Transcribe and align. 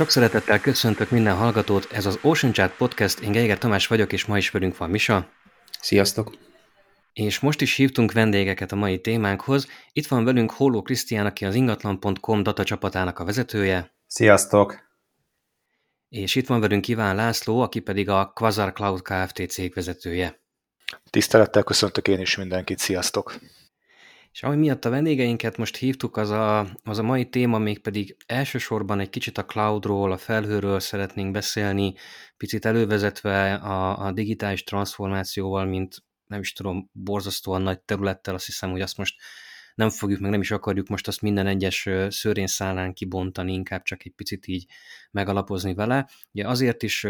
Sok 0.00 0.10
szeretettel 0.10 0.60
köszöntök 0.60 1.10
minden 1.10 1.36
hallgatót, 1.36 1.92
ez 1.92 2.06
az 2.06 2.18
Ocean 2.22 2.52
Chat 2.52 2.76
Podcast, 2.76 3.20
én 3.20 3.32
Geiger 3.32 3.58
Tamás 3.58 3.86
vagyok, 3.86 4.12
és 4.12 4.24
ma 4.24 4.36
is 4.36 4.50
velünk 4.50 4.76
van 4.76 4.90
Misa. 4.90 5.28
Sziasztok! 5.80 6.36
És 7.12 7.40
most 7.40 7.60
is 7.60 7.74
hívtunk 7.74 8.12
vendégeket 8.12 8.72
a 8.72 8.76
mai 8.76 9.00
témánkhoz. 9.00 9.68
Itt 9.92 10.06
van 10.06 10.24
velünk 10.24 10.50
Holló 10.50 10.82
Krisztián, 10.82 11.26
aki 11.26 11.44
az 11.44 11.54
ingatlan.com 11.54 12.42
datacsapatának 12.42 13.18
a 13.18 13.24
vezetője. 13.24 13.94
Sziasztok! 14.06 14.78
És 16.08 16.34
itt 16.34 16.46
van 16.46 16.60
velünk 16.60 16.88
Iván 16.88 17.16
László, 17.16 17.60
aki 17.60 17.80
pedig 17.80 18.08
a 18.08 18.32
Quasar 18.34 18.72
Cloud 18.72 19.02
Kft. 19.02 19.50
cég 19.50 19.74
vezetője. 19.74 20.40
Tisztelettel 21.10 21.62
köszöntök 21.62 22.08
én 22.08 22.20
is 22.20 22.36
mindenkit, 22.36 22.78
sziasztok! 22.78 23.34
És 24.32 24.42
ami 24.42 24.56
miatt 24.56 24.84
a 24.84 24.90
vendégeinket 24.90 25.56
most 25.56 25.76
hívtuk, 25.76 26.16
az 26.16 26.30
a, 26.30 26.66
az 26.84 26.98
a 26.98 27.02
mai 27.02 27.28
téma 27.28 27.58
mégpedig 27.58 28.16
elsősorban 28.26 29.00
egy 29.00 29.10
kicsit 29.10 29.38
a 29.38 29.44
cloudról, 29.44 30.12
a 30.12 30.16
felhőről 30.16 30.80
szeretnénk 30.80 31.30
beszélni, 31.32 31.94
picit 32.36 32.64
elővezetve 32.64 33.54
a, 33.54 34.06
a 34.06 34.12
digitális 34.12 34.64
transformációval, 34.64 35.64
mint 35.64 36.04
nem 36.26 36.40
is 36.40 36.52
tudom, 36.52 36.90
borzasztóan 36.92 37.62
nagy 37.62 37.80
területtel, 37.80 38.34
azt 38.34 38.46
hiszem, 38.46 38.70
hogy 38.70 38.80
azt 38.80 38.96
most 38.96 39.14
nem 39.74 39.90
fogjuk, 39.90 40.20
meg 40.20 40.30
nem 40.30 40.40
is 40.40 40.50
akarjuk 40.50 40.88
most 40.88 41.08
azt 41.08 41.20
minden 41.20 41.46
egyes 41.46 41.88
szőrén 42.08 42.46
kibontani, 42.92 43.52
inkább 43.52 43.82
csak 43.82 44.04
egy 44.04 44.12
picit 44.12 44.46
így 44.46 44.66
megalapozni 45.10 45.74
vele. 45.74 46.08
Ugye 46.32 46.48
azért 46.48 46.82
is 46.82 47.06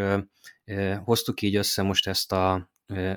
hoztuk 1.05 1.43
így 1.43 1.57
össze 1.57 1.83
most 1.83 2.07
ezt 2.07 2.33
a 2.33 2.71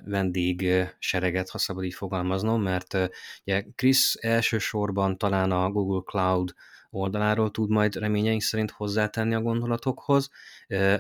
vendég 0.06 0.86
sereget, 1.00 1.50
ha 1.50 1.58
szabad 1.58 1.84
így 1.84 1.94
fogalmaznom, 1.94 2.62
mert 2.62 2.98
ugye 3.46 3.66
Chris 3.76 4.14
elsősorban 4.14 5.18
talán 5.18 5.52
a 5.52 5.72
Google 5.72 6.02
Cloud 6.06 6.54
oldaláról 6.90 7.52
tud 7.52 7.70
majd 7.70 7.96
reményeink 7.96 8.42
szerint 8.42 8.72
hozzátenni 8.72 9.34
a 9.34 9.42
gondolatokhoz, 9.42 10.30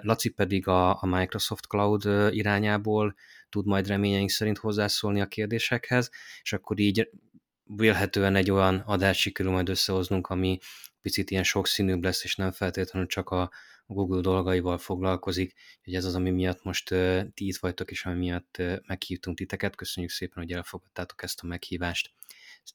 Laci 0.01 0.29
pedig 0.29 0.67
a, 0.67 0.89
a 0.89 1.05
Microsoft 1.05 1.67
Cloud 1.67 2.33
irányából 2.33 3.15
tud 3.49 3.65
majd 3.65 3.87
reményeink 3.87 4.29
szerint 4.29 4.57
hozzászólni 4.57 5.21
a 5.21 5.27
kérdésekhez, 5.27 6.09
és 6.41 6.53
akkor 6.53 6.79
így 6.79 7.09
vélhetően 7.63 8.35
egy 8.35 8.51
olyan 8.51 8.83
adást 8.85 9.19
sikerül 9.19 9.51
majd 9.51 9.69
összehoznunk, 9.69 10.27
ami 10.27 10.57
picit 11.01 11.31
ilyen 11.31 11.43
sokszínűbb 11.43 12.03
lesz, 12.03 12.23
és 12.23 12.35
nem 12.35 12.51
feltétlenül 12.51 13.07
csak 13.07 13.29
a 13.29 13.51
Google 13.85 14.21
dolgaival 14.21 14.77
foglalkozik, 14.77 15.53
hogy 15.83 15.93
ez 15.93 16.05
az, 16.05 16.15
ami 16.15 16.29
miatt 16.29 16.63
most 16.63 16.91
uh, 16.91 17.21
ti 17.33 17.47
itt 17.47 17.57
vagytok, 17.57 17.91
és 17.91 18.05
ami 18.05 18.17
miatt 18.17 18.55
uh, 18.59 18.75
meghívtunk 18.85 19.37
titeket. 19.37 19.75
Köszönjük 19.75 20.11
szépen, 20.11 20.43
hogy 20.43 20.51
elfogadtátok 20.51 21.23
ezt 21.23 21.41
a 21.43 21.47
meghívást. 21.47 22.11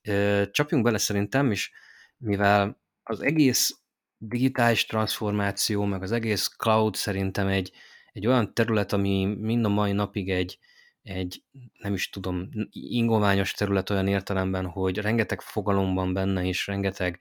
Uh, 0.09 0.51
csapjunk 0.51 0.85
bele 0.85 0.99
szerintem, 0.99 1.51
és 1.51 1.71
mivel 2.17 2.81
az 3.03 3.21
egész 3.21 3.81
digitális 4.19 4.87
transformáció, 4.87 5.85
meg 5.85 6.03
az 6.03 6.13
egész 6.13 6.49
cloud 6.57 6.95
szerintem 6.95 7.47
egy, 7.47 7.73
egy 8.13 8.27
olyan 8.27 8.55
terület, 8.55 8.93
ami 8.93 9.25
mind 9.25 9.65
a 9.65 9.69
mai 9.69 9.93
napig 9.93 10.31
egy, 10.31 10.59
egy, 11.03 11.43
nem 11.79 11.95
is 11.95 12.11
tudom, 12.11 12.49
ingományos 12.71 13.53
terület 13.53 13.91
olyan 13.91 14.07
értelemben, 14.07 14.67
hogy 14.67 14.99
rengeteg 14.99 15.41
fogalom 15.41 15.95
van 15.95 16.13
benne, 16.13 16.45
és 16.45 16.67
rengeteg 16.67 17.21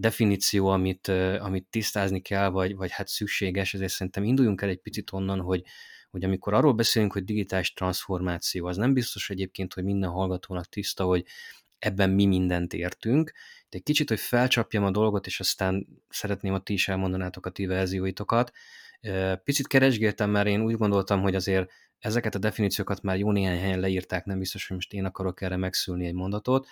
definíció, 0.00 0.66
amit, 0.66 1.08
amit 1.38 1.66
tisztázni 1.70 2.20
kell, 2.20 2.48
vagy, 2.48 2.76
vagy 2.76 2.90
hát 2.90 3.08
szükséges, 3.08 3.74
ezért 3.74 3.92
szerintem 3.92 4.24
induljunk 4.24 4.62
el 4.62 4.68
egy 4.68 4.80
picit 4.80 5.12
onnan, 5.12 5.40
hogy, 5.40 5.62
hogy 6.10 6.24
amikor 6.24 6.54
arról 6.54 6.72
beszélünk, 6.72 7.12
hogy 7.12 7.24
digitális 7.24 7.72
transformáció, 7.72 8.66
az 8.66 8.76
nem 8.76 8.92
biztos 8.92 9.30
egyébként, 9.30 9.74
hogy 9.74 9.84
minden 9.84 10.10
hallgatónak 10.10 10.66
tiszta, 10.66 11.04
hogy 11.04 11.24
ebben 11.78 12.10
mi 12.10 12.26
mindent 12.26 12.72
értünk, 12.72 13.32
de 13.68 13.76
egy 13.76 13.82
kicsit, 13.82 14.08
hogy 14.08 14.20
felcsapjam 14.20 14.84
a 14.84 14.90
dolgot, 14.90 15.26
és 15.26 15.40
aztán 15.40 15.86
szeretném, 16.08 16.52
hogy 16.52 16.62
ti 16.62 16.72
is 16.72 16.88
elmondanátok 16.88 17.46
a 17.46 17.50
ti 17.50 17.66
verzióitokat. 17.66 18.52
Picit 19.44 19.66
keresgéltem, 19.66 20.30
mert 20.30 20.48
én 20.48 20.62
úgy 20.62 20.76
gondoltam, 20.76 21.20
hogy 21.20 21.34
azért 21.34 21.70
ezeket 21.98 22.34
a 22.34 22.38
definíciókat 22.38 23.02
már 23.02 23.18
jó 23.18 23.32
néhány 23.32 23.58
helyen 23.58 23.80
leírták, 23.80 24.24
nem 24.24 24.38
biztos, 24.38 24.66
hogy 24.66 24.76
most 24.76 24.92
én 24.92 25.04
akarok 25.04 25.42
erre 25.42 25.56
megszülni 25.56 26.06
egy 26.06 26.14
mondatot. 26.14 26.66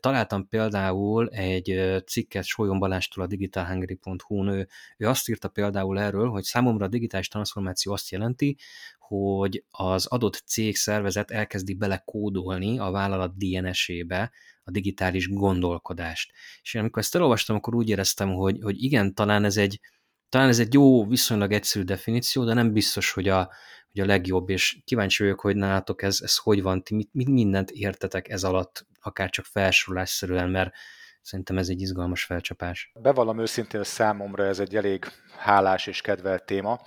Találtam 0.00 0.48
például 0.48 1.28
egy 1.28 2.02
cikket 2.06 2.44
Sólyom 2.44 2.78
Balástól 2.78 3.24
a 3.24 3.26
digitalhungary.hu-n, 3.26 4.48
ő, 4.48 4.68
ő 4.96 5.08
azt 5.08 5.28
írta 5.28 5.48
például 5.48 6.00
erről, 6.00 6.28
hogy 6.28 6.42
számomra 6.42 6.84
a 6.84 6.88
digitális 6.88 7.28
transformáció 7.28 7.92
azt 7.92 8.10
jelenti, 8.10 8.56
hogy 8.98 9.64
az 9.70 10.06
adott 10.06 10.42
cég 10.46 10.76
szervezet 10.76 11.30
elkezdi 11.30 11.74
belekódolni 11.74 12.78
a 12.78 12.90
vállalat 12.90 13.36
DNS-ébe 13.36 14.32
a 14.64 14.70
digitális 14.70 15.28
gondolkodást. 15.28 16.32
És 16.62 16.74
én 16.74 16.80
amikor 16.80 17.02
ezt 17.02 17.14
elolvastam, 17.14 17.56
akkor 17.56 17.74
úgy 17.74 17.88
éreztem, 17.88 18.32
hogy, 18.32 18.58
hogy 18.62 18.82
igen, 18.82 19.14
talán 19.14 19.44
ez 19.44 19.56
egy, 19.56 19.80
talán 20.28 20.48
ez 20.48 20.58
egy 20.58 20.74
jó, 20.74 21.06
viszonylag 21.06 21.52
egyszerű 21.52 21.84
definíció, 21.84 22.44
de 22.44 22.54
nem 22.54 22.72
biztos, 22.72 23.12
hogy 23.12 23.28
a, 23.28 23.50
hogy 23.94 24.02
a 24.02 24.06
legjobb, 24.06 24.50
és 24.50 24.78
kíváncsi 24.84 25.22
vagyok, 25.22 25.40
hogy 25.40 25.56
nálatok 25.56 26.02
ez, 26.02 26.20
ez 26.22 26.36
hogy 26.36 26.62
van, 26.62 26.82
ti 26.82 26.94
mit, 26.94 27.08
mit 27.12 27.28
mindent 27.28 27.70
értetek 27.70 28.28
ez 28.28 28.44
alatt, 28.44 28.86
akár 29.00 29.30
csak 29.30 29.44
felsorolásszerűen, 29.44 30.50
mert 30.50 30.74
szerintem 31.20 31.58
ez 31.58 31.68
egy 31.68 31.80
izgalmas 31.80 32.24
felcsapás. 32.24 32.92
Bevallom 32.94 33.38
őszintén, 33.38 33.82
számomra 33.82 34.44
ez 34.44 34.58
egy 34.58 34.76
elég 34.76 35.04
hálás 35.36 35.86
és 35.86 36.00
kedvelt 36.00 36.44
téma. 36.44 36.80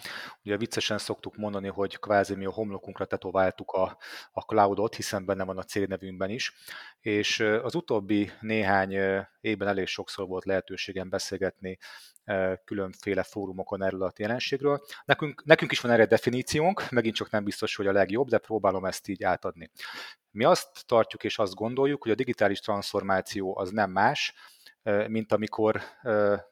Ugye 0.43 0.57
viccesen 0.57 0.97
szoktuk 0.97 1.35
mondani, 1.35 1.67
hogy 1.67 1.99
kvázi 1.99 2.35
mi 2.35 2.45
a 2.45 2.51
homlokunkra 2.51 3.05
tetováltuk 3.05 3.71
a, 3.71 3.97
a 4.31 4.41
cloudot, 4.41 4.95
hiszen 4.95 5.25
benne 5.25 5.43
van 5.43 5.57
a 5.57 5.63
célnevünkben 5.63 6.29
is, 6.29 6.53
és 6.99 7.39
az 7.39 7.75
utóbbi 7.75 8.31
néhány 8.41 8.91
évben 9.41 9.67
elég 9.67 9.87
sokszor 9.87 10.27
volt 10.27 10.45
lehetőségem 10.45 11.09
beszélgetni 11.09 11.77
különféle 12.65 13.23
fórumokon 13.23 13.83
erről 13.83 14.03
a 14.03 14.13
jelenségről. 14.17 14.81
Nekünk, 15.05 15.45
nekünk 15.45 15.71
is 15.71 15.79
van 15.79 15.91
erre 15.91 16.05
definíciónk, 16.05 16.89
megint 16.89 17.15
csak 17.15 17.29
nem 17.29 17.43
biztos, 17.43 17.75
hogy 17.75 17.87
a 17.87 17.91
legjobb, 17.91 18.27
de 18.27 18.37
próbálom 18.37 18.85
ezt 18.85 19.07
így 19.07 19.23
átadni. 19.23 19.71
Mi 20.31 20.43
azt 20.43 20.85
tartjuk 20.85 21.23
és 21.23 21.37
azt 21.37 21.53
gondoljuk, 21.53 22.01
hogy 22.01 22.11
a 22.11 22.15
digitális 22.15 22.59
transformáció 22.59 23.57
az 23.57 23.69
nem 23.69 23.91
más, 23.91 24.33
mint 25.07 25.31
amikor 25.31 25.81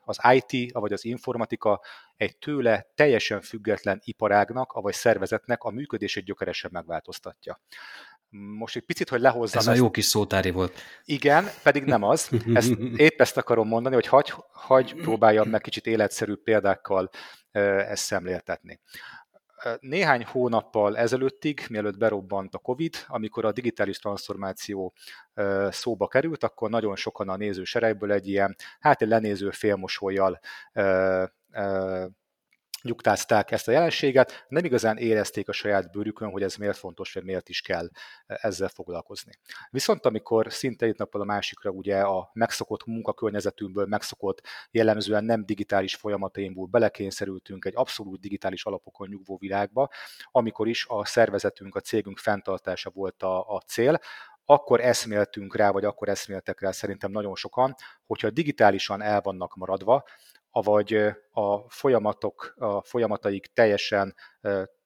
az 0.05 0.19
IT, 0.31 0.71
vagy 0.73 0.93
az 0.93 1.05
informatika 1.05 1.81
egy 2.15 2.37
tőle 2.37 2.91
teljesen 2.95 3.41
független 3.41 3.99
iparágnak, 4.03 4.71
vagy 4.71 4.93
szervezetnek 4.93 5.63
a 5.63 5.69
működését 5.69 6.23
gyökeresen 6.23 6.69
megváltoztatja. 6.73 7.61
Most 8.57 8.75
egy 8.75 8.85
picit, 8.85 9.09
hogy 9.09 9.21
lehozzam. 9.21 9.59
Ez 9.59 9.67
ezt. 9.67 9.77
a 9.77 9.81
jó 9.81 9.91
kis 9.91 10.05
szótári 10.05 10.51
volt. 10.51 10.81
Igen, 11.03 11.45
pedig 11.63 11.83
nem 11.83 12.03
az. 12.03 12.29
Ezt, 12.53 12.71
épp 12.95 13.21
ezt 13.21 13.37
akarom 13.37 13.67
mondani, 13.67 13.95
hogy 13.95 14.07
hagy, 14.07 14.33
hagy 14.51 14.93
próbáljam 14.95 15.49
meg 15.49 15.61
kicsit 15.61 15.85
életszerű 15.85 16.35
példákkal 16.35 17.09
ezt 17.51 18.03
szemléltetni. 18.03 18.79
Néhány 19.79 20.25
hónappal 20.25 20.97
ezelőttig, 20.97 21.65
mielőtt 21.69 21.97
berobbant 21.97 22.55
a 22.55 22.57
COVID, 22.57 22.95
amikor 23.07 23.45
a 23.45 23.51
digitális 23.51 23.97
transformáció 23.97 24.93
szóba 25.69 26.07
került, 26.07 26.43
akkor 26.43 26.69
nagyon 26.69 26.95
sokan 26.95 27.29
a 27.29 27.35
nézőseregből 27.35 28.11
egy 28.11 28.27
ilyen, 28.27 28.55
hát 28.79 29.01
egy 29.01 29.07
lenéző 29.07 29.49
félmosolyjal 29.49 30.39
nyugtázták 32.85 33.51
ezt 33.51 33.67
a 33.67 33.71
jelenséget, 33.71 34.45
nem 34.47 34.65
igazán 34.65 34.97
érezték 34.97 35.49
a 35.49 35.51
saját 35.51 35.91
bőrükön, 35.91 36.29
hogy 36.29 36.43
ez 36.43 36.55
miért 36.55 36.77
fontos, 36.77 37.13
vagy 37.13 37.23
miért 37.23 37.49
is 37.49 37.61
kell 37.61 37.89
ezzel 38.25 38.67
foglalkozni. 38.67 39.31
Viszont 39.69 40.05
amikor 40.05 40.53
szinte 40.53 40.85
egy 40.85 40.97
nappal 40.97 41.21
a 41.21 41.25
másikra 41.25 41.69
ugye 41.69 41.99
a 41.99 42.29
megszokott 42.33 42.85
munkakörnyezetünkből, 42.85 43.85
megszokott 43.85 44.41
jellemzően 44.71 45.23
nem 45.23 45.45
digitális 45.45 45.95
folyamatainkból 45.95 46.65
belekényszerültünk 46.65 47.65
egy 47.65 47.75
abszolút 47.75 48.19
digitális 48.19 48.65
alapokon 48.65 49.07
nyugvó 49.07 49.37
világba, 49.37 49.89
amikor 50.31 50.67
is 50.67 50.85
a 50.89 51.05
szervezetünk, 51.05 51.75
a 51.75 51.79
cégünk 51.79 52.17
fenntartása 52.17 52.89
volt 52.89 53.23
a, 53.23 53.47
a 53.47 53.59
cél, 53.59 53.99
akkor 54.45 54.81
eszméltünk 54.81 55.55
rá, 55.55 55.71
vagy 55.71 55.85
akkor 55.85 56.09
eszméltek 56.09 56.61
rá 56.61 56.71
szerintem 56.71 57.11
nagyon 57.11 57.35
sokan, 57.35 57.75
hogyha 58.05 58.29
digitálisan 58.29 59.01
el 59.01 59.21
vannak 59.21 59.55
maradva, 59.55 60.03
avagy 60.55 60.93
a 61.31 61.69
folyamatok, 61.69 62.53
a 62.57 62.83
folyamataik 62.83 63.45
teljesen 63.53 64.15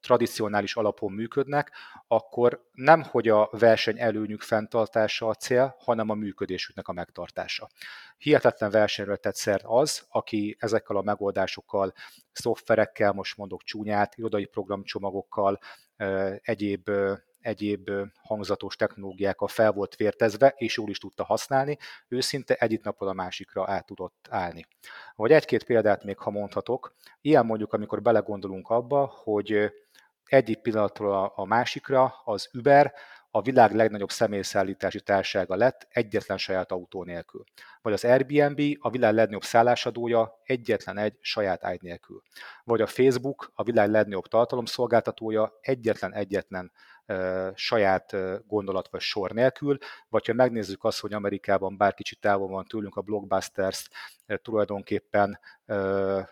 tradicionális 0.01 0.75
alapon 0.75 1.11
működnek, 1.11 1.71
akkor 2.07 2.65
nem 2.71 3.03
hogy 3.03 3.27
a 3.27 3.49
verseny 3.51 3.99
előnyük 3.99 4.41
fenntartása 4.41 5.27
a 5.27 5.33
cél, 5.33 5.75
hanem 5.79 6.09
a 6.09 6.13
működésüknek 6.13 6.87
a 6.87 6.93
megtartása. 6.93 7.69
Hihetetlen 8.17 8.69
versenyről 8.69 9.17
tett 9.17 9.35
szert 9.35 9.63
az, 9.65 10.05
aki 10.09 10.55
ezekkel 10.59 10.95
a 10.95 11.01
megoldásokkal, 11.01 11.93
szoftverekkel, 12.31 13.11
most 13.11 13.37
mondok 13.37 13.63
csúnyát, 13.63 14.15
irodai 14.17 14.45
programcsomagokkal, 14.45 15.59
egyéb 16.41 16.89
egyéb 17.41 17.89
hangzatos 18.21 18.75
technológiákkal 18.75 19.47
fel 19.47 19.71
volt 19.71 19.95
vértezve, 19.95 20.53
és 20.57 20.77
jól 20.77 20.89
is 20.89 20.97
tudta 20.97 21.23
használni, 21.23 21.77
őszinte 22.07 22.53
egyik 22.53 22.83
napról 22.83 23.09
a 23.09 23.13
másikra 23.13 23.67
át 23.67 23.85
tudott 23.85 24.27
állni. 24.29 24.65
Vagy 25.15 25.31
egy-két 25.31 25.63
példát 25.63 26.03
még, 26.03 26.17
ha 26.17 26.29
mondhatok, 26.29 26.95
ilyen 27.21 27.45
mondjuk, 27.45 27.73
amikor 27.73 28.01
belegondolunk 28.01 28.69
abba, 28.69 29.05
hogy 29.23 29.71
egyik 30.25 30.61
pillanatról 30.61 31.33
a 31.35 31.45
másikra 31.45 32.13
az 32.23 32.49
Uber 32.53 32.93
a 33.31 33.41
világ 33.41 33.75
legnagyobb 33.75 34.09
személyszállítási 34.09 35.01
társága 35.01 35.55
lett 35.55 35.87
egyetlen 35.89 36.37
saját 36.37 36.71
autó 36.71 37.03
nélkül. 37.03 37.43
Vagy 37.81 37.93
az 37.93 38.03
Airbnb 38.03 38.61
a 38.79 38.89
világ 38.89 39.13
legnagyobb 39.13 39.43
szállásadója 39.43 40.39
egyetlen 40.43 40.97
egy 40.97 41.17
saját 41.21 41.63
ágy 41.63 41.81
nélkül. 41.81 42.21
Vagy 42.63 42.81
a 42.81 42.87
Facebook, 42.87 43.51
a 43.53 43.63
világ 43.63 43.89
legnagyobb 43.89 44.27
tartalomszolgáltatója 44.27 45.53
egyetlen 45.61 46.13
egyetlen 46.13 46.71
saját 47.55 48.15
gondolat 48.47 48.87
vagy 48.91 49.01
sor 49.01 49.31
nélkül, 49.31 49.77
vagy 50.09 50.25
ha 50.25 50.33
megnézzük 50.33 50.83
azt, 50.83 50.99
hogy 50.99 51.13
Amerikában 51.13 51.77
bár 51.77 51.93
kicsit 51.93 52.19
távol 52.19 52.47
van 52.47 52.65
tőlünk 52.65 52.95
a 52.95 53.01
blockbusters, 53.01 53.89
tulajdonképpen 54.37 55.39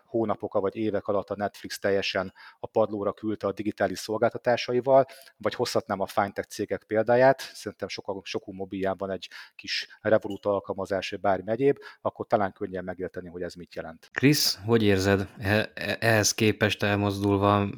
hónapok 0.05 0.53
vagy 0.53 0.75
évek 0.75 1.07
alatt 1.07 1.29
a 1.29 1.35
Netflix 1.35 1.79
teljesen 1.79 2.33
a 2.59 2.67
padlóra 2.67 3.13
küldte 3.13 3.47
a 3.47 3.51
digitális 3.51 3.99
szolgáltatásaival, 3.99 5.05
vagy 5.37 5.53
hozhatnám 5.53 5.99
a 5.99 6.05
fintech 6.05 6.47
cégek 6.47 6.83
példáját, 6.83 7.41
szerintem 7.53 7.87
sokak, 7.87 8.25
sokunk 8.25 8.57
mobiljában 8.57 9.11
egy 9.11 9.29
kis 9.55 9.87
Revolut 10.01 10.45
alkalmazás, 10.45 11.09
vagy 11.09 11.19
bármi 11.19 11.51
egyéb, 11.51 11.77
akkor 12.01 12.27
talán 12.27 12.51
könnyen 12.51 12.83
megérteni, 12.83 13.29
hogy 13.29 13.41
ez 13.41 13.53
mit 13.53 13.75
jelent. 13.75 14.09
Krisz, 14.13 14.59
hogy 14.65 14.83
érzed 14.83 15.27
e-, 15.39 15.71
e-, 15.73 15.97
ehhez 15.99 16.33
képest 16.33 16.83
elmozdulva 16.83 17.69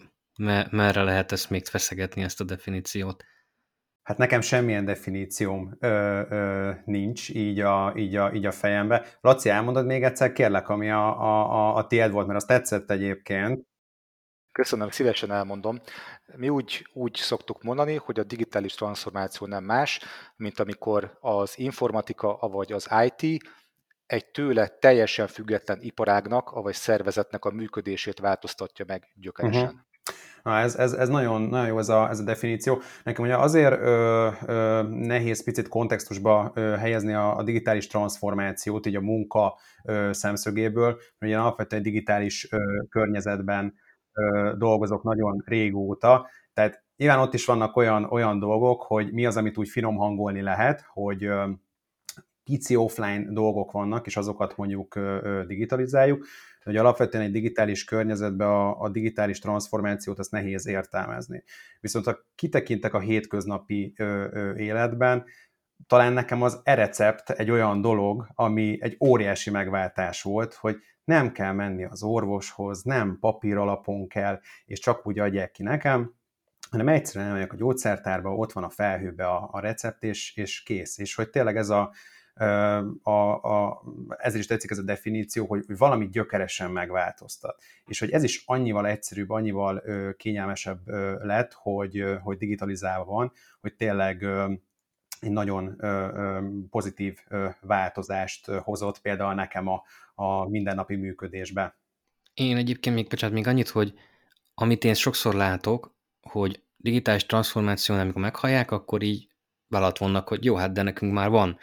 merre 0.71 1.03
lehet 1.03 1.31
ezt 1.31 1.49
még 1.49 1.65
feszegetni, 1.65 2.23
ezt 2.23 2.41
a 2.41 2.43
definíciót? 2.43 3.23
Hát 4.03 4.17
nekem 4.17 4.41
semmilyen 4.41 4.85
definícióm 4.85 5.77
ö, 5.79 6.21
ö, 6.29 6.71
nincs 6.85 7.29
így 7.29 7.59
a, 7.59 7.93
így, 7.95 8.15
a, 8.15 8.33
így 8.33 8.45
a 8.45 8.51
fejembe. 8.51 9.05
Laci, 9.21 9.49
elmondod 9.49 9.85
még 9.85 10.03
egyszer, 10.03 10.31
kérlek, 10.31 10.69
ami 10.69 10.89
a, 10.89 11.21
a, 11.21 11.75
a 11.75 11.87
tiéd 11.87 12.11
volt, 12.11 12.27
mert 12.27 12.39
azt 12.39 12.47
tetszett 12.47 12.91
egyébként. 12.91 13.67
Köszönöm, 14.51 14.89
szívesen 14.89 15.31
elmondom. 15.31 15.79
Mi 16.35 16.49
úgy, 16.49 16.87
úgy 16.93 17.15
szoktuk 17.15 17.63
mondani, 17.63 17.95
hogy 17.95 18.19
a 18.19 18.23
digitális 18.23 18.73
transformáció 18.73 19.47
nem 19.47 19.63
más, 19.63 19.99
mint 20.35 20.59
amikor 20.59 21.17
az 21.19 21.53
informatika, 21.59 22.37
vagy 22.37 22.71
az 22.71 22.89
IT 23.05 23.43
egy 24.05 24.25
tőle 24.25 24.67
teljesen 24.67 25.27
független 25.27 25.81
iparágnak, 25.81 26.51
vagy 26.51 26.73
szervezetnek 26.73 27.45
a 27.45 27.51
működését 27.51 28.19
változtatja 28.19 28.85
meg 28.87 29.11
gyökeresen. 29.15 29.63
Uh-huh. 29.63 29.79
Na, 30.49 30.59
ez, 30.59 30.75
ez, 30.75 30.93
ez 30.93 31.09
nagyon, 31.09 31.41
nagyon 31.41 31.67
jó 31.67 31.77
ez 31.77 31.89
a, 31.89 32.09
ez 32.09 32.19
a 32.19 32.23
definíció. 32.23 32.81
Nekem 33.03 33.25
ugye 33.25 33.37
azért 33.37 33.79
ö, 33.79 34.29
ö, 34.45 34.81
nehéz 34.89 35.43
picit 35.43 35.67
kontextusba 35.67 36.51
ö, 36.53 36.61
helyezni 36.61 37.13
a, 37.13 37.37
a 37.37 37.43
digitális 37.43 37.87
transformációt, 37.87 38.85
így 38.85 38.95
a 38.95 39.01
munka 39.01 39.57
ö, 39.83 40.09
szemszögéből, 40.13 40.85
mert 40.85 41.33
ugye 41.33 41.37
alapvetően 41.37 41.81
digitális 41.81 42.51
ö, 42.51 42.57
környezetben 42.89 43.73
ö, 44.13 44.53
dolgozok 44.57 45.03
nagyon 45.03 45.43
régóta, 45.45 46.29
tehát 46.53 46.83
nyilván 46.97 47.19
ott 47.19 47.33
is 47.33 47.45
vannak 47.45 47.75
olyan, 47.75 48.03
olyan 48.03 48.39
dolgok, 48.39 48.81
hogy 48.81 49.11
mi 49.11 49.25
az, 49.25 49.37
amit 49.37 49.57
úgy 49.57 49.69
finom 49.69 49.95
hangolni 49.95 50.41
lehet, 50.41 50.85
hogy 50.93 51.23
ö, 51.23 51.49
pici 52.43 52.75
offline 52.75 53.25
dolgok 53.31 53.71
vannak, 53.71 54.05
és 54.05 54.17
azokat 54.17 54.57
mondjuk 54.57 54.99
digitalizáljuk, 55.47 56.25
hogy 56.69 56.77
alapvetően 56.77 57.23
egy 57.23 57.31
digitális 57.31 57.83
környezetben 57.83 58.47
a, 58.47 58.81
a 58.81 58.89
digitális 58.89 59.39
transformációt 59.39 60.19
azt 60.19 60.31
nehéz 60.31 60.67
értelmezni. 60.67 61.43
Viszont 61.79 62.05
ha 62.05 62.17
kitekintek 62.35 62.93
a 62.93 62.99
hétköznapi 62.99 63.93
ö, 63.97 64.27
ö, 64.31 64.55
életben, 64.55 65.25
talán 65.87 66.13
nekem 66.13 66.41
az 66.41 66.61
e-recept 66.63 67.29
egy 67.29 67.51
olyan 67.51 67.81
dolog, 67.81 68.27
ami 68.33 68.77
egy 68.81 68.97
óriási 68.99 69.49
megváltás 69.49 70.21
volt, 70.21 70.53
hogy 70.53 70.77
nem 71.03 71.31
kell 71.31 71.51
menni 71.51 71.83
az 71.83 72.03
orvoshoz, 72.03 72.83
nem 72.83 73.17
papír 73.19 73.57
alapon 73.57 74.07
kell, 74.07 74.39
és 74.65 74.79
csak 74.79 75.07
úgy 75.07 75.19
adják 75.19 75.51
ki 75.51 75.63
nekem, 75.63 76.13
hanem 76.69 76.87
egyszerűen 76.87 77.29
elmegyek 77.29 77.53
a 77.53 77.55
gyógyszertárba, 77.55 78.35
ott 78.35 78.51
van 78.51 78.63
a 78.63 78.69
felhőbe 78.69 79.27
a, 79.27 79.49
a 79.51 79.59
recept, 79.59 80.03
és, 80.03 80.35
és 80.35 80.63
kész. 80.63 80.97
És 80.97 81.15
hogy 81.15 81.29
tényleg 81.29 81.57
ez 81.57 81.69
a, 81.69 81.91
a, 83.03 83.43
a, 83.43 83.83
ezért 84.17 84.41
is 84.41 84.45
tetszik 84.47 84.71
ez 84.71 84.77
a 84.77 84.83
definíció, 84.83 85.45
hogy, 85.45 85.63
hogy 85.67 85.77
valami 85.77 86.09
gyökeresen 86.09 86.71
megváltoztat. 86.71 87.63
És 87.85 87.99
hogy 87.99 88.09
ez 88.09 88.23
is 88.23 88.43
annyival 88.45 88.87
egyszerűbb, 88.87 89.29
annyival 89.29 89.81
ö, 89.85 90.09
kényelmesebb 90.17 90.79
ö, 90.85 91.25
lett, 91.25 91.53
hogy, 91.53 91.99
ö, 91.99 92.17
hogy 92.17 92.37
digitalizálva 92.37 93.11
van, 93.11 93.31
hogy 93.61 93.75
tényleg 93.75 94.21
ö, 94.21 94.51
egy 95.19 95.31
nagyon 95.31 95.75
ö, 95.77 95.87
ö, 95.87 96.47
pozitív 96.69 97.19
ö, 97.27 97.47
változást 97.61 98.45
hozott 98.45 99.01
például 99.01 99.33
nekem 99.33 99.67
a, 99.67 99.83
a 100.15 100.49
mindennapi 100.49 100.95
működésbe. 100.95 101.77
Én 102.33 102.57
egyébként 102.57 102.95
még, 102.95 103.07
bocsánat, 103.07 103.35
még 103.35 103.47
annyit, 103.47 103.69
hogy 103.69 103.93
amit 104.53 104.83
én 104.83 104.93
sokszor 104.93 105.33
látok, 105.33 105.95
hogy 106.21 106.63
digitális 106.77 107.25
transformáció, 107.25 107.95
amikor 107.95 108.21
meghallják, 108.21 108.71
akkor 108.71 109.01
így 109.01 109.29
vállalat 109.67 109.97
vannak, 109.97 110.27
hogy 110.27 110.45
jó, 110.45 110.55
hát 110.55 110.71
de 110.71 110.81
nekünk 110.81 111.13
már 111.13 111.29
van 111.29 111.57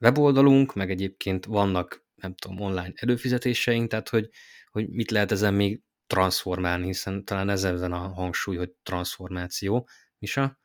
weboldalunk, 0.00 0.74
meg 0.74 0.90
egyébként 0.90 1.44
vannak, 1.44 2.06
nem 2.14 2.34
tudom, 2.34 2.60
online 2.60 2.92
előfizetéseink, 2.94 3.90
tehát 3.90 4.08
hogy, 4.08 4.28
hogy 4.70 4.88
mit 4.88 5.10
lehet 5.10 5.32
ezen 5.32 5.54
még 5.54 5.82
transformálni, 6.06 6.86
hiszen 6.86 7.24
talán 7.24 7.48
ez 7.48 7.64
ezen 7.64 7.92
a 7.92 7.98
hangsúly, 7.98 8.56
hogy 8.56 8.70
transformáció. 8.82 9.88
Misa? 10.18 10.58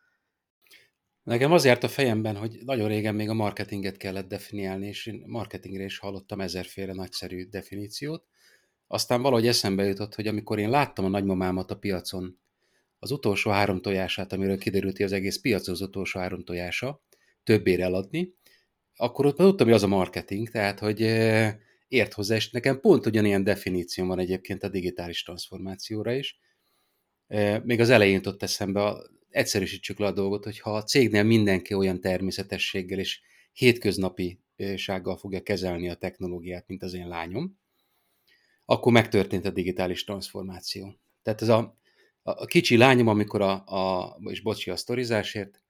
Nekem 1.23 1.51
az 1.51 1.65
járt 1.65 1.83
a 1.83 1.87
fejemben, 1.87 2.35
hogy 2.35 2.57
nagyon 2.65 2.87
régen 2.87 3.15
még 3.15 3.29
a 3.29 3.33
marketinget 3.33 3.97
kellett 3.97 4.27
definiálni, 4.27 4.87
és 4.87 5.05
én 5.05 5.23
marketingre 5.27 5.83
is 5.83 5.97
hallottam 5.97 6.41
ezerféle 6.41 6.93
nagyszerű 6.93 7.45
definíciót. 7.45 8.25
Aztán 8.87 9.21
valahogy 9.21 9.47
eszembe 9.47 9.83
jutott, 9.83 10.15
hogy 10.15 10.27
amikor 10.27 10.59
én 10.59 10.69
láttam 10.69 11.05
a 11.05 11.09
nagymamámat 11.09 11.71
a 11.71 11.77
piacon, 11.77 12.39
az 12.99 13.11
utolsó 13.11 13.51
három 13.51 13.81
tojását, 13.81 14.33
amiről 14.33 14.57
kiderült, 14.57 14.97
hogy 14.97 15.05
az 15.05 15.11
egész 15.11 15.37
piac 15.41 15.67
az 15.67 15.81
utolsó 15.81 16.19
három 16.19 16.43
tojása, 16.43 17.03
többére 17.43 17.83
eladni, 17.83 18.33
akkor 18.95 19.25
ott 19.25 19.37
már 19.37 19.47
tudtam, 19.47 19.67
hogy 19.67 19.75
az 19.75 19.83
a 19.83 19.87
marketing, 19.87 20.49
tehát 20.49 20.79
hogy 20.79 21.01
ért 21.87 22.13
hozzá, 22.13 22.35
és 22.35 22.51
nekem 22.51 22.79
pont 22.79 23.05
ugyanilyen 23.05 23.43
definíció 23.43 24.05
van 24.05 24.19
egyébként 24.19 24.63
a 24.63 24.69
digitális 24.69 25.23
transformációra 25.23 26.13
is. 26.13 26.39
Még 27.63 27.79
az 27.79 27.89
elején 27.89 28.13
jutott 28.13 28.43
eszembe, 28.43 28.95
egyszerűsítsük 29.29 29.99
le 29.99 30.05
a 30.05 30.11
dolgot, 30.11 30.43
hogy 30.43 30.59
ha 30.59 30.75
a 30.75 30.83
cégnél 30.83 31.23
mindenki 31.23 31.73
olyan 31.73 31.99
természetességgel 31.99 32.99
és 32.99 33.21
hétköznapi 33.51 34.39
sággal 34.75 35.17
fogja 35.17 35.41
kezelni 35.41 35.89
a 35.89 35.95
technológiát, 35.95 36.67
mint 36.67 36.83
az 36.83 36.93
én 36.93 37.07
lányom, 37.07 37.59
akkor 38.65 38.91
megtörtént 38.91 39.45
a 39.45 39.51
digitális 39.51 40.03
transformáció. 40.03 40.99
Tehát 41.21 41.41
ez 41.41 41.49
a, 41.49 41.77
a 42.21 42.45
kicsi 42.45 42.77
lányom, 42.77 43.07
amikor 43.07 43.41
a, 43.41 43.63
a 43.65 44.17
és 44.25 44.41
bocsi 44.41 44.69
a 44.69 44.75
sztorizásért, 44.75 45.61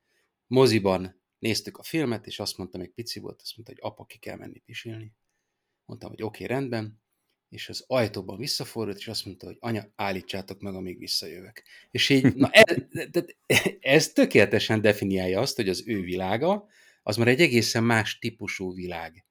moziban 0.47 1.22
Néztük 1.43 1.77
a 1.77 1.83
filmet, 1.83 2.27
és 2.27 2.39
azt 2.39 2.57
mondta, 2.57 2.77
még 2.77 2.93
pici 2.93 3.19
volt, 3.19 3.41
azt 3.41 3.53
mondta, 3.55 3.73
hogy 3.73 3.91
apa, 3.91 4.05
ki 4.05 4.17
kell 4.17 4.37
menni 4.37 4.59
pisilni. 4.59 5.13
Mondtam, 5.85 6.09
hogy 6.09 6.23
oké, 6.23 6.43
okay, 6.43 6.55
rendben, 6.55 7.01
és 7.49 7.69
az 7.69 7.83
ajtóban 7.87 8.37
visszafordult, 8.37 8.97
és 8.97 9.07
azt 9.07 9.25
mondta, 9.25 9.45
hogy 9.45 9.57
anya, 9.59 9.91
állítsátok 9.95 10.61
meg, 10.61 10.75
amíg 10.75 10.97
visszajövök. 10.97 11.63
És 11.91 12.09
így, 12.09 12.35
na 12.35 12.49
ez, 12.51 12.77
ez 13.79 14.11
tökéletesen 14.11 14.81
definiálja 14.81 15.39
azt, 15.39 15.55
hogy 15.55 15.69
az 15.69 15.83
ő 15.87 16.01
világa, 16.01 16.67
az 17.03 17.17
már 17.17 17.27
egy 17.27 17.41
egészen 17.41 17.83
más 17.83 18.19
típusú 18.19 18.73
világ. 18.73 19.25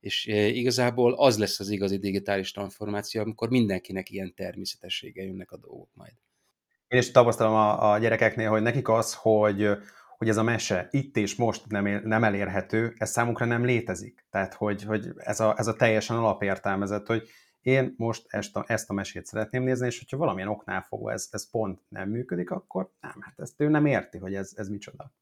És 0.00 0.26
e, 0.26 0.46
igazából 0.46 1.14
az 1.14 1.38
lesz 1.38 1.60
az 1.60 1.70
igazi 1.70 1.98
digitális 1.98 2.50
transformáció, 2.50 3.20
amikor 3.20 3.48
mindenkinek 3.48 4.10
ilyen 4.10 4.34
természetessége 4.34 5.22
jönnek 5.22 5.50
a 5.50 5.56
dolgok 5.56 5.90
majd. 5.94 6.12
Én 6.88 6.98
is 6.98 7.10
tapasztalom 7.10 7.54
a, 7.54 7.92
a 7.92 7.98
gyerekeknél, 7.98 8.48
hogy 8.48 8.62
nekik 8.62 8.88
az, 8.88 9.14
hogy 9.14 9.68
hogy 10.18 10.28
ez 10.28 10.36
a 10.36 10.42
mese 10.42 10.88
itt 10.90 11.16
és 11.16 11.36
most 11.36 11.66
nem, 11.68 12.00
nem 12.04 12.24
elérhető, 12.24 12.94
ez 12.96 13.10
számukra 13.10 13.46
nem 13.46 13.64
létezik. 13.64 14.24
Tehát, 14.30 14.54
hogy, 14.54 14.82
hogy 14.82 15.12
ez, 15.16 15.40
a, 15.40 15.54
ez 15.58 15.66
a 15.66 15.76
teljesen 15.76 16.16
alapértelmezett, 16.16 17.06
hogy 17.06 17.28
én 17.60 17.94
most 17.96 18.24
ezt 18.28 18.56
a, 18.56 18.64
ezt 18.66 18.90
a 18.90 18.92
mesét 18.92 19.26
szeretném 19.26 19.62
nézni, 19.62 19.86
és 19.86 19.98
hogyha 19.98 20.16
valamilyen 20.16 20.48
oknál 20.48 20.82
fogva 20.82 21.12
ez, 21.12 21.28
ez 21.30 21.50
pont 21.50 21.80
nem 21.88 22.08
működik, 22.08 22.50
akkor 22.50 22.90
nem, 23.00 23.16
hát 23.20 23.40
ezt 23.40 23.60
ő 23.60 23.68
nem 23.68 23.86
érti, 23.86 24.18
hogy 24.18 24.34
ez, 24.34 24.52
ez 24.56 24.68
micsoda. 24.68 25.12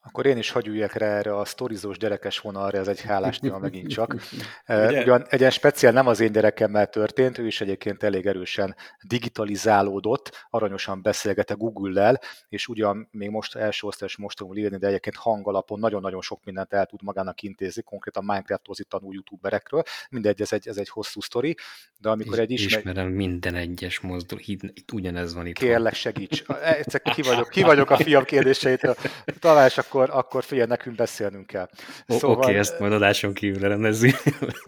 Akkor 0.00 0.26
én 0.26 0.36
is 0.36 0.50
hagyuljak 0.50 0.92
rá 0.92 1.06
erre 1.06 1.36
a 1.36 1.44
sztorizós 1.44 1.98
gyerekes 1.98 2.38
vonalra, 2.38 2.78
ez 2.78 2.88
egy 2.88 3.00
hálás 3.00 3.38
téma 3.38 3.58
megint 3.58 3.88
csak. 3.88 4.14
Ugyan 5.02 5.26
egy 5.28 5.38
ilyen 5.38 5.50
speciál 5.50 5.92
nem 5.92 6.06
az 6.06 6.20
én 6.20 6.32
gyerekemmel 6.32 6.86
történt, 6.86 7.38
ő 7.38 7.46
is 7.46 7.60
egyébként 7.60 8.02
elég 8.02 8.26
erősen 8.26 8.76
digitalizálódott, 9.02 10.46
aranyosan 10.50 11.02
beszélget 11.02 11.50
a 11.50 11.56
Google-lel, 11.56 12.20
és 12.48 12.68
ugyan 12.68 13.08
még 13.10 13.30
most 13.30 13.54
első 13.54 13.86
osztályos 13.86 14.16
most 14.16 14.36
tanul 14.36 14.56
írni, 14.56 14.76
de 14.76 14.86
egyébként 14.86 15.16
hangalapon 15.16 15.78
nagyon-nagyon 15.78 16.20
sok 16.20 16.44
mindent 16.44 16.72
el 16.72 16.86
tud 16.86 17.02
magának 17.02 17.42
intézni, 17.42 17.82
konkrétan 17.82 18.24
Minecraftozni 18.24 18.84
tanul 18.84 19.14
youtuberekről, 19.14 19.82
mindegy, 20.10 20.40
ez 20.40 20.52
egy, 20.52 20.68
ez 20.68 20.76
egy 20.76 20.88
hosszú 20.88 21.20
sztori, 21.20 21.56
de 22.00 22.08
amikor 22.08 22.38
egy 22.38 22.50
ismer... 22.50 22.78
Ismerem 22.78 23.08
minden 23.08 23.54
egyes 23.54 24.00
mozdul, 24.00 24.38
itt 24.44 24.92
ugyanez 24.92 25.34
van 25.34 25.46
itt. 25.46 25.58
Kérlek, 25.58 25.94
segíts. 25.94 26.42
Egyszer 26.62 27.00
ki 27.02 27.22
vagyok, 27.22 27.48
ki 27.48 27.62
vagyok 27.72 27.90
a 27.90 27.96
fiam 27.96 28.24
kérdéseitől. 28.24 28.96
Talán 29.38 29.70
akkor, 29.76 30.10
akkor 30.10 30.44
figyelj, 30.44 30.68
nekünk 30.68 30.96
beszélnünk 30.96 31.46
kell. 31.46 31.70
Szóval, 32.06 32.30
Oké, 32.30 32.46
okay, 32.46 32.58
ezt 32.58 32.78
majd 32.78 32.92
adáson 32.92 33.34
kívül 33.34 33.68
rendezzük. 33.68 34.16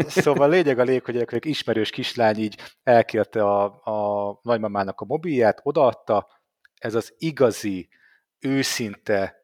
Szóval 0.08 0.48
lényeg 0.48 0.78
a 0.78 0.82
lég, 0.82 1.04
hogy 1.04 1.16
egy 1.16 1.46
ismerős 1.46 1.90
kislány 1.90 2.38
így 2.38 2.60
elkérte 2.82 3.42
a, 3.42 3.64
a 3.64 4.38
nagymamának 4.42 5.00
a 5.00 5.04
mobilját, 5.04 5.60
odaadta, 5.62 6.28
ez 6.74 6.94
az 6.94 7.14
igazi, 7.18 7.88
őszinte 8.38 9.34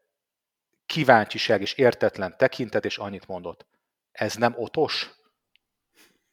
kíváncsiság 0.85 1.61
és 1.61 1.73
értetlen 1.73 2.35
tekintet, 2.37 2.85
és 2.85 2.97
annyit 2.97 3.27
mondott. 3.27 3.67
Ez 4.11 4.35
nem 4.35 4.53
otos? 4.57 5.11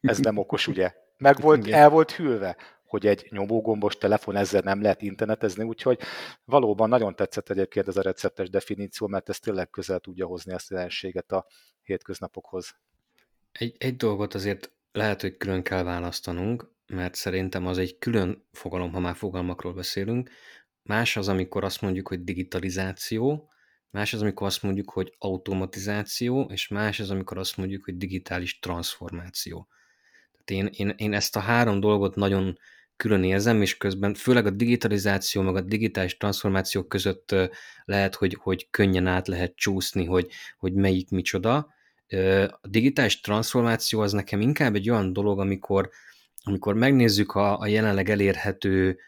Ez 0.01 0.19
nem 0.19 0.37
okos, 0.37 0.67
ugye? 0.67 0.93
Meg 1.25 1.41
volt, 1.41 1.69
el 1.69 1.91
volt 1.91 2.13
hűlve 2.13 2.57
hogy 2.85 3.07
egy 3.07 3.27
nyomógombos 3.31 3.97
telefon 3.97 4.37
ezzel 4.37 4.61
nem 4.61 4.83
lehet 4.83 5.03
internetezni, 5.03 5.65
úgyhogy 5.65 6.01
valóban 6.45 6.89
nagyon 6.89 7.17
tetszett 7.17 7.51
egyébként 7.51 7.89
ez 7.89 7.97
a 7.97 8.03
receptes 8.03 8.51
definíció, 8.51 9.07
mert 9.07 9.29
ez 9.29 9.39
tényleg 9.39 9.71
közel 9.71 9.99
tudja 9.99 10.27
hozni 10.27 10.53
ezt 10.53 10.73
a 10.73 10.75
jelenséget 10.75 11.33
a 11.33 11.47
hétköznapokhoz. 11.83 12.77
Egy, 13.53 13.77
egy 13.79 13.97
dolgot 13.97 14.35
azért 14.35 14.71
lehet, 14.93 15.21
hogy 15.21 15.37
külön 15.37 15.63
kell 15.63 15.83
választanunk, 15.83 16.71
mert 16.87 17.15
szerintem 17.15 17.67
az 17.67 17.79
egy 17.79 17.99
külön 17.99 18.47
fogalom, 18.53 18.93
ha 18.93 19.01
már 19.01 19.17
fogalmakról 19.17 19.73
beszélünk. 19.73 20.31
Más 20.83 21.17
az, 21.17 21.29
amikor 21.29 21.65
azt 21.65 21.81
mondjuk, 21.81 22.09
hogy 22.09 22.25
digitalizáció, 22.25 23.51
más 23.91 24.13
az, 24.13 24.21
amikor 24.21 24.47
azt 24.47 24.63
mondjuk, 24.63 24.91
hogy 24.91 25.15
automatizáció, 25.19 26.43
és 26.53 26.69
más 26.69 27.01
az, 27.01 27.11
amikor 27.11 27.39
azt 27.39 27.57
mondjuk, 27.57 27.85
hogy 27.85 27.97
digitális 27.97 28.59
transformáció. 28.59 29.69
Én, 30.51 30.71
én, 30.73 30.95
én 30.97 31.13
ezt 31.13 31.37
a 31.37 31.41
három 31.41 31.81
dolgot 31.81 32.15
nagyon 32.15 32.59
külön 32.97 33.25
érzem, 33.25 33.63
és 33.63 33.77
közben 33.77 34.15
főleg 34.15 34.47
a 34.47 34.51
digitalizáció, 34.51 35.43
meg 35.43 35.57
a 35.57 35.61
digitális 35.61 36.17
transformáció 36.17 36.83
között 36.85 37.35
lehet, 37.85 38.15
hogy, 38.15 38.37
hogy 38.41 38.71
könnyen 38.71 39.07
át 39.07 39.29
lehet 39.29 39.57
csúszni, 39.57 40.05
hogy, 40.05 40.31
hogy 40.59 40.73
melyik 40.73 41.11
micsoda. 41.11 41.73
A 42.61 42.69
digitális 42.69 43.21
transformáció 43.21 44.01
az 44.01 44.13
nekem 44.13 44.41
inkább 44.41 44.75
egy 44.75 44.91
olyan 44.91 45.13
dolog, 45.13 45.41
amikor, 45.41 45.91
amikor 46.43 46.75
megnézzük 46.75 47.33
a, 47.33 47.59
a 47.59 47.67
jelenleg 47.67 48.11
elérhető 48.11 48.99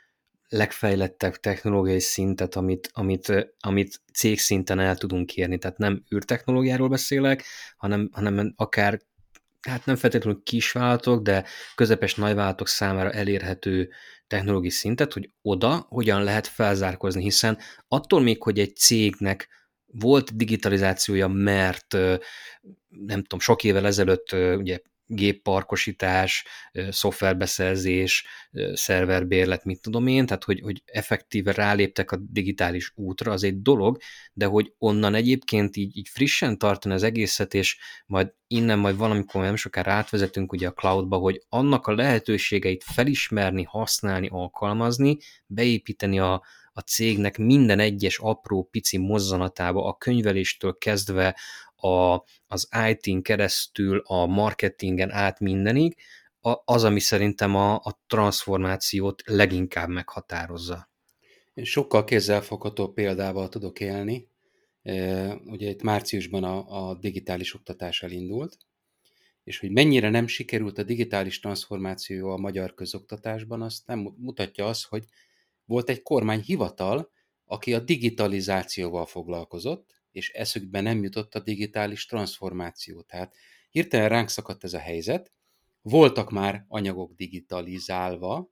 legfejlettebb 0.49 1.35
technológiai 1.35 2.01
szintet, 2.01 2.55
amit, 2.55 2.91
amit, 2.93 3.55
amit 3.61 4.01
cégszinten 4.13 4.79
el 4.79 4.97
tudunk 4.97 5.37
érni. 5.37 5.59
Tehát 5.59 5.79
nem 5.79 6.05
űrtechnológiáról 6.15 6.89
beszélek, 6.89 7.45
hanem, 7.77 8.09
hanem 8.13 8.53
akár 8.57 9.01
hát 9.67 9.85
nem 9.85 9.97
feltétlenül 9.97 10.43
kisvállalatok, 10.45 11.23
de 11.23 11.45
közepes 11.75 12.15
nagyvállalatok 12.15 12.69
számára 12.69 13.11
elérhető 13.11 13.91
technológiai 14.27 14.71
szintet, 14.71 15.13
hogy 15.13 15.31
oda 15.43 15.87
hogyan 15.89 16.23
lehet 16.23 16.47
felzárkozni, 16.47 17.23
hiszen 17.23 17.59
attól 17.89 18.21
még, 18.21 18.43
hogy 18.43 18.59
egy 18.59 18.77
cégnek 18.77 19.49
volt 19.87 20.37
digitalizációja, 20.37 21.29
mert 21.29 21.93
nem 22.89 23.23
tudom, 23.23 23.39
sok 23.39 23.65
évvel 23.65 23.87
ezelőtt 23.87 24.33
ugye 24.33 24.79
gépparkosítás, 25.07 26.45
szoftverbeszerzés, 26.91 28.27
szerverbérlet, 28.73 29.65
mit 29.65 29.81
tudom 29.81 30.07
én, 30.07 30.27
tehát 30.27 30.45
hogy, 30.45 30.61
hogy 30.61 30.83
effektíve 30.87 31.53
ráléptek 31.53 32.13
a 32.13 32.17
digitális 32.31 32.93
útra, 32.95 33.33
az 33.33 33.43
egy 33.43 33.63
dolog, 33.63 33.99
de 34.33 34.47
hogy 34.47 34.73
onnan 34.79 35.15
egyébként 35.15 35.77
így, 35.77 35.97
így 35.97 36.09
frissen 36.09 36.59
tartani 36.59 36.95
az 36.95 37.03
egészet, 37.03 37.55
és 37.55 37.79
majd 38.07 38.33
innen 38.47 38.79
majd 38.79 38.97
valamikor 38.97 39.43
nem 39.43 39.57
sokára 39.57 39.93
átvezetünk 39.93 40.53
ugye 40.53 40.69
a 40.69 40.73
cloudba, 40.73 41.17
hogy 41.17 41.43
annak 41.49 41.87
a 41.87 41.95
lehetőségeit 41.95 42.85
felismerni, 42.85 43.63
használni, 43.63 44.29
alkalmazni, 44.31 45.17
beépíteni 45.47 46.19
a, 46.19 46.43
a 46.73 46.81
cégnek 46.81 47.39
minden 47.39 47.79
egyes 47.79 48.19
apró 48.19 48.69
pici 48.71 48.99
mozzanatába, 48.99 49.85
a 49.85 49.97
könyveléstől 49.97 50.79
kezdve 50.79 51.37
a, 51.77 52.25
az 52.47 52.69
IT-n 52.91 53.21
keresztül 53.21 54.03
a 54.05 54.27
marketingen 54.27 55.11
át 55.11 55.41
mindenig, 55.41 55.97
az, 56.65 56.85
ami 56.85 57.01
szerintem 57.01 57.55
a, 57.55 57.75
a 57.75 58.01
transformációt 58.07 59.23
leginkább 59.27 59.89
meghatározza. 59.89 60.91
Én 61.55 61.65
sokkal 61.65 62.05
kézzelfogható 62.05 62.93
példával 62.93 63.49
tudok 63.49 63.81
élni. 63.81 64.29
E, 64.83 65.35
ugye 65.35 65.69
itt 65.69 65.83
márciusban 65.83 66.45
a, 66.45 66.89
a 66.89 66.95
digitális 66.95 67.55
oktatás 67.55 68.03
elindult, 68.03 68.57
és 69.45 69.59
hogy 69.59 69.71
mennyire 69.71 70.11
nem 70.11 70.27
sikerült 70.27 70.79
a 70.79 70.83
digitális 70.83 71.41
transformáció 71.41 72.31
a 72.31 72.37
magyar 72.37 72.75
közoktatásban, 72.75 73.63
azt 73.63 73.87
nem 73.87 74.15
mutatja 74.17 74.67
az, 74.67 74.83
hogy 74.83 75.05
volt 75.65 75.89
egy 75.89 76.03
kormányhivatal, 76.03 77.11
aki 77.45 77.75
a 77.75 77.81
digitalizációval 77.81 79.07
foglalkozott, 79.07 79.95
és 80.17 80.31
eszükbe 80.31 80.81
nem 80.81 81.03
jutott 81.03 81.35
a 81.35 81.41
digitális 81.41 82.07
transformáció. 82.07 83.03
Tehát 83.03 83.35
hirtelen 83.71 84.09
ránk 84.09 84.29
szakadt 84.29 84.65
ez 84.65 84.73
a 84.73 84.79
helyzet, 84.79 85.33
voltak 85.83 86.31
már 86.31 86.65
anyagok 86.69 87.13
digitalizálva, 87.13 88.51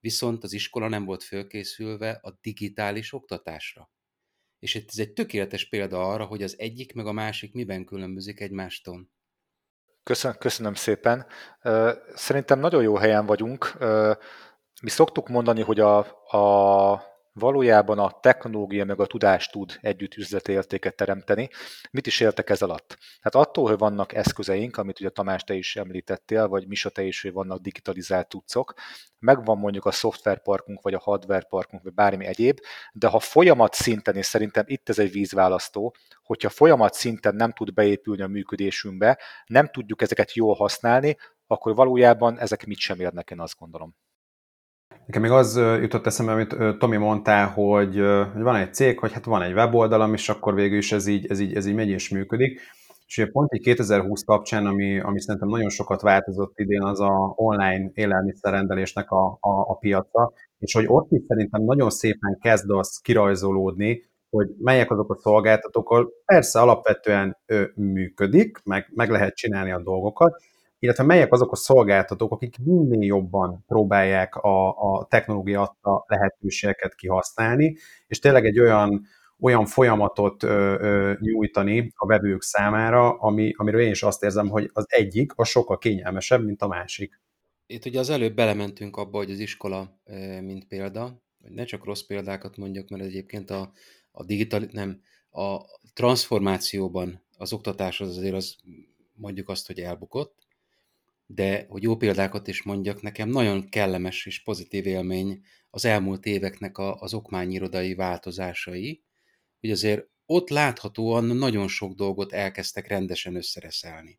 viszont 0.00 0.44
az 0.44 0.52
iskola 0.52 0.88
nem 0.88 1.04
volt 1.04 1.22
fölkészülve 1.22 2.18
a 2.22 2.38
digitális 2.40 3.12
oktatásra. 3.12 3.90
És 4.58 4.74
ez 4.74 4.98
egy 4.98 5.12
tökéletes 5.12 5.68
példa 5.68 6.08
arra, 6.08 6.24
hogy 6.24 6.42
az 6.42 6.58
egyik 6.58 6.94
meg 6.94 7.06
a 7.06 7.12
másik 7.12 7.52
miben 7.52 7.84
különbözik 7.84 8.40
egymástól. 8.40 9.08
Köszönöm, 10.02 10.36
köszönöm 10.38 10.74
szépen. 10.74 11.26
Szerintem 12.14 12.58
nagyon 12.58 12.82
jó 12.82 12.96
helyen 12.96 13.26
vagyunk. 13.26 13.78
Mi 14.82 14.90
szoktuk 14.90 15.28
mondani, 15.28 15.62
hogy 15.62 15.80
a, 15.80 15.98
a 16.36 17.13
valójában 17.34 17.98
a 17.98 18.20
technológia 18.20 18.84
meg 18.84 19.00
a 19.00 19.06
tudás 19.06 19.48
tud 19.48 19.78
együtt 19.80 20.16
üzletértéket 20.16 20.96
teremteni. 20.96 21.48
Mit 21.90 22.06
is 22.06 22.20
értek 22.20 22.50
ez 22.50 22.62
alatt? 22.62 22.98
Hát 23.20 23.34
attól, 23.34 23.68
hogy 23.68 23.78
vannak 23.78 24.14
eszközeink, 24.14 24.76
amit 24.76 25.00
ugye 25.00 25.08
Tamás 25.08 25.44
te 25.44 25.54
is 25.54 25.76
említettél, 25.76 26.48
vagy 26.48 26.66
Misa 26.66 26.88
te 26.90 27.02
is, 27.02 27.22
hogy 27.22 27.32
vannak 27.32 27.60
digitalizált 27.60 28.28
tudcok, 28.28 28.74
megvan 29.18 29.58
mondjuk 29.58 29.84
a 29.84 29.90
szoftverparkunk, 29.90 30.82
vagy 30.82 30.94
a 30.94 30.98
hardwareparkunk, 30.98 31.82
vagy 31.82 31.94
bármi 31.94 32.24
egyéb, 32.24 32.58
de 32.92 33.06
ha 33.06 33.18
folyamat 33.18 33.74
szinten, 33.74 34.16
és 34.16 34.26
szerintem 34.26 34.64
itt 34.66 34.88
ez 34.88 34.98
egy 34.98 35.10
vízválasztó, 35.10 35.94
hogyha 36.22 36.48
folyamat 36.48 36.94
szinten 36.94 37.34
nem 37.34 37.52
tud 37.52 37.74
beépülni 37.74 38.22
a 38.22 38.26
működésünkbe, 38.26 39.18
nem 39.46 39.68
tudjuk 39.68 40.02
ezeket 40.02 40.34
jól 40.34 40.54
használni, 40.54 41.16
akkor 41.46 41.74
valójában 41.74 42.38
ezek 42.38 42.66
mit 42.66 42.78
sem 42.78 43.00
érnek, 43.00 43.30
én 43.30 43.40
azt 43.40 43.58
gondolom. 43.58 44.03
Nekem 45.06 45.22
még 45.22 45.30
az 45.30 45.56
jutott 45.56 46.06
eszembe, 46.06 46.32
amit 46.32 46.78
Tomi 46.78 46.96
mondta, 46.96 47.46
hogy, 47.46 47.94
hogy 48.32 48.42
van 48.42 48.56
egy 48.56 48.74
cég, 48.74 48.98
hogy 48.98 49.12
hát 49.12 49.24
van 49.24 49.42
egy 49.42 49.52
weboldalam, 49.52 50.12
és 50.12 50.28
akkor 50.28 50.54
végül 50.54 50.78
is 50.78 50.92
ez 50.92 51.06
így, 51.06 51.26
ez 51.26 51.40
így, 51.40 51.54
ez 51.54 51.66
így 51.66 51.74
megy 51.74 51.88
és 51.88 52.08
működik. 52.08 52.60
És 53.06 53.18
ugye 53.18 53.30
pont 53.30 53.52
egy 53.52 53.60
2020 53.60 54.24
kapcsán, 54.24 54.66
ami, 54.66 55.00
ami 55.00 55.20
szerintem 55.20 55.48
nagyon 55.48 55.68
sokat 55.68 56.00
változott 56.00 56.58
idén, 56.58 56.82
az 56.82 57.00
a 57.00 57.32
online 57.36 57.90
élelmiszerrendelésnek 57.94 59.10
a, 59.10 59.26
a, 59.40 59.70
a 59.70 59.76
piaca, 59.76 60.32
és 60.58 60.74
hogy 60.74 60.84
ott 60.88 61.10
is 61.10 61.22
szerintem 61.28 61.62
nagyon 61.62 61.90
szépen 61.90 62.38
kezd 62.40 62.70
az 62.70 62.98
kirajzolódni, 63.02 64.02
hogy 64.30 64.48
melyek 64.58 64.90
azok 64.90 65.12
a 65.12 65.16
szolgáltatók, 65.16 65.90
ahol 65.90 66.12
persze 66.24 66.60
alapvetően 66.60 67.36
ő 67.46 67.72
működik, 67.76 68.60
meg, 68.64 68.90
meg 68.94 69.10
lehet 69.10 69.34
csinálni 69.34 69.70
a 69.70 69.82
dolgokat, 69.82 70.42
illetve 70.84 71.04
melyek 71.04 71.32
azok 71.32 71.52
a 71.52 71.56
szolgáltatók, 71.56 72.32
akik 72.32 72.56
minél 72.58 73.06
jobban 73.06 73.64
próbálják 73.66 74.36
a, 74.36 74.68
a 74.68 75.06
technológia 75.06 75.60
adta 75.60 76.04
lehetőségeket 76.08 76.94
kihasználni, 76.94 77.76
és 78.06 78.18
tényleg 78.18 78.44
egy 78.44 78.60
olyan, 78.60 79.06
olyan 79.40 79.66
folyamatot 79.66 80.42
ö, 80.42 80.76
ö, 80.80 81.12
nyújtani 81.20 81.92
a 81.94 82.06
vevők 82.06 82.42
számára, 82.42 83.18
ami, 83.18 83.52
amiről 83.56 83.80
én 83.80 83.90
is 83.90 84.02
azt 84.02 84.22
érzem, 84.22 84.48
hogy 84.48 84.70
az 84.72 84.84
egyik 84.88 85.32
a 85.36 85.44
sokkal 85.44 85.78
kényelmesebb, 85.78 86.44
mint 86.44 86.62
a 86.62 86.66
másik. 86.66 87.20
Itt 87.66 87.84
ugye 87.84 87.98
az 87.98 88.10
előbb 88.10 88.34
belementünk 88.34 88.96
abba, 88.96 89.18
hogy 89.18 89.30
az 89.30 89.38
iskola, 89.38 90.00
mint 90.40 90.66
példa, 90.66 91.22
ne 91.38 91.64
csak 91.64 91.84
rossz 91.84 92.02
példákat 92.02 92.56
mondjak, 92.56 92.88
mert 92.88 93.02
egyébként 93.02 93.50
a, 93.50 93.72
a 94.12 94.24
digital, 94.24 94.68
nem, 94.72 95.00
a 95.30 95.60
transformációban 95.94 97.22
az 97.38 97.52
oktatás 97.52 98.00
az 98.00 98.16
azért 98.16 98.34
az 98.34 98.56
mondjuk 99.14 99.48
azt, 99.48 99.66
hogy 99.66 99.78
elbukott, 99.78 100.43
de 101.26 101.66
hogy 101.68 101.82
jó 101.82 101.96
példákat 101.96 102.48
is 102.48 102.62
mondjak, 102.62 103.02
nekem 103.02 103.28
nagyon 103.28 103.68
kellemes 103.68 104.26
és 104.26 104.42
pozitív 104.42 104.86
élmény 104.86 105.40
az 105.70 105.84
elmúlt 105.84 106.26
éveknek 106.26 106.78
a, 106.78 106.94
az 106.94 107.14
okmányirodai 107.14 107.94
változásai, 107.94 109.02
hogy 109.60 109.70
azért 109.70 110.08
ott 110.26 110.48
láthatóan 110.48 111.24
nagyon 111.24 111.68
sok 111.68 111.94
dolgot 111.94 112.32
elkezdtek 112.32 112.88
rendesen 112.88 113.34
összereszelni. 113.34 114.18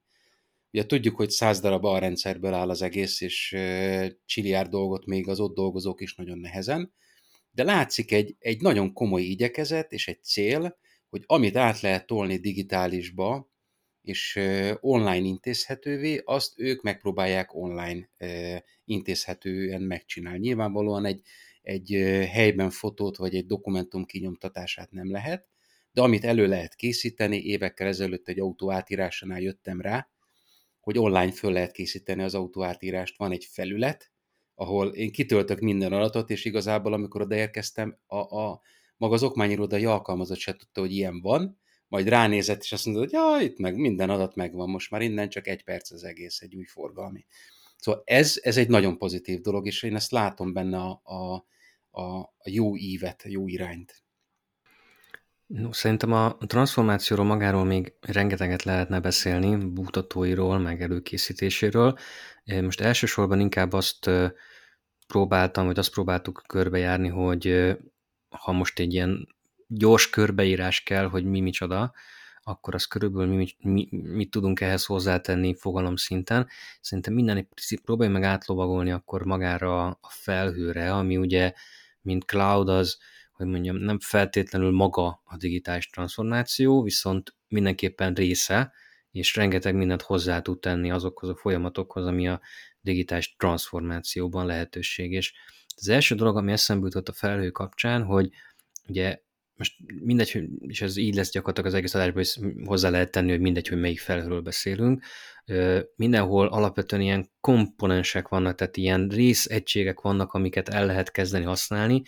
Ugye 0.72 0.86
tudjuk, 0.86 1.16
hogy 1.16 1.30
száz 1.30 1.60
darab 1.60 1.86
A 1.86 2.00
rendszerből 2.00 2.54
áll 2.54 2.70
az 2.70 2.82
egész, 2.82 3.22
és 3.22 3.58
csiliárd 4.26 4.70
dolgot 4.70 5.06
még 5.06 5.28
az 5.28 5.40
ott 5.40 5.56
dolgozók 5.56 6.02
is 6.02 6.16
nagyon 6.16 6.38
nehezen, 6.38 6.94
de 7.52 7.64
látszik 7.64 8.12
egy, 8.12 8.36
egy 8.40 8.62
nagyon 8.62 8.94
komoly 8.94 9.22
igyekezet 9.22 9.92
és 9.92 10.08
egy 10.08 10.24
cél, 10.24 10.78
hogy 11.10 11.24
amit 11.26 11.56
át 11.56 11.82
lehet 11.82 12.06
tolni 12.06 12.38
digitálisba, 12.38 13.50
és 14.08 14.40
online 14.80 15.26
intézhetővé, 15.26 16.22
azt 16.26 16.60
ők 16.60 16.82
megpróbálják 16.82 17.56
online 17.56 18.10
intézhetően 18.86 19.82
megcsinálni. 19.82 20.40
Nyilvánvalóan 20.40 21.06
egy, 21.06 21.22
egy 21.62 21.90
helyben 22.32 22.70
fotót 22.70 23.18
vagy 23.18 23.36
egy 23.36 23.46
dokumentum 23.46 24.06
kinyomtatását 24.06 24.92
nem 24.92 25.12
lehet, 25.12 25.48
de 25.92 26.02
amit 26.02 26.26
elő 26.26 26.48
lehet 26.48 26.76
készíteni, 26.76 27.38
évekkel 27.38 27.88
ezelőtt 27.88 28.28
egy 28.28 28.40
autó 28.40 28.72
átírásánál 28.72 29.42
jöttem 29.42 29.82
rá, 29.82 30.10
hogy 30.80 30.98
online 30.98 31.32
föl 31.32 31.52
lehet 31.52 31.72
készíteni 31.72 32.24
az 32.24 32.36
autó 32.36 32.64
átírást. 32.64 33.18
Van 33.18 33.32
egy 33.32 33.46
felület, 33.46 34.12
ahol 34.56 34.88
én 34.88 35.12
kitöltök 35.12 35.60
minden 35.60 35.94
adatot, 35.94 36.30
és 36.30 36.46
igazából 36.46 36.94
amikor 36.94 37.22
odaérkeztem, 37.22 37.98
a, 38.06 38.18
a 38.18 38.62
maga 38.98 39.14
az 39.14 39.24
okmányirodai 39.24 39.86
alkalmazott 39.86 40.38
se 40.38 40.56
tudta, 40.56 40.82
hogy 40.82 40.92
ilyen 40.92 41.22
van, 41.22 41.60
majd 41.88 42.08
ránézett, 42.08 42.62
és 42.62 42.72
azt 42.72 42.86
mondta, 42.86 43.04
hogy 43.04 43.12
ja, 43.12 43.46
itt 43.46 43.58
meg 43.58 43.76
minden 43.76 44.10
adat 44.10 44.36
megvan, 44.36 44.70
most 44.70 44.92
már 44.92 45.02
innen 45.02 45.30
csak 45.30 45.48
egy 45.48 45.64
perc 45.64 45.92
az 45.92 46.04
egész, 46.04 46.42
egy 46.42 46.56
új 46.56 46.66
forgalmi. 46.66 47.26
Szóval 47.78 48.02
ez, 48.06 48.40
ez 48.42 48.58
egy 48.58 48.70
nagyon 48.70 48.98
pozitív 48.98 49.42
dolog, 49.42 49.66
és 49.66 49.84
én 49.84 49.96
ezt 49.96 50.12
látom 50.12 50.54
benne 50.54 50.78
a, 50.78 51.02
a, 51.04 51.46
a, 52.02 52.20
a 52.20 52.50
jó 52.50 52.78
ívet, 52.78 53.22
a 53.26 53.30
jó 53.30 53.48
irányt. 53.48 54.04
No, 55.48 55.72
szerintem 55.72 56.12
a 56.14 56.38
transformációról 56.38 57.26
magáról 57.26 57.64
még 57.64 57.94
rengeteget 58.02 58.64
lehetne 58.64 59.00
beszélni, 59.00 59.56
bútatóiról, 59.56 60.60
meg 60.60 60.82
előkészítéséről. 60.82 61.98
Most 62.46 62.82
elsősorban 62.82 63.40
inkább 63.40 63.74
azt 63.74 64.10
próbáltam, 65.08 65.66
vagy 65.66 65.80
azt 65.80 65.92
próbáltuk 65.92 66.44
körbejárni, 66.48 67.08
hogy 67.08 67.76
ha 68.30 68.52
most 68.52 68.80
egy 68.80 68.94
ilyen 68.94 69.35
gyors 69.68 70.10
körbeírás 70.10 70.84
kell, 70.84 71.06
hogy 71.06 71.26
mi 71.26 71.40
micsoda, 71.40 71.94
akkor 72.44 72.76
az 72.76 72.86
körülbelül 72.86 73.36
mi, 73.36 73.56
mi, 73.60 73.88
mit 73.92 74.30
tudunk 74.30 74.62
ehhez 74.62 74.86
hozzátenni 74.86 75.56
fogalom 75.56 75.96
szinten. 75.96 76.48
Szerintem 76.82 77.14
minden 77.14 77.38
egy 77.38 77.48
picit 77.54 77.82
próbálj 77.82 78.12
meg 78.12 78.24
átlovagolni 78.24 78.92
akkor 78.92 79.24
magára 79.26 79.86
a 79.86 80.10
felhőre, 80.10 80.94
ami 80.94 81.18
ugye, 81.18 81.54
mint 82.02 82.24
cloud 82.24 82.70
az, 82.70 82.98
hogy 83.32 83.48
mondjam, 83.48 83.76
nem 83.76 84.00
feltétlenül 84.00 84.72
maga 84.72 85.22
a 85.24 85.38
digitális 85.38 85.90
transformáció, 85.90 86.84
viszont 86.84 87.36
mindenképpen 87.48 88.14
része, 88.14 88.74
és 89.12 89.36
rengeteg 89.36 89.76
mindent 89.76 90.02
hozzá 90.02 90.42
tud 90.42 90.60
tenni 90.60 90.92
azokhoz 90.92 91.30
a 91.30 91.36
folyamatokhoz, 91.36 92.06
ami 92.06 92.28
a 92.28 92.42
digitális 92.82 93.36
transformációban 93.38 94.46
lehetőség. 94.46 95.12
És 95.12 95.34
az 95.76 95.88
első 95.88 96.16
dolog, 96.16 96.38
ami 96.38 96.52
eszembe 96.52 96.86
jutott 96.86 97.08
a 97.08 97.14
felhő 97.14 97.50
kapcsán, 97.50 98.04
hogy 98.04 98.30
ugye 98.88 99.20
most 99.58 99.74
mindegy, 100.04 100.44
és 100.60 100.82
ez 100.82 100.98
így 100.98 101.16
lesz 101.16 101.32
gyakorlatilag 101.32 101.70
az 101.70 101.78
egész 101.78 101.94
adásban, 101.94 102.24
hozzá 102.66 102.90
lehet 102.90 103.12
tenni, 103.12 103.30
hogy 103.30 103.40
mindegy, 103.40 103.68
hogy 103.68 103.80
melyik 103.80 104.00
felhőről 104.00 104.42
beszélünk. 104.42 105.04
Mindenhol 105.96 106.48
alapvetően 106.48 107.02
ilyen 107.02 107.30
komponensek 107.40 108.28
vannak, 108.28 108.56
tehát 108.56 108.78
ilyen 108.78 109.08
részegységek 109.08 110.02
vannak, 110.02 110.34
amiket 110.34 110.70
el 110.70 110.86
lehet 110.86 111.12
kezdeni 111.12 111.44
használni, 111.44 112.02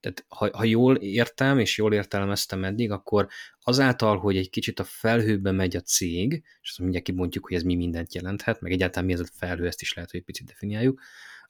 tehát 0.00 0.24
ha, 0.28 0.58
ha 0.58 0.64
jól 0.64 0.96
értem, 0.96 1.58
és 1.58 1.78
jól 1.78 1.92
értelmeztem 1.94 2.64
eddig, 2.64 2.90
akkor 2.90 3.28
azáltal, 3.60 4.18
hogy 4.18 4.36
egy 4.36 4.50
kicsit 4.50 4.80
a 4.80 4.84
felhőbe 4.84 5.50
megy 5.50 5.76
a 5.76 5.80
cég, 5.80 6.42
és 6.62 6.68
azt 6.68 6.78
mindjárt 6.78 7.04
kibontjuk, 7.04 7.46
hogy 7.46 7.56
ez 7.56 7.62
mi 7.62 7.74
mindent 7.74 8.14
jelenthet, 8.14 8.60
meg 8.60 8.72
egyáltalán 8.72 9.04
mi 9.04 9.12
ez 9.12 9.20
a 9.20 9.26
felhő, 9.32 9.66
ezt 9.66 9.80
is 9.80 9.94
lehet, 9.94 10.10
hogy 10.10 10.20
egy 10.20 10.26
picit 10.26 10.46
definiáljuk, 10.46 11.00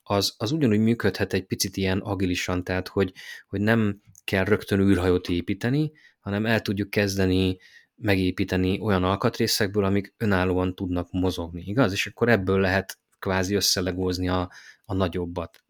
az, 0.02 0.34
az 0.38 0.52
ugyanúgy 0.52 0.78
működhet 0.78 1.32
egy 1.32 1.44
picit 1.44 1.76
ilyen 1.76 1.98
agilisan, 1.98 2.64
tehát 2.64 2.88
hogy, 2.88 3.12
hogy 3.48 3.60
nem 3.60 4.00
kell 4.24 4.44
rögtön 4.44 4.80
űrhajót 4.80 5.28
építeni, 5.28 5.92
hanem 6.20 6.46
el 6.46 6.60
tudjuk 6.60 6.90
kezdeni 6.90 7.58
megépíteni 7.96 8.80
olyan 8.80 9.04
alkatrészekből, 9.04 9.84
amik 9.84 10.14
önállóan 10.16 10.74
tudnak 10.74 11.08
mozogni, 11.10 11.62
igaz? 11.66 11.92
És 11.92 12.06
akkor 12.06 12.28
ebből 12.28 12.60
lehet 12.60 12.98
kvázi 13.18 13.54
összelegózni 13.54 14.28
a, 14.28 14.50
a 14.84 14.94
nagyobbat 14.94 15.64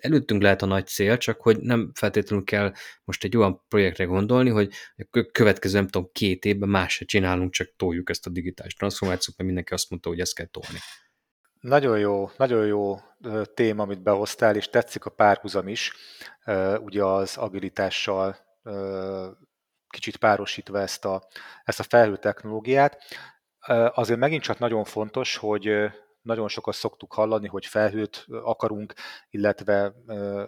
előttünk 0.00 0.42
lehet 0.42 0.62
a 0.62 0.66
nagy 0.66 0.86
cél, 0.86 1.16
csak 1.16 1.40
hogy 1.40 1.60
nem 1.60 1.90
feltétlenül 1.94 2.44
kell 2.44 2.72
most 3.04 3.24
egy 3.24 3.36
olyan 3.36 3.64
projektre 3.68 4.04
gondolni, 4.04 4.50
hogy 4.50 4.72
a 4.96 5.28
következő, 5.32 5.74
nem 5.74 5.88
tudom, 5.88 6.10
két 6.12 6.44
évben 6.44 6.68
más 6.68 6.92
se 6.92 7.04
csinálunk, 7.04 7.52
csak 7.52 7.72
toljuk 7.76 8.10
ezt 8.10 8.26
a 8.26 8.30
digitális 8.30 8.74
transformációt, 8.74 9.36
mert 9.36 9.48
mindenki 9.48 9.72
azt 9.72 9.90
mondta, 9.90 10.08
hogy 10.08 10.20
ezt 10.20 10.34
kell 10.34 10.46
tolni. 10.46 10.78
Nagyon 11.60 11.98
jó, 11.98 12.30
nagyon 12.36 12.66
jó 12.66 12.96
téma, 13.54 13.82
amit 13.82 14.02
behoztál, 14.02 14.56
és 14.56 14.68
tetszik 14.68 15.04
a 15.04 15.10
párhuzam 15.10 15.68
is, 15.68 15.92
ugye 16.78 17.04
az 17.04 17.36
agilitással 17.36 18.36
kicsit 19.88 20.16
párosítva 20.16 20.80
ezt 20.80 21.04
a, 21.04 21.26
ezt 21.64 21.80
a 21.80 21.82
felhő 21.82 22.16
technológiát. 22.16 23.02
Azért 23.94 24.18
megint 24.18 24.42
csak 24.42 24.58
nagyon 24.58 24.84
fontos, 24.84 25.36
hogy 25.36 25.90
nagyon 26.22 26.48
sokat 26.48 26.74
szoktuk 26.74 27.12
hallani, 27.12 27.48
hogy 27.48 27.66
felhőt 27.66 28.26
akarunk, 28.28 28.94
illetve 29.30 29.94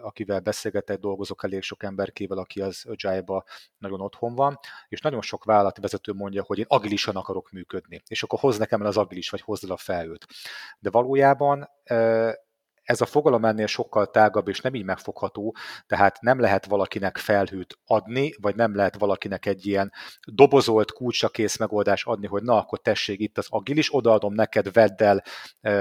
akivel 0.01 0.39
beszélgetek, 0.39 0.99
dolgozok 0.99 1.43
elég 1.43 1.61
sok 1.61 1.83
emberkével, 1.83 2.37
aki 2.37 2.61
az 2.61 2.85
Agile-ba 2.85 3.43
nagyon 3.77 4.01
otthon 4.01 4.35
van, 4.35 4.59
és 4.87 5.01
nagyon 5.01 5.21
sok 5.21 5.43
vállalatvezető 5.43 6.13
mondja, 6.13 6.43
hogy 6.43 6.59
én 6.59 6.65
agilisan 6.67 7.15
akarok 7.15 7.51
működni, 7.51 8.01
és 8.07 8.23
akkor 8.23 8.39
hoz 8.39 8.57
nekem 8.57 8.81
el 8.81 8.87
az 8.87 8.97
agilis, 8.97 9.29
vagy 9.29 9.41
hozd 9.41 9.63
el 9.63 9.71
a 9.71 9.77
felhőt. 9.77 10.25
De 10.79 10.89
valójában 10.89 11.69
ez 12.83 13.01
a 13.01 13.05
fogalom 13.05 13.45
ennél 13.45 13.67
sokkal 13.67 14.09
tágabb 14.09 14.47
és 14.47 14.59
nem 14.59 14.75
így 14.75 14.83
megfogható, 14.83 15.55
tehát 15.87 16.21
nem 16.21 16.39
lehet 16.39 16.65
valakinek 16.65 17.17
felhőt 17.17 17.77
adni, 17.85 18.33
vagy 18.41 18.55
nem 18.55 18.75
lehet 18.75 18.97
valakinek 18.97 19.45
egy 19.45 19.65
ilyen 19.65 19.91
dobozolt, 20.27 20.91
kulcsra 20.91 21.29
kész 21.29 21.57
megoldás 21.57 22.05
adni, 22.05 22.27
hogy 22.27 22.43
na, 22.43 22.57
akkor 22.57 22.79
tessék 22.79 23.19
itt 23.19 23.37
az 23.37 23.47
agilis, 23.49 23.95
odaadom 23.95 24.33
neked, 24.33 24.73
vedd 24.73 25.03
el, 25.03 25.23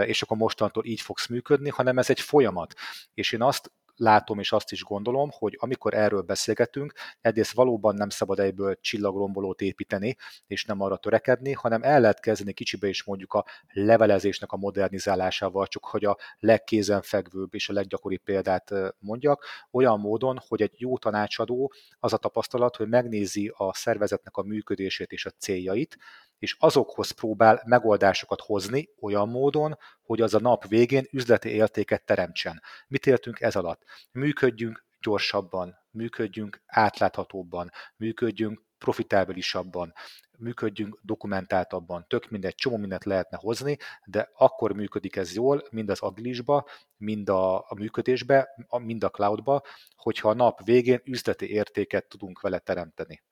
és 0.07 0.23
akkor 0.23 0.37
mostantól 0.37 0.85
így 0.85 1.01
fogsz 1.01 1.27
működni, 1.27 1.69
hanem 1.69 1.99
ez 1.99 2.11
egy 2.11 2.21
folyamat. 2.21 2.75
És 3.15 3.33
én 3.33 3.43
azt 3.43 3.73
látom 3.97 4.39
és 4.39 4.53
azt 4.53 4.73
is 4.73 4.83
gondolom, 4.83 5.31
hogy 5.33 5.57
amikor 5.61 5.95
erről 5.95 6.23
beszélgetünk, 6.23 6.93
egyrészt 7.21 7.53
valóban 7.53 7.95
nem 7.95 8.09
szabad 8.09 8.39
egyből 8.39 8.81
csillagrombolót 8.81 9.61
építeni, 9.61 10.17
és 10.47 10.65
nem 10.65 10.81
arra 10.81 10.97
törekedni, 10.97 11.53
hanem 11.53 11.83
el 11.83 12.01
lehet 12.01 12.21
kezdeni 12.21 12.53
kicsibe 12.53 12.89
is 12.89 13.05
mondjuk 13.05 13.33
a 13.33 13.45
levelezésnek 13.73 14.53
a 14.53 14.57
modernizálásával, 14.57 15.67
csak 15.67 15.85
hogy 15.85 16.05
a 16.05 16.17
legkézenfekvőbb 16.39 17.55
és 17.55 17.69
a 17.69 17.73
leggyakoribb 17.73 18.23
példát 18.23 18.73
mondjak, 18.99 19.45
olyan 19.71 20.01
módon, 20.01 20.41
hogy 20.49 20.63
egy 20.63 20.75
jó 20.77 20.99
tanácsadó 20.99 21.73
az 21.99 22.13
a 22.13 22.17
tapasztalat, 22.17 22.77
hogy 22.77 22.89
megnézi 22.89 23.53
a 23.57 23.75
szervezetnek 23.75 24.37
a 24.37 24.43
működését 24.43 25.13
és 25.13 25.27
a 25.27 25.31
céljait, 25.31 25.99
és 26.43 26.57
azokhoz 26.59 27.11
próbál 27.11 27.63
megoldásokat 27.67 28.41
hozni 28.41 28.89
olyan 29.01 29.29
módon, 29.29 29.79
hogy 30.03 30.21
az 30.21 30.35
a 30.35 30.41
nap 30.41 30.69
végén 30.69 31.07
üzleti 31.11 31.49
értéket 31.49 32.05
teremtsen. 32.05 32.63
Mit 32.89 33.07
éltünk 33.07 33.41
ez 33.41 33.57
alatt? 33.57 33.83
Működjünk 34.13 34.85
gyorsabban, 35.01 35.79
működjünk 35.91 36.63
átláthatóbban, 36.67 37.71
működjünk 37.97 38.63
profitábilisabban, 38.79 39.93
működjünk 40.39 40.99
dokumentáltabban. 41.03 42.05
Tök 42.09 42.31
mindegy, 42.31 42.55
csomó 42.55 42.77
mindent 42.77 43.05
lehetne 43.05 43.39
hozni, 43.41 43.79
de 44.05 44.31
akkor 44.37 44.73
működik 44.73 45.17
ez 45.17 45.35
jól, 45.35 45.63
mind 45.71 45.91
az 45.91 46.01
agilisba, 46.01 46.69
mind 46.97 47.29
a, 47.29 47.57
a 47.57 47.75
működésbe, 47.75 48.49
mind 48.79 49.05
a 49.05 49.11
cloudba, 49.11 49.63
hogyha 49.97 50.29
a 50.29 50.35
nap 50.35 50.65
végén 50.65 51.01
üzleti 51.05 51.51
értéket 51.51 52.09
tudunk 52.09 52.41
vele 52.41 52.59
teremteni. 52.59 53.23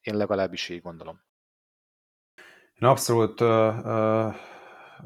Én 0.00 0.16
legalábbis 0.16 0.68
így 0.68 0.80
gondolom. 0.80 1.25
Én 2.80 2.88
abszolút 2.88 3.40
uh, 3.40 3.48
uh, 3.48 4.34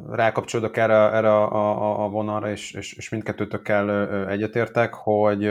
rákapcsolódok 0.08 0.76
erre, 0.76 0.94
erre 0.94 1.32
a, 1.32 1.52
a, 1.52 2.04
a 2.04 2.08
vonalra, 2.08 2.50
és, 2.50 2.72
és, 2.72 2.92
és 2.92 3.08
mindkettőtökkel 3.08 4.08
egyetértek, 4.28 4.94
hogy 4.94 5.50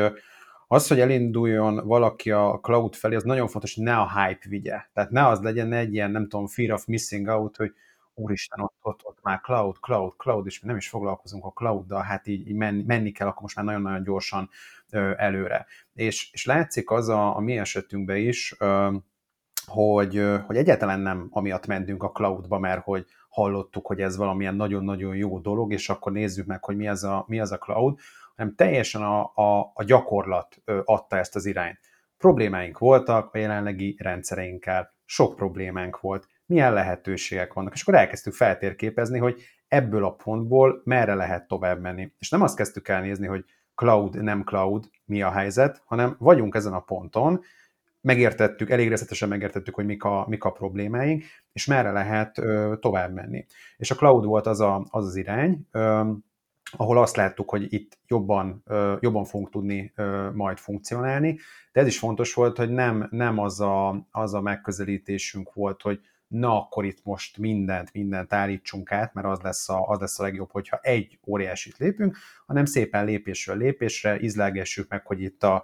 az, 0.67 0.87
hogy 0.87 0.99
elinduljon 0.99 1.87
valaki 1.87 2.31
a 2.31 2.59
cloud 2.61 2.95
felé, 2.95 3.15
az 3.15 3.23
nagyon 3.23 3.47
fontos, 3.47 3.75
hogy 3.75 3.83
ne 3.83 3.97
a 3.97 4.09
hype 4.19 4.49
vigye. 4.49 4.81
Tehát 4.93 5.09
ne 5.09 5.27
az 5.27 5.41
legyen 5.41 5.73
egy 5.73 5.93
ilyen, 5.93 6.11
nem 6.11 6.27
tudom, 6.27 6.47
fear 6.47 6.71
of 6.71 6.85
missing 6.85 7.27
out, 7.27 7.55
hogy 7.55 7.73
úristen, 8.13 8.59
ott, 8.59 8.77
ott, 8.81 8.99
ott 9.03 9.17
már 9.21 9.41
cloud, 9.41 9.75
cloud, 9.75 10.13
cloud, 10.17 10.45
és 10.45 10.59
mi 10.59 10.67
nem 10.67 10.77
is 10.77 10.89
foglalkozunk 10.89 11.45
a 11.45 11.51
clouddal, 11.51 12.01
hát 12.01 12.27
így, 12.27 12.47
így 12.47 12.55
menni, 12.55 12.83
menni 12.87 13.11
kell, 13.11 13.27
akkor 13.27 13.41
most 13.41 13.55
már 13.55 13.65
nagyon-nagyon 13.65 14.03
gyorsan 14.03 14.49
ö, 14.89 15.11
előre. 15.17 15.65
És, 15.93 16.29
és 16.31 16.45
látszik 16.45 16.91
az 16.91 17.09
a, 17.09 17.35
a 17.35 17.39
mi 17.39 17.57
esetünkben 17.57 18.17
is, 18.17 18.55
ö, 18.59 18.95
hogy, 19.69 20.23
hogy 20.45 20.57
egyáltalán 20.57 20.99
nem 20.99 21.27
amiatt 21.29 21.67
mentünk 21.67 22.03
a 22.03 22.11
cloudba, 22.11 22.59
mert 22.59 22.83
hogy 22.83 23.05
hallottuk, 23.29 23.87
hogy 23.87 24.01
ez 24.01 24.17
valamilyen 24.17 24.55
nagyon-nagyon 24.55 25.15
jó 25.15 25.39
dolog, 25.39 25.73
és 25.73 25.89
akkor 25.89 26.11
nézzük 26.11 26.45
meg, 26.45 26.63
hogy 26.63 26.75
mi 26.75 26.87
az 26.87 27.03
a, 27.03 27.23
mi 27.27 27.39
az 27.39 27.51
a 27.51 27.57
cloud, 27.57 27.99
hanem 28.35 28.55
teljesen 28.55 29.01
a, 29.01 29.31
a, 29.35 29.71
a 29.73 29.83
gyakorlat 29.83 30.61
adta 30.83 31.17
ezt 31.17 31.35
az 31.35 31.45
irányt. 31.45 31.79
Problémáink 32.17 32.77
voltak 32.77 33.33
a 33.33 33.37
jelenlegi 33.37 33.95
rendszereinkkel, 33.99 34.93
sok 35.05 35.35
problémánk 35.35 35.99
volt, 35.99 36.27
milyen 36.45 36.73
lehetőségek 36.73 37.53
vannak, 37.53 37.73
és 37.73 37.81
akkor 37.81 37.95
elkezdtük 37.95 38.33
feltérképezni, 38.33 39.19
hogy 39.19 39.41
ebből 39.67 40.05
a 40.05 40.13
pontból 40.13 40.81
merre 40.83 41.13
lehet 41.13 41.47
tovább 41.47 41.81
menni. 41.81 42.11
És 42.19 42.29
nem 42.29 42.41
azt 42.41 42.55
kezdtük 42.55 42.87
el 42.87 43.01
nézni, 43.01 43.27
hogy 43.27 43.45
cloud, 43.75 44.23
nem 44.23 44.43
cloud, 44.43 44.89
mi 45.05 45.21
a 45.21 45.31
helyzet, 45.31 45.81
hanem 45.85 46.15
vagyunk 46.19 46.55
ezen 46.55 46.73
a 46.73 46.79
ponton, 46.79 47.41
megértettük, 48.01 48.69
elég 48.69 48.87
részletesen 48.87 49.29
megértettük, 49.29 49.75
hogy 49.75 49.85
mik 49.85 50.03
a, 50.03 50.25
mik 50.27 50.43
a 50.43 50.51
problémáink, 50.51 51.23
és 51.53 51.65
merre 51.65 51.91
lehet 51.91 52.37
ö, 52.37 52.73
tovább 52.79 53.13
menni. 53.13 53.45
És 53.77 53.91
a 53.91 53.95
cloud 53.95 54.25
volt 54.25 54.47
az 54.47 54.59
a, 54.59 54.85
az, 54.89 55.05
az 55.05 55.15
irány, 55.15 55.67
ö, 55.71 56.11
ahol 56.71 56.97
azt 56.97 57.15
láttuk, 57.15 57.49
hogy 57.49 57.73
itt 57.73 57.97
jobban, 58.07 58.63
ö, 58.65 58.95
jobban 58.99 59.25
fogunk 59.25 59.49
tudni 59.49 59.91
ö, 59.95 60.29
majd 60.33 60.57
funkcionálni, 60.57 61.39
de 61.71 61.81
ez 61.81 61.87
is 61.87 61.99
fontos 61.99 62.33
volt, 62.33 62.57
hogy 62.57 62.69
nem, 62.69 63.07
nem 63.11 63.39
az, 63.39 63.59
a, 63.59 64.07
az 64.11 64.33
a 64.33 64.41
megközelítésünk 64.41 65.53
volt, 65.53 65.81
hogy 65.81 65.99
na 66.27 66.61
akkor 66.61 66.85
itt 66.85 67.03
most 67.03 67.37
mindent, 67.37 67.93
mindent 67.93 68.33
állítsunk 68.33 68.91
át, 68.91 69.13
mert 69.13 69.27
az 69.27 69.39
lesz 69.41 69.69
a, 69.69 69.87
az 69.87 69.99
lesz 69.99 70.19
a 70.19 70.23
legjobb, 70.23 70.51
hogyha 70.51 70.79
egy 70.81 71.19
óriásit 71.27 71.77
lépünk, 71.77 72.17
hanem 72.45 72.65
szépen 72.65 73.05
lépésről 73.05 73.57
lépésre 73.57 74.19
izlágessük 74.19 74.89
meg, 74.89 75.05
hogy 75.05 75.21
itt 75.21 75.43
a 75.43 75.63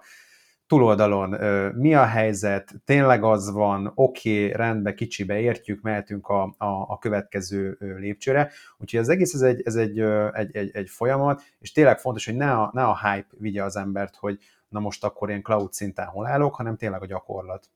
túloldalon 0.66 1.30
mi 1.74 1.94
a 1.94 2.04
helyzet, 2.04 2.74
tényleg 2.84 3.24
az 3.24 3.52
van, 3.52 3.92
oké, 3.94 4.44
okay, 4.44 4.56
rendben, 4.56 4.94
kicsibe 4.94 5.40
értjük, 5.40 5.82
mehetünk 5.82 6.28
a, 6.28 6.42
a, 6.42 6.66
a 6.66 6.98
következő 6.98 7.76
lépcsőre. 7.80 8.50
Úgyhogy 8.78 9.00
az 9.00 9.08
egész 9.08 9.34
ez 9.34 9.40
egy, 9.40 9.62
ez 9.64 9.74
egy, 9.74 10.00
egy, 10.32 10.56
egy, 10.56 10.70
egy 10.72 10.88
folyamat, 10.90 11.42
és 11.58 11.72
tényleg 11.72 11.98
fontos, 11.98 12.24
hogy 12.24 12.36
ne 12.36 12.52
a, 12.52 12.70
ne 12.72 12.84
a 12.84 12.98
hype 13.02 13.28
vigye 13.38 13.62
az 13.62 13.76
embert, 13.76 14.16
hogy 14.16 14.38
na 14.68 14.80
most 14.80 15.04
akkor 15.04 15.30
én 15.30 15.42
cloud 15.42 15.72
szinten 15.72 16.06
hol 16.06 16.26
állok, 16.26 16.54
hanem 16.54 16.76
tényleg 16.76 17.02
a 17.02 17.06
gyakorlat. 17.06 17.70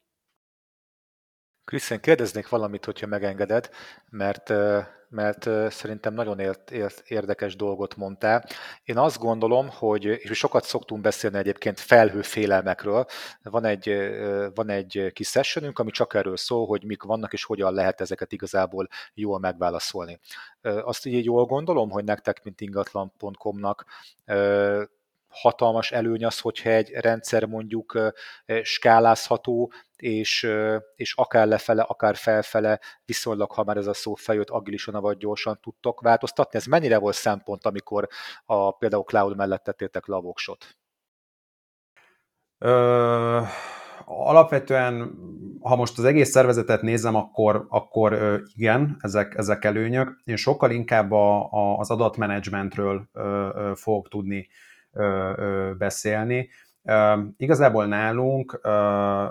Krisztián, 1.70 2.00
kérdeznék 2.00 2.48
valamit, 2.48 2.84
hogyha 2.84 3.06
megengeded, 3.06 3.70
mert 4.10 4.52
mert 5.08 5.48
szerintem 5.72 6.14
nagyon 6.14 6.38
ért, 6.38 6.70
ért, 6.70 7.02
érdekes 7.06 7.56
dolgot 7.56 7.96
mondtál. 7.96 8.44
Én 8.84 8.98
azt 8.98 9.18
gondolom, 9.18 9.68
hogy, 9.68 10.04
és 10.04 10.38
sokat 10.38 10.64
szoktunk 10.64 11.00
beszélni 11.02 11.38
egyébként 11.38 11.80
felhőfélelmekről, 11.80 13.06
van 13.42 13.64
egy, 13.64 13.96
van 14.54 14.68
egy 14.68 15.10
kis 15.12 15.28
sessionünk, 15.28 15.78
ami 15.78 15.90
csak 15.90 16.14
erről 16.14 16.36
szól, 16.36 16.66
hogy 16.66 16.84
mik 16.84 17.02
vannak, 17.02 17.32
és 17.32 17.44
hogyan 17.44 17.74
lehet 17.74 18.00
ezeket 18.00 18.32
igazából 18.32 18.88
jól 19.14 19.38
megválaszolni. 19.38 20.18
Azt 20.62 21.06
így 21.06 21.24
jól 21.24 21.44
gondolom, 21.44 21.90
hogy 21.90 22.04
nektek, 22.04 22.42
mint 22.42 22.60
ingatlan.com-nak 22.60 23.84
hatalmas 25.30 25.92
előny 25.92 26.24
az, 26.24 26.38
hogyha 26.38 26.70
egy 26.70 26.90
rendszer 26.90 27.44
mondjuk 27.44 28.12
skálázható, 28.62 29.72
és, 29.96 30.50
és 30.94 31.14
akár 31.14 31.46
lefele, 31.46 31.82
akár 31.82 32.16
felfele 32.16 32.80
viszonylag, 33.04 33.52
ha 33.52 33.64
már 33.64 33.76
ez 33.76 33.86
a 33.86 33.94
szó 33.94 34.14
feljött, 34.14 34.48
agilisan 34.48 35.00
vagy 35.00 35.16
gyorsan 35.16 35.58
tudtok 35.62 36.00
változtatni. 36.00 36.58
Ez 36.58 36.64
mennyire 36.64 36.98
volt 36.98 37.14
szempont, 37.14 37.66
amikor 37.66 38.08
a, 38.44 38.70
például 38.70 39.02
cloud 39.02 39.36
mellett 39.36 39.62
tettétek 39.62 40.06
le 40.06 40.16
a? 40.16 40.76
Ö, 42.58 43.40
alapvetően, 44.04 45.18
ha 45.60 45.76
most 45.76 45.98
az 45.98 46.04
egész 46.04 46.30
szervezetet 46.30 46.82
nézem, 46.82 47.14
akkor, 47.14 47.66
akkor 47.68 48.40
igen, 48.54 48.96
ezek, 49.00 49.34
ezek 49.36 49.64
előnyök. 49.64 50.20
Én 50.24 50.36
sokkal 50.36 50.70
inkább 50.70 51.12
a, 51.12 51.50
a, 51.50 51.78
az 51.78 51.90
adatmenedzsmentről 51.90 53.08
fogok 53.74 54.08
tudni 54.08 54.48
beszélni. 55.78 56.48
Igazából 57.36 57.86
nálunk 57.86 58.60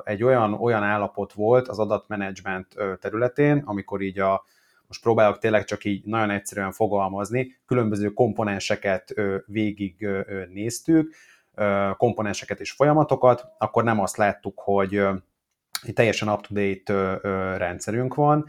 egy 0.03 0.23
olyan, 0.23 0.53
olyan 0.53 0.83
állapot 0.83 1.33
volt 1.33 1.67
az 1.67 1.79
adatmenedzsment 1.79 2.75
területén, 2.99 3.61
amikor 3.65 4.01
így 4.01 4.19
a, 4.19 4.45
most 4.87 5.01
próbálok 5.01 5.37
tényleg 5.37 5.63
csak 5.63 5.83
így 5.83 6.05
nagyon 6.05 6.29
egyszerűen 6.29 6.71
fogalmazni, 6.71 7.59
különböző 7.65 8.09
komponenseket 8.09 9.13
végig 9.45 10.07
néztük, 10.49 11.13
komponenseket 11.97 12.59
és 12.59 12.71
folyamatokat, 12.71 13.45
akkor 13.57 13.83
nem 13.83 13.99
azt 13.99 14.17
láttuk, 14.17 14.59
hogy 14.59 15.01
teljesen 15.93 16.29
up-to-date 16.29 17.19
rendszerünk 17.57 18.15
van, 18.15 18.45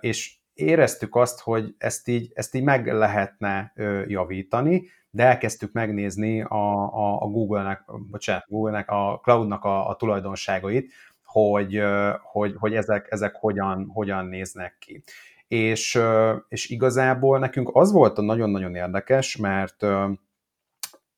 és 0.00 0.36
éreztük 0.54 1.16
azt, 1.16 1.40
hogy 1.40 1.74
ezt 1.78 2.08
így, 2.08 2.32
ezt 2.34 2.54
így 2.54 2.62
meg 2.62 2.86
lehetne 2.92 3.72
javítani, 4.06 4.88
de 5.10 5.24
elkezdtük 5.24 5.72
megnézni 5.72 6.42
a, 6.42 6.72
a, 6.94 7.22
a 7.22 7.26
Google-nek, 7.26 7.84
bocsánat, 8.10 8.44
Google-nek, 8.48 8.90
a 8.90 9.20
cloud-nak 9.22 9.64
a, 9.64 9.88
a 9.88 9.96
tulajdonságait, 9.96 10.92
hogy, 11.24 11.82
hogy, 12.22 12.54
hogy 12.58 12.74
ezek, 12.74 13.06
ezek 13.10 13.34
hogyan, 13.34 13.90
hogyan 13.92 14.26
néznek 14.26 14.76
ki. 14.78 15.02
És, 15.48 16.00
és 16.48 16.68
igazából 16.68 17.38
nekünk 17.38 17.70
az 17.72 17.92
volt 17.92 18.18
a 18.18 18.22
nagyon-nagyon 18.22 18.74
érdekes, 18.74 19.36
mert 19.36 19.86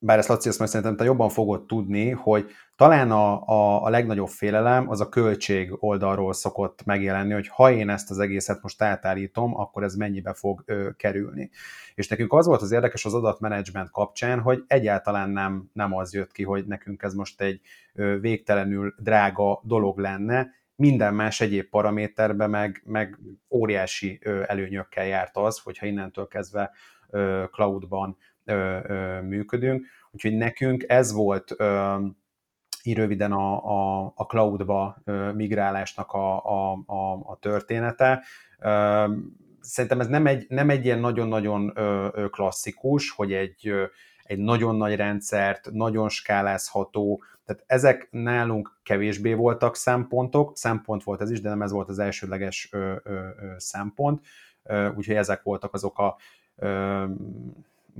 bár 0.02 0.18
ezt 0.18 0.28
Laci, 0.28 0.48
ezt 0.48 0.58
majd 0.58 0.70
szerintem 0.70 0.96
te 0.96 1.04
jobban 1.04 1.28
fogod 1.28 1.66
tudni, 1.66 2.10
hogy 2.10 2.50
talán 2.76 3.10
a, 3.10 3.46
a, 3.46 3.84
a 3.84 3.88
legnagyobb 3.88 4.28
félelem 4.28 4.88
az 4.88 5.00
a 5.00 5.08
költség 5.08 5.76
oldalról 5.78 6.32
szokott 6.32 6.84
megjelenni, 6.84 7.32
hogy 7.32 7.48
ha 7.48 7.70
én 7.70 7.88
ezt 7.88 8.10
az 8.10 8.18
egészet 8.18 8.62
most 8.62 8.82
átállítom, 8.82 9.56
akkor 9.56 9.82
ez 9.82 9.94
mennyibe 9.94 10.32
fog 10.32 10.62
ö, 10.66 10.90
kerülni. 10.96 11.50
És 11.94 12.08
nekünk 12.08 12.32
az 12.32 12.46
volt 12.46 12.62
az 12.62 12.72
érdekes 12.72 13.04
az 13.04 13.14
adatmenedzsment 13.14 13.90
kapcsán, 13.90 14.40
hogy 14.40 14.64
egyáltalán 14.66 15.30
nem, 15.30 15.70
nem 15.72 15.94
az 15.94 16.14
jött 16.14 16.32
ki, 16.32 16.42
hogy 16.42 16.66
nekünk 16.66 17.02
ez 17.02 17.14
most 17.14 17.40
egy 17.40 17.60
ö, 17.94 18.18
végtelenül 18.20 18.94
drága 18.98 19.60
dolog 19.64 19.98
lenne, 19.98 20.58
minden 20.76 21.14
más 21.14 21.40
egyéb 21.40 21.68
paraméterben 21.68 22.50
meg, 22.50 22.82
meg 22.84 23.18
óriási 23.50 24.18
ö, 24.22 24.42
előnyökkel 24.46 25.06
járt 25.06 25.36
az, 25.36 25.58
hogyha 25.58 25.86
innentől 25.86 26.26
kezdve 26.26 26.70
cloudban 27.50 28.16
ö, 28.50 28.78
ö, 28.86 29.20
működünk. 29.20 29.86
Úgyhogy 30.10 30.36
nekünk 30.36 30.84
ez 30.88 31.12
volt 31.12 31.54
ö, 31.56 31.96
így 32.82 32.96
röviden 32.96 33.32
a, 33.32 33.64
a, 33.64 34.12
a 34.16 34.24
cloudba 34.24 35.02
migrálásnak 35.34 36.12
a, 36.12 36.44
a, 36.44 36.82
a, 36.86 37.12
a 37.12 37.38
története. 37.40 38.22
Szerintem 39.60 40.00
ez 40.00 40.06
nem 40.06 40.26
egy, 40.26 40.46
nem 40.48 40.70
egy 40.70 40.84
ilyen 40.84 40.98
nagyon-nagyon 40.98 41.72
klasszikus, 42.30 43.10
hogy 43.10 43.32
egy, 43.32 43.72
egy 44.22 44.38
nagyon 44.38 44.76
nagy 44.76 44.96
rendszert, 44.96 45.70
nagyon 45.72 46.08
skálázható, 46.08 47.22
tehát 47.44 47.64
ezek 47.66 48.08
nálunk 48.10 48.80
kevésbé 48.82 49.34
voltak 49.34 49.76
szempontok, 49.76 50.56
szempont 50.56 51.04
volt 51.04 51.20
ez 51.20 51.30
is, 51.30 51.40
de 51.40 51.48
nem 51.48 51.62
ez 51.62 51.72
volt 51.72 51.88
az 51.88 51.98
ö, 52.70 52.94
szempont, 53.56 54.20
úgyhogy 54.96 55.16
ezek 55.16 55.42
voltak 55.42 55.74
azok 55.74 55.98
a 55.98 56.16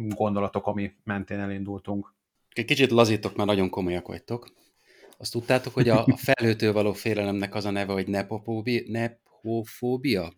gondolatok, 0.09 0.67
ami 0.67 0.93
mentén 1.05 1.39
elindultunk. 1.39 2.15
Egy 2.53 2.65
kicsit 2.65 2.91
lazítok, 2.91 3.37
mert 3.37 3.49
nagyon 3.49 3.71
komolyak 3.71 4.07
vagytok. 4.07 4.53
Azt 5.19 5.33
tudtátok, 5.33 5.75
hogy 5.75 5.89
a, 5.89 6.05
a 6.05 6.17
felhőtől 6.33 6.73
való 6.73 6.93
félelemnek 6.93 7.55
az 7.55 7.65
a 7.65 7.71
neve, 7.71 7.93
hogy 7.93 8.09
nepofóbia? 8.87 10.33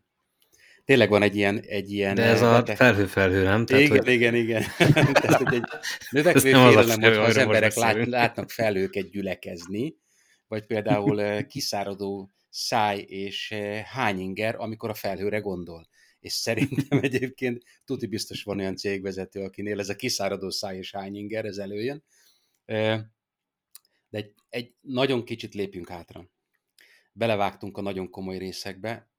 Tényleg 0.84 1.08
van 1.08 1.22
egy 1.22 1.36
ilyen... 1.36 1.60
Egy 1.60 1.92
ilyen 1.92 2.14
De 2.14 2.22
ez 2.22 2.42
a 2.42 2.64
felhő-felhő, 2.66 3.42
nem? 3.42 3.66
Tehát, 3.66 3.82
igen, 3.82 3.98
hogy... 3.98 4.08
igen, 4.08 4.34
igen. 4.34 4.62
Tehát, 5.12 5.42
hogy 5.42 5.54
egy 5.54 5.64
növekvő 6.10 6.40
félelem, 6.40 7.00
hogyha 7.00 7.22
az 7.22 7.36
emberek 7.36 7.74
lát, 7.74 8.06
látnak 8.06 8.50
felhőket 8.50 9.10
gyülekezni, 9.10 9.96
vagy 10.48 10.66
például 10.66 11.42
kiszáradó 11.42 12.30
száj 12.50 12.98
és 12.98 13.54
hányinger, 13.84 14.54
amikor 14.58 14.90
a 14.90 14.94
felhőre 14.94 15.38
gondol 15.38 15.90
és 16.22 16.32
szerintem 16.32 16.98
egyébként 17.08 17.64
tuti 17.84 18.06
biztos 18.06 18.42
van 18.42 18.58
olyan 18.58 18.76
cégvezető, 18.76 19.42
akinél 19.42 19.80
ez 19.80 19.88
a 19.88 19.96
kiszáradó 19.96 20.50
száj 20.50 20.76
és 20.76 20.92
hányinger, 20.92 21.44
ez 21.44 21.56
előjön. 21.56 22.04
De 22.64 23.10
egy, 24.10 24.34
egy 24.48 24.74
nagyon 24.80 25.24
kicsit 25.24 25.54
lépjünk 25.54 25.88
hátra. 25.88 26.30
Belevágtunk 27.12 27.76
a 27.76 27.80
nagyon 27.80 28.10
komoly 28.10 28.38
részekbe. 28.38 29.10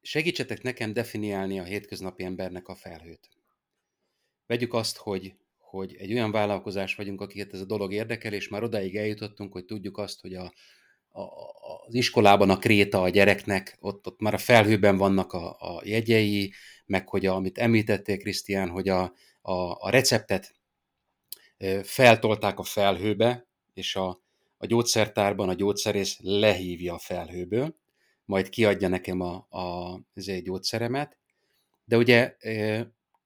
Segítsetek 0.00 0.62
nekem 0.62 0.92
definiálni 0.92 1.58
a 1.58 1.64
hétköznapi 1.64 2.24
embernek 2.24 2.68
a 2.68 2.74
felhőt. 2.74 3.28
Vegyük 4.46 4.74
azt, 4.74 4.96
hogy, 4.96 5.34
hogy 5.58 5.94
egy 5.94 6.12
olyan 6.12 6.30
vállalkozás 6.30 6.94
vagyunk, 6.94 7.20
akiket 7.20 7.52
ez 7.52 7.60
a 7.60 7.64
dolog 7.64 7.92
érdekel, 7.92 8.32
és 8.32 8.48
már 8.48 8.62
odáig 8.62 8.96
eljutottunk, 8.96 9.52
hogy 9.52 9.64
tudjuk 9.64 9.98
azt, 9.98 10.20
hogy 10.20 10.34
a, 10.34 10.52
az 11.12 11.94
iskolában 11.94 12.50
a 12.50 12.58
kréta 12.58 13.02
a 13.02 13.08
gyereknek, 13.08 13.76
ott, 13.80 14.06
ott 14.06 14.20
már 14.20 14.34
a 14.34 14.38
felhőben 14.38 14.96
vannak 14.96 15.32
a, 15.32 15.56
a 15.58 15.82
jegyei, 15.84 16.52
meg 16.86 17.08
hogy 17.08 17.26
a, 17.26 17.34
amit 17.34 17.58
említettél, 17.58 18.18
Krisztián, 18.18 18.68
hogy 18.68 18.88
a, 18.88 19.02
a, 19.42 19.52
a 19.86 19.90
receptet 19.90 20.54
feltolták 21.82 22.58
a 22.58 22.62
felhőbe, 22.62 23.46
és 23.74 23.96
a, 23.96 24.20
a 24.56 24.66
gyógyszertárban 24.66 25.48
a 25.48 25.54
gyógyszerész 25.54 26.18
lehívja 26.20 26.94
a 26.94 26.98
felhőből, 26.98 27.76
majd 28.24 28.48
kiadja 28.48 28.88
nekem 28.88 29.20
a, 29.20 29.46
a, 29.48 29.94
az 30.14 30.28
egy 30.28 30.42
gyógyszeremet. 30.42 31.18
De 31.84 31.96
ugye 31.96 32.36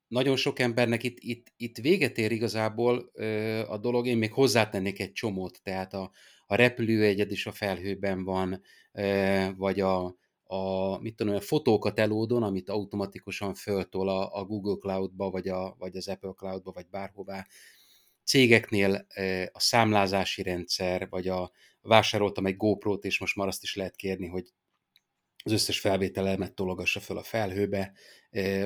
nagyon 0.09 0.37
sok 0.37 0.59
embernek 0.59 1.03
itt, 1.03 1.19
itt, 1.21 1.47
itt 1.57 1.77
véget 1.77 2.19
ér 2.19 2.33
igazából 2.33 3.11
a 3.69 3.79
dolog, 3.79 4.07
én 4.07 4.16
még 4.16 4.33
hozzátennék 4.33 5.01
egy 5.01 5.12
csomót, 5.12 5.61
tehát 5.62 5.95
a, 5.95 6.11
a 6.47 6.55
repülőegyed 6.55 7.31
is 7.31 7.47
a 7.47 7.53
felhőben 7.53 8.25
van, 8.25 8.62
vagy 9.57 9.81
a, 9.81 10.16
a, 10.45 10.99
mit 10.99 11.16
tudom, 11.16 11.35
a 11.35 11.40
fotókat 11.40 11.99
elódon, 11.99 12.42
amit 12.42 12.69
automatikusan 12.69 13.55
föltol 13.55 14.09
a, 14.09 14.38
a 14.38 14.45
Google 14.45 14.77
Cloudba, 14.77 15.31
vagy, 15.31 15.49
a, 15.49 15.75
vagy 15.79 15.97
az 15.97 16.09
Apple 16.09 16.33
Cloudba, 16.37 16.73
vagy 16.73 16.87
bárhová. 16.90 17.47
Cégeknél 18.25 19.07
a 19.53 19.61
számlázási 19.61 20.42
rendszer, 20.42 21.09
vagy 21.09 21.29
a 21.29 21.51
vásároltam 21.81 22.47
egy 22.47 22.57
GoPro-t, 22.57 23.05
és 23.05 23.21
most 23.21 23.37
már 23.37 23.47
azt 23.47 23.62
is 23.62 23.75
lehet 23.75 23.97
kérni, 23.97 24.27
hogy 24.27 24.53
az 25.45 25.53
összes 25.53 25.81
felvételemet 25.81 26.55
tologassa 26.55 27.01
föl 27.01 27.19
a 27.19 27.23
felhőbe, 27.23 27.92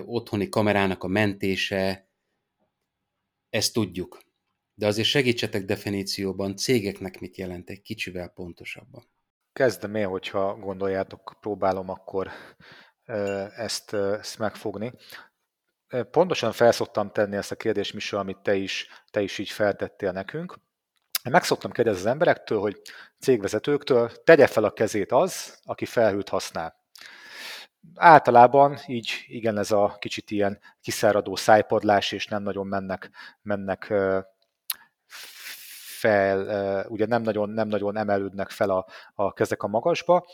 otthoni 0.04 0.48
kamerának 0.48 1.04
a 1.04 1.06
mentése, 1.06 2.08
ezt 3.50 3.72
tudjuk. 3.72 4.22
De 4.74 4.86
azért 4.86 5.08
segítsetek 5.08 5.64
definícióban, 5.64 6.56
cégeknek 6.56 7.20
mit 7.20 7.36
jelent 7.36 7.70
egy 7.70 7.82
kicsivel 7.82 8.28
pontosabban. 8.28 9.04
Kezdem 9.52 9.94
én, 9.94 10.06
hogyha 10.06 10.56
gondoljátok, 10.56 11.36
próbálom 11.40 11.88
akkor 11.88 12.30
ezt, 13.56 13.92
ezt 13.92 14.38
megfogni. 14.38 14.92
Pontosan 16.10 16.52
felszoktam 16.52 17.10
tenni 17.12 17.36
ezt 17.36 17.50
a 17.50 17.56
kérdést, 17.56 17.94
Misa, 17.94 18.18
amit 18.18 18.38
te 18.38 18.54
is, 18.54 18.88
te 19.10 19.20
is 19.20 19.38
így 19.38 19.50
feltettél 19.50 20.12
nekünk. 20.12 20.58
meg 21.30 21.42
szoktam 21.42 21.70
kérdezni 21.70 22.00
az 22.00 22.06
emberektől, 22.06 22.58
hogy 22.60 22.80
cégvezetőktől, 23.18 24.10
tegye 24.24 24.46
fel 24.46 24.64
a 24.64 24.72
kezét 24.72 25.12
az, 25.12 25.60
aki 25.64 25.84
felhőt 25.84 26.28
használ. 26.28 26.79
Általában 27.94 28.78
így 28.86 29.24
igen, 29.26 29.58
ez 29.58 29.70
a 29.70 29.96
kicsit 29.98 30.30
ilyen 30.30 30.58
kiszáradó 30.80 31.36
szájpadlás, 31.36 32.12
és 32.12 32.26
nem 32.26 32.42
nagyon 32.42 32.66
mennek, 32.66 33.10
mennek 33.42 33.92
fel, 36.00 36.86
ugye 36.88 37.06
nem 37.06 37.22
nagyon, 37.22 37.50
nem 37.50 37.68
nagyon 37.68 37.96
emelődnek 37.96 38.50
fel 38.50 38.70
a, 38.70 38.86
a 39.14 39.32
kezek 39.32 39.62
a 39.62 39.68
magasba, 39.68 40.26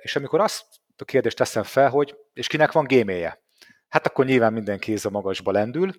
és 0.00 0.16
amikor 0.16 0.40
azt 0.40 0.64
a 0.96 1.04
kérdést 1.04 1.36
teszem 1.36 1.62
fel, 1.62 1.90
hogy 1.90 2.16
és 2.32 2.46
kinek 2.46 2.72
van 2.72 2.84
géméje? 2.84 3.42
Hát 3.88 4.06
akkor 4.06 4.24
nyilván 4.24 4.52
minden 4.52 4.78
kéz 4.78 5.06
a 5.06 5.10
magasba 5.10 5.52
lendül, 5.52 5.92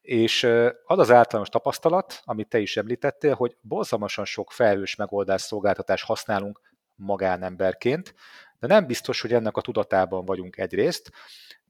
és 0.00 0.44
az 0.84 0.98
az 0.98 1.10
általános 1.10 1.48
tapasztalat, 1.48 2.20
amit 2.24 2.48
te 2.48 2.58
is 2.58 2.76
említettél, 2.76 3.34
hogy 3.34 3.56
borzalmasan 3.60 4.24
sok 4.24 4.52
felhős 4.52 4.94
megoldás 4.94 5.42
szolgáltatást 5.42 6.04
használunk 6.04 6.60
magánemberként, 6.94 8.14
de 8.62 8.68
nem 8.74 8.86
biztos, 8.86 9.20
hogy 9.20 9.32
ennek 9.32 9.56
a 9.56 9.60
tudatában 9.60 10.24
vagyunk 10.24 10.56
egyrészt, 10.56 11.10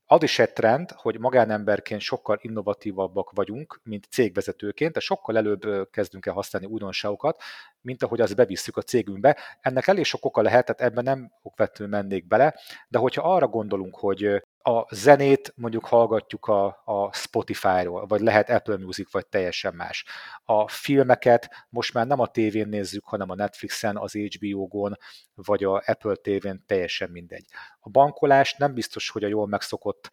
az 0.07 0.23
is 0.23 0.39
egy 0.39 0.53
trend, 0.53 0.91
hogy 0.91 1.19
magánemberként 1.19 2.01
sokkal 2.01 2.39
innovatívabbak 2.41 3.31
vagyunk, 3.35 3.81
mint 3.83 4.07
cégvezetőként, 4.11 4.93
de 4.93 5.01
sokkal 5.01 5.37
előbb 5.37 5.91
kezdünk 5.91 6.27
el 6.27 6.35
használni 6.35 6.69
újdonságokat, 6.69 7.43
mint 7.83 8.03
ahogy 8.03 8.21
azt 8.21 8.37
bevisszük 8.37 8.77
a 8.77 8.83
cégünkbe. 8.83 9.37
Ennek 9.61 9.87
elég 9.87 10.05
sok 10.05 10.25
oka 10.25 10.43
lehet, 10.43 10.65
tehát 10.65 10.93
ebben 10.93 11.05
nem 11.05 11.33
okvetlenül 11.43 11.97
mennék 11.97 12.27
bele, 12.27 12.55
de 12.89 12.99
hogyha 12.99 13.35
arra 13.35 13.49
gondolunk, 13.49 13.97
hogy 13.97 14.43
a 14.63 14.95
zenét 14.95 15.53
mondjuk 15.57 15.87
hallgatjuk 15.87 16.47
a, 16.47 16.83
a 16.85 17.13
Spotify-ról, 17.13 18.07
vagy 18.07 18.21
lehet 18.21 18.51
Apple 18.51 18.77
Music, 18.77 19.13
vagy 19.13 19.27
teljesen 19.27 19.75
más. 19.75 20.05
A 20.45 20.69
filmeket 20.69 21.67
most 21.69 21.95
már 21.95 22.07
nem 22.07 22.21
a 22.21 22.27
tévén 22.27 22.69
nézzük, 22.69 23.05
hanem 23.05 23.31
a 23.31 23.35
Netflixen, 23.35 23.97
az 23.97 24.13
HBO-gon, 24.13 24.97
vagy 25.35 25.65
a 25.65 25.83
Apple 25.87 26.15
tévén, 26.15 26.65
teljesen 26.67 27.11
mindegy. 27.11 27.45
A 27.81 27.91
bankolást 27.91 28.59
nem 28.59 28.75
biztos, 28.75 29.11
hogy 29.11 29.25
a 29.25 29.29
jól 29.29 29.47
megszokott 29.47 30.11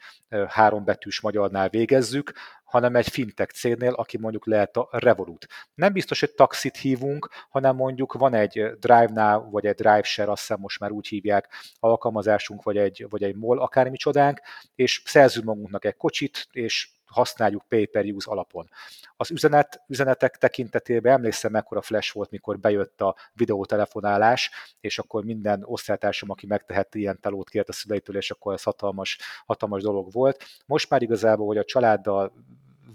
hárombetűs 0.47 1.21
magyarnál 1.21 1.69
végezzük, 1.69 2.33
hanem 2.69 2.95
egy 2.95 3.09
fintech 3.09 3.53
cégnél, 3.53 3.93
aki 3.93 4.17
mondjuk 4.17 4.45
lehet 4.45 4.77
a 4.77 4.87
Revolut. 4.91 5.47
Nem 5.73 5.93
biztos, 5.93 6.19
hogy 6.19 6.31
taxit 6.31 6.77
hívunk, 6.77 7.29
hanem 7.49 7.75
mondjuk 7.75 8.13
van 8.13 8.33
egy 8.33 8.71
DriveNow, 8.79 9.49
vagy 9.49 9.65
egy 9.65 9.75
DriveShare, 9.75 10.31
azt 10.31 10.39
hiszem 10.39 10.59
most 10.59 10.79
már 10.79 10.91
úgy 10.91 11.07
hívják, 11.07 11.47
alkalmazásunk, 11.79 12.63
vagy 12.63 12.77
egy, 12.77 13.05
vagy 13.09 13.23
egy 13.23 13.35
MOL, 13.35 13.59
akármi 13.59 13.97
csodánk, 13.97 14.41
és 14.75 15.01
szerzünk 15.05 15.45
magunknak 15.45 15.85
egy 15.85 15.95
kocsit, 15.95 16.47
és 16.51 16.89
használjuk 17.09 17.63
pay-per-use 17.67 18.31
alapon. 18.31 18.69
Az 19.17 19.31
üzenet, 19.31 19.81
üzenetek 19.87 20.37
tekintetében 20.37 21.13
emlékszem, 21.13 21.51
mekkora 21.51 21.81
flash 21.81 22.13
volt, 22.13 22.29
mikor 22.29 22.59
bejött 22.59 23.01
a 23.01 23.15
videótelefonálás, 23.33 24.51
és 24.79 24.99
akkor 24.99 25.23
minden 25.23 25.63
osztálytársam, 25.65 26.29
aki 26.29 26.45
megtehette 26.45 26.99
ilyen 26.99 27.19
telót, 27.19 27.49
kért 27.49 27.69
a 27.69 27.73
szüleitől, 27.73 28.15
és 28.15 28.31
akkor 28.31 28.53
ez 28.53 28.63
hatalmas, 28.63 29.17
hatalmas 29.45 29.81
dolog 29.81 30.11
volt. 30.11 30.43
Most 30.65 30.89
már 30.89 31.01
igazából, 31.01 31.47
hogy 31.47 31.57
a 31.57 31.63
családdal 31.63 32.33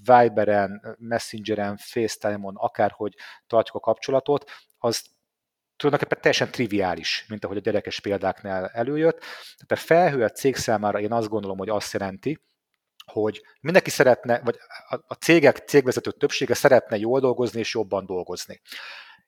Viberen, 0.04 0.96
Messengeren, 0.98 1.76
FaceTime-on, 1.76 2.56
akárhogy 2.56 3.14
tartjuk 3.46 3.76
a 3.76 3.80
kapcsolatot, 3.80 4.50
az 4.78 5.04
tulajdonképpen 5.76 6.22
teljesen 6.22 6.50
triviális, 6.50 7.24
mint 7.28 7.44
ahogy 7.44 7.56
a 7.56 7.60
gyerekes 7.60 8.00
példáknál 8.00 8.66
előjött. 8.66 9.18
Tehát 9.18 9.70
a 9.70 9.76
felhő 9.76 10.22
a 10.22 10.30
cég 10.30 10.56
számára 10.56 11.00
én 11.00 11.12
azt 11.12 11.28
gondolom, 11.28 11.58
hogy 11.58 11.68
azt 11.68 11.92
jelenti, 11.92 12.40
hogy 13.12 13.42
mindenki 13.60 13.90
szeretne, 13.90 14.40
vagy 14.44 14.58
a 15.06 15.14
cégek, 15.14 15.56
cégvezetők 15.56 16.16
többsége 16.16 16.54
szeretne 16.54 16.96
jól 16.96 17.20
dolgozni 17.20 17.58
és 17.60 17.74
jobban 17.74 18.06
dolgozni. 18.06 18.60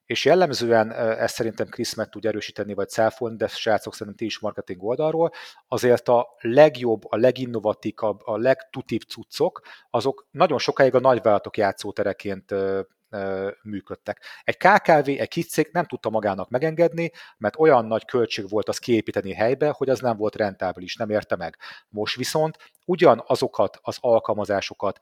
És 0.05 0.25
jellemzően 0.25 0.93
ezt 0.93 1.35
szerintem 1.35 1.69
Krisz 1.69 1.95
meg 1.95 2.09
tud 2.09 2.25
erősíteni, 2.25 2.75
vagy 2.75 2.89
cáfolni, 2.89 3.37
de 3.37 3.47
srácok 3.47 3.93
szerintem 3.93 4.17
ti 4.17 4.25
is 4.25 4.39
marketing 4.39 4.85
oldalról, 4.85 5.33
azért 5.69 6.09
a 6.09 6.27
legjobb, 6.41 7.03
a 7.05 7.17
leginnovatívabb, 7.17 8.21
a 8.25 8.37
legtutibb 8.37 9.01
cuccok, 9.01 9.61
azok 9.91 10.27
nagyon 10.31 10.59
sokáig 10.59 10.95
a 10.95 11.01
nagyvállalatok 11.01 11.57
játszótereként 11.57 12.55
működtek. 13.63 14.23
Egy 14.43 14.57
KKV, 14.57 15.09
egy 15.09 15.29
kis 15.29 15.47
cég 15.47 15.69
nem 15.73 15.85
tudta 15.85 16.11
magának 16.11 16.49
megengedni, 16.49 17.11
mert 17.39 17.59
olyan 17.59 17.85
nagy 17.85 18.05
költség 18.05 18.49
volt 18.49 18.69
az 18.69 18.79
kiépíteni 18.79 19.33
helybe, 19.35 19.71
hogy 19.71 19.89
az 19.89 20.01
nem 20.01 20.17
volt 20.17 20.37
rentábilis, 20.37 20.97
nem 20.97 21.11
érte 21.11 21.37
meg. 21.37 21.57
Most 21.89 22.17
viszont 22.17 22.57
ugyanazokat 22.85 23.79
az 23.83 23.97
alkalmazásokat 24.01 24.99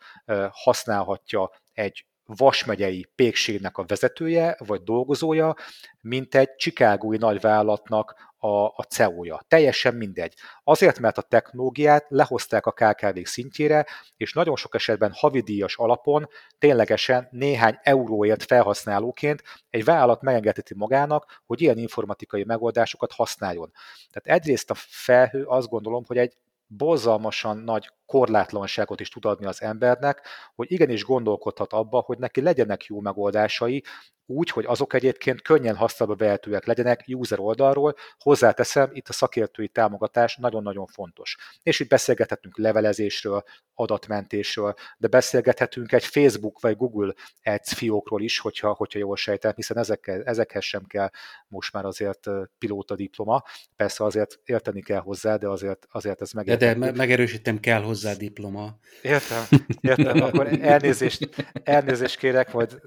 használhatja 0.50 1.50
egy 1.72 2.06
Vasmegyei 2.26 3.06
pékségnek 3.14 3.78
a 3.78 3.84
vezetője 3.86 4.56
vagy 4.58 4.82
dolgozója, 4.82 5.54
mint 6.00 6.34
egy 6.34 6.54
csikágói 6.56 7.16
nagyvállalatnak 7.16 8.32
a, 8.44 8.66
a 8.66 8.82
CEO-ja. 8.88 9.44
Teljesen 9.48 9.94
mindegy. 9.94 10.34
Azért, 10.64 10.98
mert 10.98 11.18
a 11.18 11.22
technológiát 11.22 12.06
lehozták 12.08 12.66
a 12.66 12.72
kkv 12.72 13.18
szintjére, 13.22 13.86
és 14.16 14.32
nagyon 14.32 14.56
sok 14.56 14.74
esetben 14.74 15.12
havidíjas 15.14 15.76
alapon 15.76 16.28
ténylegesen 16.58 17.28
néhány 17.30 17.78
euróért 17.82 18.42
felhasználóként 18.42 19.42
egy 19.70 19.84
vállalat 19.84 20.22
megengedheti 20.22 20.74
magának, 20.74 21.42
hogy 21.46 21.60
ilyen 21.60 21.78
informatikai 21.78 22.44
megoldásokat 22.44 23.12
használjon. 23.12 23.72
Tehát 24.10 24.40
egyrészt 24.40 24.70
a 24.70 24.74
felhő 24.76 25.44
azt 25.44 25.68
gondolom, 25.68 26.04
hogy 26.06 26.18
egy 26.18 26.36
borzalmasan 26.66 27.56
nagy 27.56 27.90
korlátlanságot 28.06 29.00
is 29.00 29.08
tud 29.08 29.24
adni 29.24 29.46
az 29.46 29.62
embernek, 29.62 30.26
hogy 30.54 30.72
igenis 30.72 31.04
gondolkodhat 31.04 31.72
abba, 31.72 32.02
hogy 32.06 32.18
neki 32.18 32.40
legyenek 32.40 32.84
jó 32.84 33.00
megoldásai, 33.00 33.82
úgy, 34.26 34.50
hogy 34.50 34.64
azok 34.64 34.94
egyébként 34.94 35.42
könnyen 35.42 35.76
használba 35.76 36.14
vehetőek 36.14 36.66
legyenek 36.66 37.04
user 37.06 37.40
oldalról. 37.40 37.94
Hozzáteszem, 38.18 38.90
itt 38.92 39.08
a 39.08 39.12
szakértői 39.12 39.68
támogatás 39.68 40.36
nagyon-nagyon 40.36 40.86
fontos. 40.86 41.36
És 41.62 41.80
itt 41.80 41.88
beszélgethetünk 41.88 42.58
levelezésről, 42.58 43.42
adatmentésről, 43.74 44.74
de 44.98 45.08
beszélgethetünk 45.08 45.92
egy 45.92 46.04
Facebook 46.04 46.60
vagy 46.60 46.76
Google 46.76 47.14
Ads 47.42 47.74
fiókról 47.74 48.22
is, 48.22 48.38
hogyha, 48.38 48.72
hogyha 48.72 48.98
jól 48.98 49.16
sejtem, 49.16 49.52
hiszen 49.56 49.78
ezekkel, 49.78 50.22
ezekhez 50.22 50.64
sem 50.64 50.84
kell 50.84 51.10
most 51.48 51.72
már 51.72 51.84
azért 51.84 52.28
pilóta 52.58 52.94
diploma. 52.94 53.42
Persze 53.76 54.04
azért 54.04 54.40
érteni 54.44 54.82
kell 54.82 55.00
hozzá, 55.00 55.36
de 55.36 55.48
azért, 55.48 55.86
azért 55.90 56.20
ez 56.20 56.32
meg. 56.32 56.44
De, 56.44 56.56
de 56.56 56.92
megerősítem, 56.92 57.60
kell 57.60 57.82
hozzá 57.82 57.93
diploma. 58.18 58.78
Értem, 59.02 59.44
értem. 59.80 60.22
Akkor 60.22 60.58
elnézést, 60.60 61.28
elnézést 61.52 62.18
kérek, 62.18 62.52
majd 62.52 62.80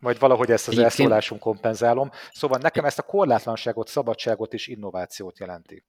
majd 0.00 0.18
valahogy 0.18 0.50
ezt 0.50 0.68
az 0.68 0.78
elszólásunk 0.78 1.40
kompenzálom. 1.40 2.10
Szóval 2.32 2.58
nekem 2.58 2.84
ezt 2.84 2.98
a 2.98 3.02
korlátlanságot, 3.02 3.88
szabadságot 3.88 4.52
és 4.52 4.66
innovációt 4.66 5.38
jelenti. 5.38 5.84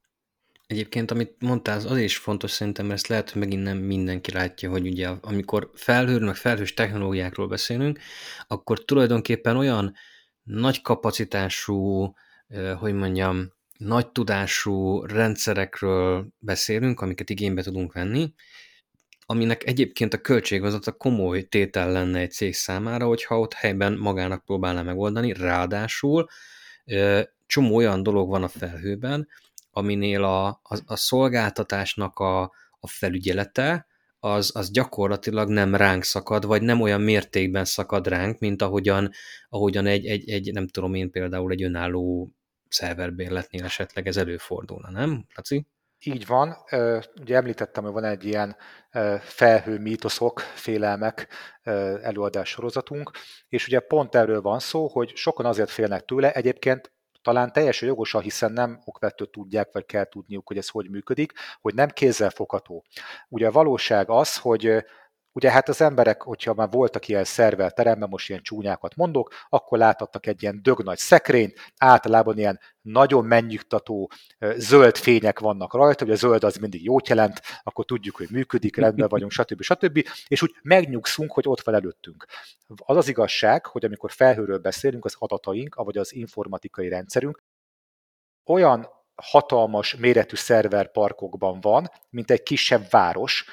Egyébként, 0.67 1.11
amit 1.11 1.35
mondtál, 1.39 1.77
az 1.77 1.97
is 1.97 2.17
fontos 2.17 2.51
szerintem, 2.51 2.85
mert 2.85 2.97
ezt 2.97 3.07
lehet, 3.07 3.29
hogy 3.29 3.41
megint 3.41 3.63
nem 3.63 3.77
mindenki 3.77 4.31
látja, 4.31 4.69
hogy 4.69 4.87
ugye 4.87 5.09
amikor 5.21 5.71
felhőről, 5.73 6.25
meg 6.25 6.35
felhős 6.35 6.73
technológiákról 6.73 7.47
beszélünk, 7.47 7.99
akkor 8.47 8.85
tulajdonképpen 8.85 9.57
olyan 9.57 9.93
nagy 10.43 10.81
kapacitású, 10.81 12.13
hogy 12.79 12.93
mondjam, 12.93 13.53
nagy 13.77 14.11
tudású 14.11 15.05
rendszerekről 15.05 16.27
beszélünk, 16.39 17.01
amiket 17.01 17.29
igénybe 17.29 17.61
tudunk 17.61 17.93
venni, 17.93 18.33
aminek 19.25 19.65
egyébként 19.67 20.13
a 20.13 20.21
költségvezet 20.21 20.87
a 20.87 20.91
komoly 20.91 21.43
tétel 21.43 21.91
lenne 21.91 22.19
egy 22.19 22.31
cég 22.31 22.53
számára, 22.53 23.05
hogyha 23.05 23.39
ott 23.39 23.53
helyben 23.53 23.93
magának 23.93 24.45
próbálná 24.45 24.81
megoldani, 24.81 25.33
ráadásul 25.33 26.27
csomó 27.45 27.75
olyan 27.75 28.03
dolog 28.03 28.29
van 28.29 28.43
a 28.43 28.47
felhőben, 28.47 29.27
aminél 29.71 30.23
a, 30.23 30.47
a, 30.47 30.77
a 30.85 30.95
szolgáltatásnak 30.95 32.19
a, 32.19 32.41
a 32.79 32.87
felügyelete, 32.87 33.87
az, 34.19 34.51
az 34.53 34.71
gyakorlatilag 34.71 35.49
nem 35.49 35.75
ránk 35.75 36.03
szakad, 36.03 36.45
vagy 36.45 36.61
nem 36.61 36.81
olyan 36.81 37.01
mértékben 37.01 37.65
szakad 37.65 38.07
ránk, 38.07 38.39
mint 38.39 38.61
ahogyan, 38.61 39.11
ahogyan 39.49 39.85
egy, 39.85 40.05
egy, 40.05 40.29
egy, 40.29 40.51
nem 40.53 40.67
tudom 40.67 40.93
én 40.93 41.11
például 41.11 41.51
egy 41.51 41.63
önálló 41.63 42.31
szerverbérletnél 42.75 43.63
esetleg 43.63 44.07
ez 44.07 44.17
előfordulna, 44.17 44.89
nem, 44.89 45.25
Laci? 45.35 45.67
Így 45.99 46.25
van. 46.25 46.55
Ugye 47.21 47.35
említettem, 47.35 47.83
hogy 47.83 47.93
van 47.93 48.03
egy 48.03 48.25
ilyen 48.25 48.55
felhő 49.19 49.79
mítoszok, 49.79 50.39
félelmek 50.39 51.27
előadás 52.01 52.49
sorozatunk, 52.49 53.11
és 53.47 53.67
ugye 53.67 53.79
pont 53.79 54.15
erről 54.15 54.41
van 54.41 54.59
szó, 54.59 54.87
hogy 54.87 55.15
sokan 55.15 55.45
azért 55.45 55.69
félnek 55.69 56.05
tőle, 56.05 56.31
egyébként 56.31 56.93
talán 57.21 57.51
teljesen 57.51 57.87
jogosan, 57.87 58.21
hiszen 58.21 58.51
nem 58.51 58.81
okvető 58.85 59.25
tudják, 59.25 59.69
vagy 59.71 59.85
kell 59.85 60.05
tudniuk, 60.05 60.47
hogy 60.47 60.57
ez 60.57 60.69
hogy 60.69 60.89
működik, 60.89 61.31
hogy 61.61 61.73
nem 61.73 61.89
kézzel 61.89 62.29
fogható. 62.29 62.85
Ugye 63.29 63.47
a 63.47 63.51
valóság 63.51 64.09
az, 64.09 64.37
hogy 64.37 64.85
Ugye 65.35 65.51
hát 65.51 65.69
az 65.69 65.81
emberek, 65.81 66.21
hogyha 66.21 66.53
már 66.53 66.69
voltak 66.69 67.07
ilyen 67.07 67.23
szerver 67.23 67.73
teremben, 67.73 68.09
most 68.09 68.29
ilyen 68.29 68.41
csúnyákat 68.41 68.95
mondok, 68.95 69.33
akkor 69.49 69.77
láthattak 69.77 70.25
egy 70.25 70.41
ilyen 70.41 70.59
dögnagy 70.63 70.97
szekrényt, 70.97 71.59
általában 71.77 72.37
ilyen 72.37 72.59
nagyon 72.81 73.25
megnyugtató 73.25 74.11
zöld 74.55 74.97
fények 74.97 75.39
vannak 75.39 75.73
rajta, 75.73 76.03
ugye 76.05 76.13
a 76.13 76.17
zöld 76.17 76.43
az 76.43 76.55
mindig 76.55 76.83
jót 76.83 77.07
jelent, 77.07 77.41
akkor 77.63 77.85
tudjuk, 77.85 78.15
hogy 78.15 78.27
működik, 78.31 78.75
rendben 78.75 79.07
vagyunk, 79.07 79.31
stb. 79.31 79.61
stb. 79.61 80.07
És 80.27 80.41
úgy 80.41 80.55
megnyugszunk, 80.61 81.31
hogy 81.31 81.47
ott 81.47 81.61
van 81.61 81.75
előttünk. 81.75 82.25
Az 82.75 82.97
az 82.97 83.07
igazság, 83.07 83.65
hogy 83.65 83.85
amikor 83.85 84.11
felhőről 84.11 84.59
beszélünk, 84.59 85.05
az 85.05 85.15
adataink, 85.19 85.75
vagy 85.75 85.97
az 85.97 86.13
informatikai 86.13 86.89
rendszerünk 86.89 87.43
olyan 88.45 88.89
hatalmas 89.15 89.95
méretű 89.95 90.35
szerverparkokban 90.35 91.59
van, 91.61 91.91
mint 92.09 92.31
egy 92.31 92.43
kisebb 92.43 92.89
város, 92.89 93.45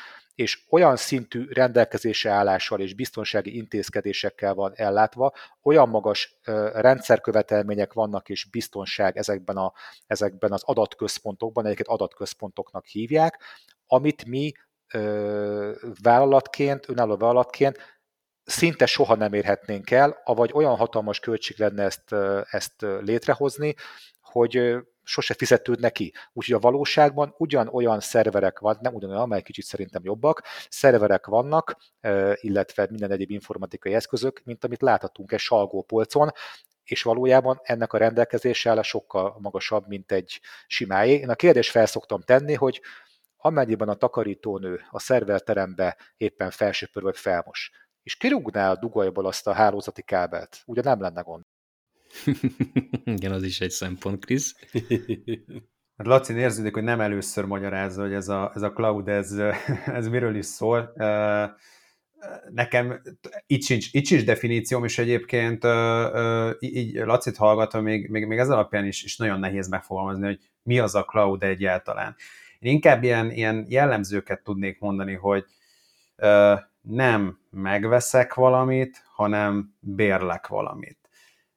és 0.43 0.61
olyan 0.71 0.97
szintű 0.97 1.47
rendelkezésre 1.49 2.31
állással 2.31 2.81
és 2.81 2.95
biztonsági 2.95 3.57
intézkedésekkel 3.57 4.55
van 4.55 4.73
ellátva, 4.75 5.33
olyan 5.63 5.89
magas 5.89 6.39
rendszerkövetelmények 6.73 7.93
vannak 7.93 8.29
és 8.29 8.45
biztonság 8.51 9.17
ezekben, 9.17 9.57
a, 9.57 9.73
ezekben 10.07 10.53
az 10.53 10.63
adatközpontokban, 10.65 11.67
egyeket 11.67 11.87
adatközpontoknak 11.87 12.87
hívják, 12.87 13.43
amit 13.87 14.25
mi 14.25 14.53
ö, 14.95 15.73
vállalatként, 16.03 16.89
önálló 16.89 17.17
vállalatként 17.17 18.01
szinte 18.45 18.87
soha 18.87 19.15
nem 19.15 19.33
érhetnénk 19.33 19.91
el, 19.91 20.21
avagy 20.25 20.51
olyan 20.55 20.77
hatalmas 20.77 21.21
költség 21.21 21.59
lenne 21.59 21.83
ezt, 21.83 22.13
ezt 22.51 22.87
létrehozni, 23.01 23.75
hogy 24.21 24.77
sose 25.05 25.35
fizetődne 25.35 25.91
ki. 25.91 26.13
Úgyhogy 26.33 26.55
a 26.55 26.59
valóságban 26.59 27.35
ugyanolyan 27.39 28.01
szerverek 28.01 28.59
van, 28.59 28.79
nem 28.81 28.95
ugyanolyan, 28.95 29.23
amely 29.23 29.43
kicsit 29.43 29.65
szerintem 29.65 30.03
jobbak, 30.05 30.43
szerverek 30.69 31.27
vannak, 31.27 31.77
illetve 32.35 32.87
minden 32.91 33.11
egyéb 33.11 33.31
informatikai 33.31 33.95
eszközök, 33.95 34.41
mint 34.45 34.65
amit 34.65 34.83
láthatunk 34.83 35.33
egy 35.33 35.39
salgópolcon, 35.39 36.31
és 36.85 37.03
valójában 37.03 37.61
ennek 37.63 37.93
a 37.93 37.99
rendelkezése 37.99 38.71
áll 38.71 38.83
sokkal 38.83 39.37
magasabb, 39.41 39.87
mint 39.89 40.13
egy 40.13 40.41
simáé. 40.67 41.13
Én 41.13 41.31
a 41.31 41.35
kérdést 41.35 41.71
felszoktam 41.71 42.21
tenni, 42.21 42.55
hogy 42.55 42.81
amennyiben 43.37 43.89
a 43.89 43.95
takarítónő 43.95 44.81
a 44.91 44.99
szerverterembe 44.99 45.97
éppen 46.17 46.51
felsöpör 46.51 47.03
vagy 47.03 47.19
felmos, 47.19 47.71
és 48.03 48.17
kirúgná 48.17 48.71
a 48.71 48.77
dugajból 48.77 49.27
azt 49.27 49.47
a 49.47 49.53
hálózati 49.53 50.03
kábelt, 50.03 50.63
ugye 50.67 50.83
nem 50.83 51.01
lenne 51.01 51.21
gond. 51.21 51.45
Igen, 53.05 53.33
az 53.33 53.43
is 53.43 53.61
egy 53.61 53.71
szempont, 53.71 54.25
Krisz. 54.25 54.57
Hát 55.97 56.07
Laci 56.07 56.35
érződik, 56.35 56.75
hogy 56.75 56.83
nem 56.83 57.01
először 57.01 57.45
magyarázza, 57.45 58.03
hogy 58.03 58.13
ez 58.13 58.29
a, 58.29 58.53
ez 58.55 58.63
a 58.63 58.73
cloud, 58.73 59.09
ez, 59.09 59.33
ez 59.99 60.09
miről 60.09 60.37
is 60.37 60.47
szól. 60.47 60.93
Nekem 62.51 63.03
itt 63.47 63.63
sincs, 63.63 63.89
itt 63.93 64.07
sincs 64.07 64.25
definícióm, 64.25 64.85
és 64.85 64.99
egyébként 64.99 65.65
így 66.59 66.95
Lacit 66.95 67.37
hallgatva 67.37 67.81
még, 67.81 68.09
még, 68.11 68.27
még 68.27 68.39
ez 68.39 68.51
alapján 68.51 68.87
is, 68.87 69.03
is 69.03 69.17
nagyon 69.17 69.39
nehéz 69.39 69.69
megfogalmazni, 69.69 70.25
hogy 70.25 70.39
mi 70.63 70.79
az 70.79 70.95
a 70.95 71.05
cloud 71.05 71.43
egyáltalán. 71.43 72.17
Én 72.59 72.73
inkább 72.73 73.03
ilyen, 73.03 73.31
ilyen 73.31 73.67
jellemzőket 73.69 74.43
tudnék 74.43 74.81
mondani, 74.81 75.15
hogy 75.15 75.45
nem 76.81 77.39
megveszek 77.51 78.35
valamit, 78.35 79.05
hanem 79.15 79.75
bérlek 79.81 80.47
valamit 80.47 81.02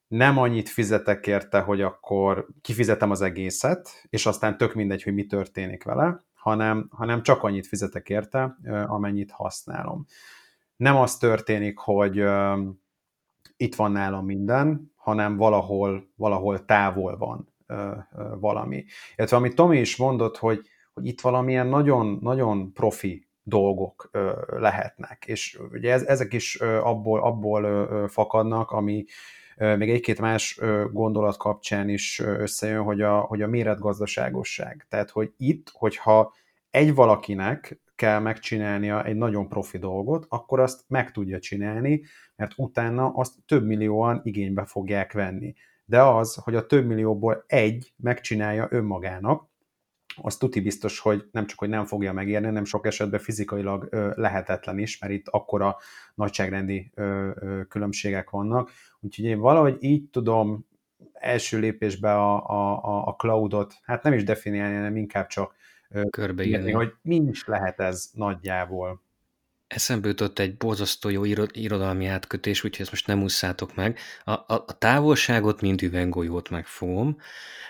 nem 0.07 0.37
annyit 0.37 0.69
fizetek 0.69 1.27
érte, 1.27 1.59
hogy 1.59 1.81
akkor 1.81 2.47
kifizetem 2.61 3.11
az 3.11 3.21
egészet, 3.21 3.89
és 4.09 4.25
aztán 4.25 4.57
tök 4.57 4.73
mindegy, 4.73 5.03
hogy 5.03 5.13
mi 5.13 5.25
történik 5.25 5.83
vele, 5.83 6.23
hanem, 6.33 6.87
hanem 6.91 7.23
csak 7.23 7.43
annyit 7.43 7.67
fizetek 7.67 8.09
érte, 8.09 8.57
amennyit 8.87 9.31
használom. 9.31 10.05
Nem 10.75 10.95
az 10.95 11.17
történik, 11.17 11.77
hogy 11.77 12.23
itt 13.57 13.75
van 13.75 13.91
nálam 13.91 14.25
minden, 14.25 14.93
hanem 14.95 15.37
valahol, 15.37 16.11
valahol 16.15 16.65
távol 16.65 17.17
van 17.17 17.53
valami. 18.39 18.85
Illetve 19.15 19.37
amit 19.37 19.55
Tomi 19.55 19.79
is 19.79 19.97
mondott, 19.97 20.37
hogy, 20.37 20.61
hogy 20.93 21.05
itt 21.05 21.21
valamilyen 21.21 21.67
nagyon, 21.67 22.19
nagyon 22.21 22.73
profi 22.73 23.27
dolgok 23.43 24.09
lehetnek. 24.47 25.23
És 25.27 25.59
ugye 25.71 25.91
ez, 25.91 26.03
ezek 26.03 26.33
is 26.33 26.55
abból, 26.61 27.21
abból 27.23 27.87
fakadnak, 28.07 28.71
ami, 28.71 29.05
még 29.57 29.89
egy-két 29.89 30.19
más 30.19 30.59
gondolat 30.91 31.37
kapcsán 31.37 31.89
is 31.89 32.19
összejön, 32.19 32.83
hogy 32.83 33.01
a, 33.01 33.19
hogy 33.19 33.41
a 33.41 33.47
méretgazdaságosság. 33.47 34.85
Tehát, 34.89 35.09
hogy 35.09 35.33
itt, 35.37 35.69
hogyha 35.73 36.33
egy 36.69 36.95
valakinek 36.95 37.79
kell 37.95 38.19
megcsinálnia 38.19 39.03
egy 39.03 39.15
nagyon 39.15 39.47
profi 39.47 39.77
dolgot, 39.77 40.25
akkor 40.29 40.59
azt 40.59 40.83
meg 40.87 41.11
tudja 41.11 41.39
csinálni, 41.39 42.01
mert 42.35 42.53
utána 42.55 43.11
azt 43.13 43.33
több 43.45 43.65
millióan 43.65 44.21
igénybe 44.23 44.65
fogják 44.65 45.13
venni. 45.13 45.53
De 45.85 46.01
az, 46.01 46.35
hogy 46.35 46.55
a 46.55 46.65
több 46.65 46.85
millióból 46.85 47.43
egy 47.47 47.93
megcsinálja 47.97 48.67
önmagának, 48.69 49.49
az 50.21 50.37
tuti 50.37 50.61
biztos, 50.61 50.99
hogy 50.99 51.27
nem 51.31 51.45
csak, 51.45 51.59
hogy 51.59 51.69
nem 51.69 51.85
fogja 51.85 52.13
megérni, 52.13 52.49
nem 52.49 52.65
sok 52.65 52.85
esetben 52.85 53.19
fizikailag 53.19 53.87
lehetetlen 54.15 54.77
is, 54.79 54.99
mert 54.99 55.13
itt 55.13 55.27
akkora 55.27 55.77
nagyságrendi 56.15 56.91
különbségek 57.69 58.29
vannak. 58.29 58.71
Úgyhogy 58.99 59.25
én 59.25 59.39
valahogy 59.39 59.77
így 59.79 60.09
tudom 60.09 60.65
első 61.13 61.59
lépésbe 61.59 62.13
a, 62.13 62.49
a, 62.49 63.07
a 63.07 63.15
cloudot, 63.15 63.73
hát 63.83 64.03
nem 64.03 64.13
is 64.13 64.23
definiálni, 64.23 64.75
hanem 64.75 64.95
inkább 64.95 65.27
csak 65.27 65.55
körbeírni, 66.09 66.71
hogy 66.71 66.93
mi 67.01 67.15
is 67.15 67.45
lehet 67.45 67.79
ez 67.79 68.09
nagyjából. 68.13 69.03
Eszembe 69.67 70.07
jutott 70.07 70.39
egy 70.39 70.57
borzasztó 70.57 71.09
jó 71.09 71.23
irodalmi 71.51 72.05
átkötés, 72.05 72.63
úgyhogy 72.63 72.81
ezt 72.81 72.91
most 72.91 73.07
nem 73.07 73.23
ússzátok 73.23 73.75
meg. 73.75 73.99
A, 74.23 74.31
a, 74.31 74.43
a 74.47 74.77
távolságot, 74.77 75.61
mint 75.61 75.81
üveggolyót 75.81 76.49
megfogom, 76.49 77.17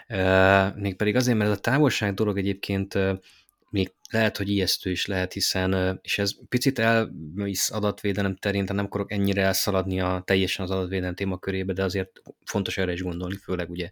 e, 0.08 0.74
mégpedig 0.76 1.16
azért, 1.16 1.38
mert 1.38 1.52
a 1.52 1.60
távolság 1.60 2.14
dolog 2.14 2.38
egyébként 2.38 2.98
még 3.70 3.94
lehet, 4.10 4.38
hogy 4.38 4.50
ijesztő 4.50 4.92
is 4.92 5.06
lehet, 5.06 5.34
hiszen, 5.34 6.00
és 6.02 6.18
ez 6.18 6.36
picit 6.50 6.80
elvisz 6.80 7.72
adatvédelem 7.72 8.36
terén, 8.36 8.62
tehát 8.62 8.76
nem 8.76 8.86
akarok 8.86 9.12
ennyire 9.12 9.42
elszaladni 9.42 10.02
a 10.02 10.22
teljesen 10.26 10.66
az 10.66 10.72
adatvédelem 10.72 11.16
témakörébe, 11.16 11.74
de 11.74 11.84
azért 11.84 12.22
fontos 12.46 12.78
erre 12.78 12.92
is 12.92 13.02
gondolni, 13.02 13.36
főleg 13.36 13.70
ugye 13.70 13.92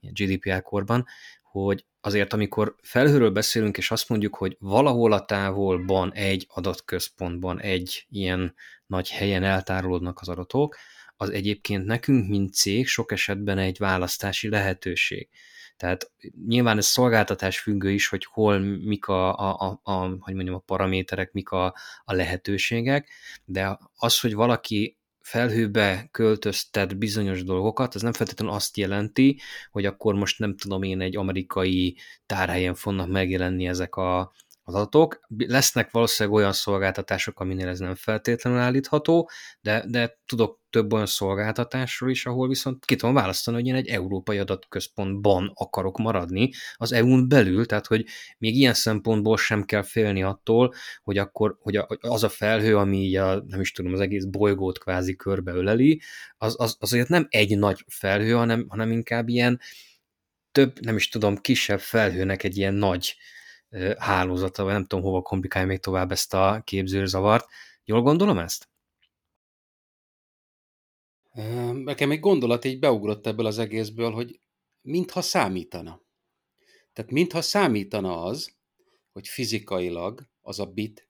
GDPR 0.00 0.62
korban, 0.62 1.06
hogy 1.42 1.84
azért 2.04 2.32
amikor 2.32 2.74
felhőről 2.82 3.30
beszélünk, 3.30 3.76
és 3.76 3.90
azt 3.90 4.08
mondjuk, 4.08 4.34
hogy 4.36 4.56
valahol 4.58 5.12
a 5.12 5.24
távolban 5.24 6.12
egy 6.12 6.46
adatközpontban, 6.48 7.60
egy 7.60 8.06
ilyen 8.10 8.54
nagy 8.86 9.10
helyen 9.10 9.42
eltárolódnak 9.42 10.20
az 10.20 10.28
adatok, 10.28 10.76
az 11.16 11.30
egyébként 11.30 11.84
nekünk, 11.84 12.28
mint 12.28 12.54
cég, 12.54 12.86
sok 12.86 13.12
esetben 13.12 13.58
egy 13.58 13.78
választási 13.78 14.48
lehetőség. 14.48 15.28
Tehát 15.76 16.12
nyilván 16.46 16.78
ez 16.78 16.86
szolgáltatás 16.86 17.60
függő 17.60 17.90
is, 17.90 18.08
hogy 18.08 18.24
hol 18.24 18.58
mik 18.58 19.06
a, 19.06 19.38
a, 19.38 19.78
a, 19.82 19.92
a 19.92 20.16
hogy 20.20 20.34
mondjam, 20.34 20.54
a 20.54 20.58
paraméterek, 20.58 21.32
mik 21.32 21.50
a, 21.50 21.74
a 22.04 22.12
lehetőségek, 22.12 23.10
de 23.44 23.78
az, 23.96 24.20
hogy 24.20 24.34
valaki 24.34 24.98
felhőbe 25.22 26.08
költöztet 26.10 26.98
bizonyos 26.98 27.44
dolgokat, 27.44 27.94
az 27.94 28.02
nem 28.02 28.12
feltétlenül 28.12 28.54
azt 28.54 28.76
jelenti, 28.76 29.40
hogy 29.70 29.86
akkor 29.86 30.14
most 30.14 30.38
nem 30.38 30.56
tudom 30.56 30.82
én 30.82 31.00
egy 31.00 31.16
amerikai 31.16 31.96
tárhelyen 32.26 32.74
fognak 32.74 33.08
megjelenni 33.08 33.66
ezek 33.66 33.96
a, 33.96 34.32
adatok. 34.64 35.20
Lesznek 35.36 35.90
valószínűleg 35.90 36.38
olyan 36.38 36.52
szolgáltatások, 36.52 37.40
aminél 37.40 37.68
ez 37.68 37.78
nem 37.78 37.94
feltétlenül 37.94 38.58
állítható, 38.58 39.30
de, 39.60 39.84
de 39.88 40.20
tudok 40.26 40.60
több 40.70 40.92
olyan 40.92 41.06
szolgáltatásról 41.06 42.10
is, 42.10 42.26
ahol 42.26 42.48
viszont 42.48 42.84
ki 42.84 42.96
tudom 42.96 43.14
választani, 43.14 43.56
hogy 43.56 43.66
én 43.66 43.74
egy 43.74 43.88
európai 43.88 44.38
adatközpontban 44.38 45.52
akarok 45.54 45.98
maradni, 45.98 46.50
az 46.74 46.92
EU-n 46.92 47.28
belül, 47.28 47.66
tehát 47.66 47.86
hogy 47.86 48.06
még 48.38 48.56
ilyen 48.56 48.74
szempontból 48.74 49.36
sem 49.36 49.64
kell 49.64 49.82
félni 49.82 50.22
attól, 50.22 50.74
hogy 51.02 51.18
akkor 51.18 51.56
hogy 51.60 51.80
az 52.00 52.24
a 52.24 52.28
felhő, 52.28 52.76
ami 52.76 53.16
a, 53.16 53.44
nem 53.46 53.60
is 53.60 53.72
tudom, 53.72 53.92
az 53.92 54.00
egész 54.00 54.24
bolygót 54.24 54.78
kvázi 54.78 55.16
körbeöleli, 55.16 56.00
az, 56.36 56.54
az, 56.58 56.76
azért 56.80 57.08
nem 57.08 57.26
egy 57.30 57.58
nagy 57.58 57.84
felhő, 57.88 58.32
hanem, 58.32 58.66
hanem 58.68 58.90
inkább 58.90 59.28
ilyen 59.28 59.60
több, 60.52 60.80
nem 60.80 60.96
is 60.96 61.08
tudom, 61.08 61.36
kisebb 61.36 61.80
felhőnek 61.80 62.42
egy 62.42 62.56
ilyen 62.56 62.74
nagy 62.74 63.16
hálózata, 63.98 64.62
vagy 64.62 64.72
nem 64.72 64.84
tudom, 64.84 65.04
hova 65.04 65.22
komplikálja 65.22 65.68
még 65.68 65.80
tovább 65.80 66.10
ezt 66.10 66.34
a 66.34 66.62
képzőzavart. 66.64 67.48
Jól 67.84 68.02
gondolom 68.02 68.38
ezt? 68.38 68.68
Nekem 71.72 72.10
egy 72.10 72.20
gondolat 72.20 72.64
így 72.64 72.78
beugrott 72.78 73.26
ebből 73.26 73.46
az 73.46 73.58
egészből, 73.58 74.10
hogy 74.10 74.40
mintha 74.80 75.22
számítana. 75.22 76.00
Tehát 76.92 77.10
mintha 77.10 77.42
számítana 77.42 78.22
az, 78.22 78.56
hogy 79.12 79.28
fizikailag 79.28 80.28
az 80.40 80.58
a 80.58 80.66
bit 80.66 81.08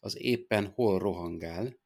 az 0.00 0.18
éppen 0.18 0.66
hol 0.66 0.98
rohangál, 0.98 1.80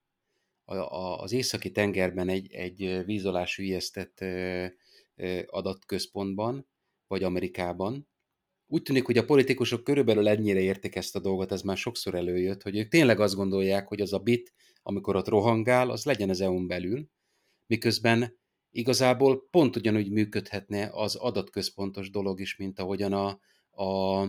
az 1.19 1.33
északi 1.33 1.71
tengerben 1.71 2.29
egy, 2.29 2.53
egy 2.53 3.05
vízolású 3.05 3.62
ijesztett 3.62 4.25
adatközpontban, 5.47 6.67
vagy 7.07 7.23
Amerikában, 7.23 8.09
úgy 8.67 8.83
tűnik, 8.83 9.07
hogy 9.07 9.19
a 9.19 9.25
politikusok 9.25 9.85
körülbelül 9.85 10.29
ennyire 10.29 10.61
értik 10.61 10.97
ezt 10.97 11.17
a 11.17 11.21
dolgot, 11.21 11.53
ez 11.53 11.62
már 11.62 11.77
sokszor 11.77 12.14
előjött, 12.14 12.62
hogy 12.62 12.77
ők 12.77 12.89
tényleg 12.89 13.21
azt 13.21 13.35
gondolják, 13.35 13.89
hogy 13.89 14.01
az 14.01 14.12
a 14.12 14.19
bit, 14.19 14.53
amikor 14.83 15.17
ott 15.17 15.29
rohangál, 15.29 15.91
az 15.91 16.05
legyen 16.05 16.31
az 16.31 16.41
EU-n 16.41 16.67
belül, 16.67 17.09
miközben 17.67 18.39
igazából 18.71 19.49
pont 19.51 19.77
ugyanúgy 19.77 20.11
működhetne 20.11 20.91
az 20.93 21.14
adatközpontos 21.14 22.11
dolog 22.11 22.41
is, 22.41 22.57
mint 22.57 22.79
ahogyan 22.79 23.12
a, 23.12 23.41
a, 23.71 24.23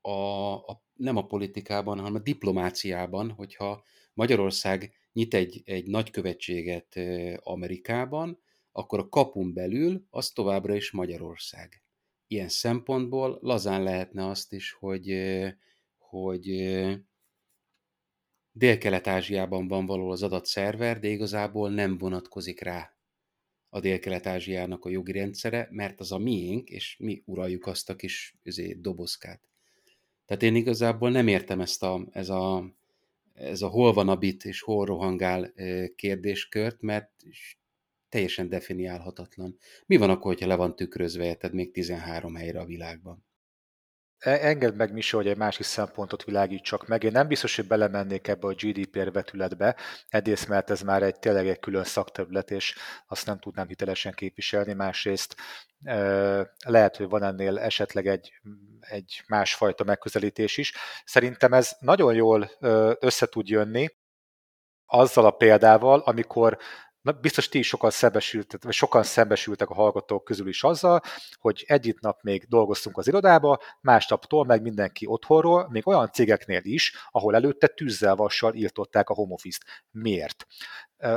a, 0.00 0.54
a 0.54 0.82
nem 0.94 1.16
a 1.16 1.26
politikában, 1.26 1.98
hanem 1.98 2.14
a 2.14 2.18
diplomáciában, 2.18 3.30
hogyha 3.30 3.84
Magyarország 4.14 4.92
nyit 5.12 5.34
egy, 5.34 5.62
egy 5.64 5.86
nagykövetséget 5.86 7.00
Amerikában, 7.42 8.38
akkor 8.72 8.98
a 8.98 9.08
kapun 9.08 9.52
belül 9.52 10.06
az 10.10 10.30
továbbra 10.30 10.74
is 10.74 10.90
Magyarország. 10.90 11.82
Ilyen 12.30 12.48
szempontból 12.48 13.38
lazán 13.42 13.82
lehetne 13.82 14.26
azt 14.26 14.52
is, 14.52 14.72
hogy, 14.72 15.18
hogy 15.98 16.46
Dél-Kelet-Ázsiában 18.52 19.68
van 19.68 19.86
való 19.86 20.10
az 20.10 20.22
adatszerver, 20.22 20.98
de 20.98 21.08
igazából 21.08 21.70
nem 21.70 21.98
vonatkozik 21.98 22.60
rá 22.60 22.92
a 23.68 23.80
Dél-Kelet-Ázsiának 23.80 24.84
a 24.84 24.88
jogi 24.88 25.12
rendszere, 25.12 25.68
mert 25.70 26.00
az 26.00 26.12
a 26.12 26.18
miénk, 26.18 26.68
és 26.68 26.96
mi 26.98 27.22
uraljuk 27.26 27.66
azt 27.66 27.90
a 27.90 27.96
kis 27.96 28.36
üzé, 28.42 28.72
dobozkát. 28.72 29.48
Tehát 30.26 30.42
én 30.42 30.54
igazából 30.54 31.10
nem 31.10 31.28
értem 31.28 31.60
ezt 31.60 31.82
a, 31.82 32.08
ez 32.10 32.28
a, 32.28 32.74
ez 33.32 33.62
a 33.62 33.68
hol 33.68 33.92
van 33.92 34.08
a 34.08 34.16
bit 34.16 34.44
és 34.44 34.60
hol 34.60 34.86
rohangál 34.86 35.52
kérdéskört, 35.94 36.80
mert 36.80 37.10
teljesen 38.08 38.48
definiálhatatlan. 38.48 39.58
Mi 39.86 39.96
van 39.96 40.10
akkor, 40.10 40.32
hogyha 40.32 40.48
le 40.48 40.54
van 40.54 40.76
tükrözve, 40.76 41.24
érted 41.24 41.54
még 41.54 41.72
13 41.72 42.34
helyre 42.34 42.60
a 42.60 42.64
világban? 42.64 43.26
E, 44.18 44.30
engedd 44.30 44.74
meg, 44.74 44.92
Misi, 44.92 45.16
hogy 45.16 45.26
egy 45.26 45.36
másik 45.36 45.64
szempontot 45.64 46.24
világítsak 46.24 46.86
meg. 46.86 47.02
Én 47.02 47.12
nem 47.12 47.28
biztos, 47.28 47.56
hogy 47.56 47.66
belemennék 47.66 48.28
ebbe 48.28 48.46
a 48.46 48.54
GDPR 48.54 49.12
vetületbe, 49.12 49.76
egyrészt, 50.08 50.48
mert 50.48 50.70
ez 50.70 50.80
már 50.80 51.02
egy 51.02 51.18
tényleg 51.18 51.48
egy 51.48 51.58
külön 51.58 51.84
szakterület, 51.84 52.50
és 52.50 52.74
azt 53.06 53.26
nem 53.26 53.38
tudnám 53.38 53.68
hitelesen 53.68 54.12
képviselni, 54.12 54.72
másrészt 54.72 55.36
e, 55.82 55.96
lehet, 56.66 56.96
hogy 56.96 57.08
van 57.08 57.22
ennél 57.22 57.58
esetleg 57.58 58.06
egy, 58.06 58.32
egy 58.80 59.22
másfajta 59.26 59.84
megközelítés 59.84 60.56
is. 60.56 60.74
Szerintem 61.04 61.52
ez 61.52 61.76
nagyon 61.80 62.14
jól 62.14 62.50
össze 63.00 63.26
tud 63.26 63.48
jönni 63.48 63.88
azzal 64.86 65.24
a 65.24 65.30
példával, 65.30 66.00
amikor 66.00 66.58
Na, 67.08 67.14
biztos 67.14 67.48
ti 67.48 67.58
is 67.58 67.66
sokan 67.66 67.90
szembesültek, 67.90 68.62
vagy 68.62 68.72
sokan 68.72 69.02
szembesültek 69.02 69.68
a 69.68 69.74
hallgatók 69.74 70.24
közül 70.24 70.48
is 70.48 70.62
azzal, 70.62 71.00
hogy 71.38 71.64
egyik 71.66 72.00
nap 72.00 72.22
még 72.22 72.46
dolgoztunk 72.48 72.98
az 72.98 73.08
irodába, 73.08 73.58
másnaptól 73.80 74.44
meg 74.44 74.62
mindenki 74.62 75.06
otthonról, 75.06 75.68
még 75.70 75.86
olyan 75.86 76.12
cégeknél 76.12 76.60
is, 76.62 76.96
ahol 77.10 77.34
előtte 77.34 77.66
tűzzel 77.66 78.16
vassal 78.16 78.54
írtották 78.54 79.08
a 79.08 79.14
home 79.14 79.32
office-t. 79.32 79.64
Miért? 79.90 80.46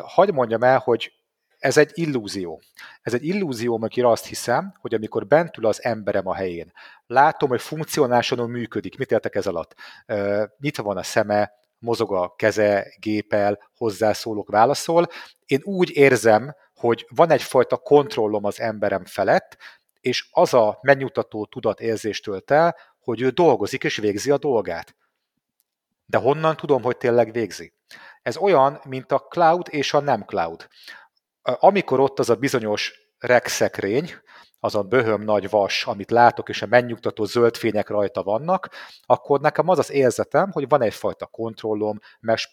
Hagy 0.02 0.34
mondjam 0.34 0.64
el, 0.64 0.80
hogy 0.80 1.14
ez 1.58 1.78
egy 1.78 1.92
illúzió. 1.94 2.62
Ez 3.02 3.14
egy 3.14 3.26
illúzió, 3.26 3.76
amikor 3.76 4.06
azt 4.06 4.26
hiszem, 4.26 4.74
hogy 4.82 4.94
amikor 4.94 5.28
bent 5.28 5.58
ül 5.58 5.66
az 5.66 5.84
emberem 5.84 6.28
a 6.28 6.36
helyén, 6.36 6.72
látom, 7.06 7.50
hogy 7.50 7.62
funkcionálisan 7.62 8.50
működik. 8.50 8.98
Mit 8.98 9.12
értek 9.12 9.36
ez 9.36 9.48
alatt? 9.48 9.76
Nyitva 10.60 10.84
van 10.84 10.98
a 10.98 11.04
szeme, 11.04 11.52
mozog 11.82 12.14
a 12.14 12.34
keze, 12.36 12.94
gépel, 13.00 13.60
hozzászólok, 13.76 14.50
válaszol. 14.50 15.08
Én 15.46 15.60
úgy 15.64 15.96
érzem, 15.96 16.56
hogy 16.74 17.06
van 17.10 17.32
egyfajta 17.32 17.78
kontrollom 17.78 18.46
az 18.46 18.60
emberem 18.60 19.06
felett, 19.06 19.58
és 20.00 20.28
az 20.32 20.54
a 20.54 20.80
megnyugtató 20.82 21.46
tudatérzést 21.46 22.24
tölt 22.24 22.52
el, 22.52 22.76
hogy 23.00 23.22
ő 23.22 23.30
dolgozik 23.30 23.84
és 23.84 23.98
végzi 23.98 24.32
a 24.32 24.38
dolgát. 24.38 24.96
De 26.06 26.18
honnan 26.18 26.56
tudom, 26.56 26.82
hogy 26.82 26.98
tényleg 26.98 27.32
végzi? 27.32 27.74
Ez 28.22 28.38
olyan, 28.38 28.82
mint 28.88 29.12
a 29.12 29.20
cloud 29.20 29.68
és 29.70 29.94
a 29.94 30.00
nem 30.00 30.24
cloud. 30.26 30.68
Amikor 31.42 32.00
ott 32.00 32.20
az 32.20 32.30
a 32.30 32.36
bizonyos 32.36 32.94
regszekrény, 33.18 34.14
az 34.64 34.76
a 34.76 34.82
böhöm 34.82 35.22
nagy 35.22 35.50
vas, 35.50 35.86
amit 35.86 36.12
látok, 36.12 36.50
és 36.50 36.62
a 36.62 36.66
megnyugtató 36.66 37.24
zöld 37.24 37.56
fények 37.56 37.90
rajta 37.90 38.24
vannak, 38.24 38.70
akkor 39.02 39.40
nekem 39.40 39.68
az 39.68 39.80
az 39.80 39.92
érzetem, 39.92 40.52
hogy 40.52 40.68
van 40.68 40.82
egyfajta 40.82 41.26
kontrollom, 41.26 42.00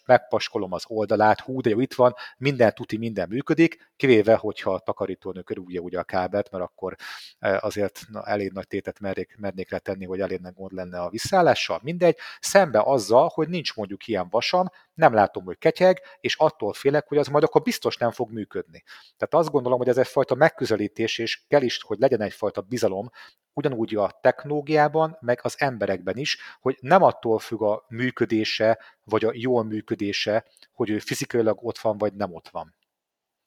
megpaskolom 0.05 0.73
az 0.73 0.83
oldalát, 0.87 1.39
hú, 1.39 1.61
de 1.61 1.69
jó, 1.69 1.79
itt 1.79 1.93
van, 1.93 2.13
minden 2.37 2.73
tuti, 2.73 2.97
minden 2.97 3.27
működik, 3.29 3.91
kivéve, 3.95 4.35
hogyha 4.35 4.73
a 4.73 4.79
takarítónő 4.79 5.41
körülje 5.41 5.79
ugye 5.79 5.99
a 5.99 6.03
kábelt, 6.03 6.51
mert 6.51 6.63
akkor 6.63 6.95
e, 7.39 7.57
azért 7.61 8.01
na, 8.11 8.25
elég 8.25 8.51
nagy 8.51 8.67
tétet 8.67 8.99
mernék, 8.99 9.35
mernék 9.39 9.71
letenni, 9.71 10.05
hogy 10.05 10.19
elég 10.19 10.53
gond 10.53 10.71
lenne 10.71 10.99
a 10.99 11.09
visszállással, 11.09 11.79
mindegy, 11.83 12.17
szembe 12.39 12.81
azzal, 12.85 13.31
hogy 13.33 13.49
nincs 13.49 13.75
mondjuk 13.75 14.07
ilyen 14.07 14.27
vasam, 14.29 14.67
nem 14.99 15.13
látom, 15.13 15.43
hogy 15.43 15.57
ketyeg, 15.57 16.01
és 16.19 16.35
attól 16.37 16.73
félek, 16.73 17.07
hogy 17.07 17.17
az 17.17 17.27
majd 17.27 17.43
akkor 17.43 17.61
biztos 17.61 17.97
nem 17.97 18.11
fog 18.11 18.31
működni. 18.31 18.83
Tehát 19.17 19.33
azt 19.33 19.51
gondolom, 19.51 19.77
hogy 19.77 19.87
ez 19.87 19.97
egyfajta 19.97 20.35
megközelítés, 20.35 21.17
és 21.17 21.41
kell 21.47 21.61
is, 21.61 21.81
hogy 21.83 21.99
legyen 21.99 22.21
egyfajta 22.21 22.61
bizalom, 22.61 23.09
ugyanúgy 23.53 23.95
a 23.95 24.19
technológiában, 24.21 25.17
meg 25.19 25.39
az 25.43 25.55
emberekben 25.57 26.17
is, 26.17 26.37
hogy 26.61 26.77
nem 26.81 27.03
attól 27.03 27.39
függ 27.39 27.61
a 27.61 27.85
működése, 27.87 28.79
vagy 29.03 29.25
a 29.25 29.31
jól 29.33 29.63
működése, 29.63 30.45
hogy 30.73 30.89
ő 30.89 30.99
fizikailag 30.99 31.57
ott 31.61 31.77
van, 31.77 31.97
vagy 31.97 32.13
nem 32.13 32.33
ott 32.33 32.49
van. 32.49 32.75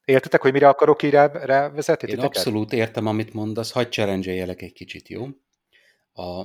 Értetek, 0.05 0.41
hogy 0.41 0.53
mire 0.53 0.69
akarok 0.69 1.03
így 1.03 1.13
rávezetni? 1.13 2.11
Én 2.11 2.21
abszolút 2.21 2.73
értem, 2.73 3.07
amit 3.07 3.33
mondasz. 3.33 3.73
Hagyj 3.73 3.89
challenge 3.89 4.33
egy 4.33 4.73
kicsit, 4.73 5.09
jó? 5.09 5.27
A, 6.13 6.45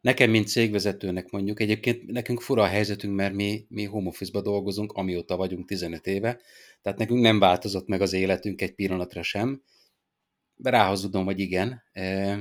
Nekem, 0.00 0.30
mint 0.30 0.48
cégvezetőnek 0.48 1.30
mondjuk, 1.30 1.60
egyébként 1.60 2.06
nekünk 2.06 2.40
fura 2.40 2.62
a 2.62 2.66
helyzetünk, 2.66 3.14
mert 3.14 3.34
mi, 3.34 3.66
mi 3.68 3.84
home 3.84 4.08
office 4.08 4.40
dolgozunk, 4.40 4.92
amióta 4.92 5.36
vagyunk 5.36 5.66
15 5.66 6.06
éve, 6.06 6.40
tehát 6.82 6.98
nekünk 6.98 7.20
nem 7.20 7.38
változott 7.38 7.86
meg 7.86 8.00
az 8.00 8.12
életünk 8.12 8.60
egy 8.60 8.74
pillanatra 8.74 9.22
sem, 9.22 9.62
de 10.54 10.70
ráhazudom, 10.70 11.24
hogy 11.24 11.40
igen. 11.40 11.82
E, 11.92 12.36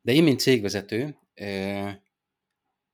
de 0.00 0.12
én, 0.12 0.22
mint 0.22 0.40
cégvezető, 0.40 1.18
e, 1.34 2.02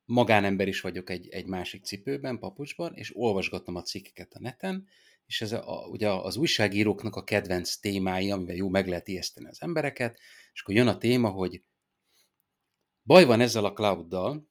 magánember 0.05 0.69
is 0.69 0.81
vagyok 0.81 1.11
egy, 1.11 1.29
egy 1.29 1.47
másik 1.47 1.85
cipőben, 1.85 2.39
papucsban, 2.39 2.95
és 2.95 3.17
olvasgatom 3.17 3.75
a 3.75 3.83
cikkeket 3.83 4.33
a 4.33 4.41
neten, 4.41 4.87
és 5.27 5.41
ez 5.41 5.53
a, 5.53 5.87
ugye 5.91 6.11
az 6.11 6.37
újságíróknak 6.37 7.17
a 7.17 7.25
kedvenc 7.25 7.77
témái, 7.77 8.31
amivel 8.31 8.55
jó 8.55 8.69
meg 8.69 8.89
lehet 8.89 9.09
ijeszteni 9.09 9.49
az 9.49 9.63
embereket, 9.63 10.19
és 10.53 10.61
akkor 10.63 10.75
jön 10.75 10.89
a 10.89 10.99
téma, 10.99 11.29
hogy 11.29 11.63
Baj 13.07 13.25
van 13.25 13.41
ezzel 13.41 13.65
a 13.65 13.73
clouddal, 13.73 14.49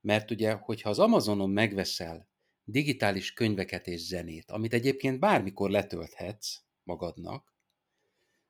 mert 0.00 0.30
ugye, 0.30 0.52
hogyha 0.52 0.90
az 0.90 0.98
Amazonon 0.98 1.50
megveszel 1.50 2.28
digitális 2.64 3.32
könyveket 3.32 3.86
és 3.86 4.00
zenét, 4.00 4.50
amit 4.50 4.72
egyébként 4.72 5.20
bármikor 5.20 5.70
letölthetsz 5.70 6.56
magadnak, 6.82 7.54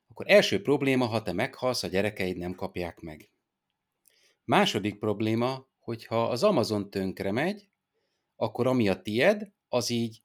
akkor 0.08 0.30
első 0.30 0.62
probléma, 0.62 1.06
ha 1.06 1.22
te 1.22 1.32
meghalsz, 1.32 1.82
a 1.82 1.88
gyerekeid 1.88 2.36
nem 2.36 2.54
kapják 2.54 3.00
meg. 3.00 3.30
Második 4.44 4.98
probléma, 4.98 5.68
hogyha 5.78 6.28
az 6.28 6.42
Amazon 6.42 6.90
tönkre 6.90 7.32
megy, 7.32 7.68
akkor 8.36 8.66
ami 8.66 8.88
a 8.88 9.02
tied, 9.02 9.52
az 9.68 9.90
így, 9.90 10.22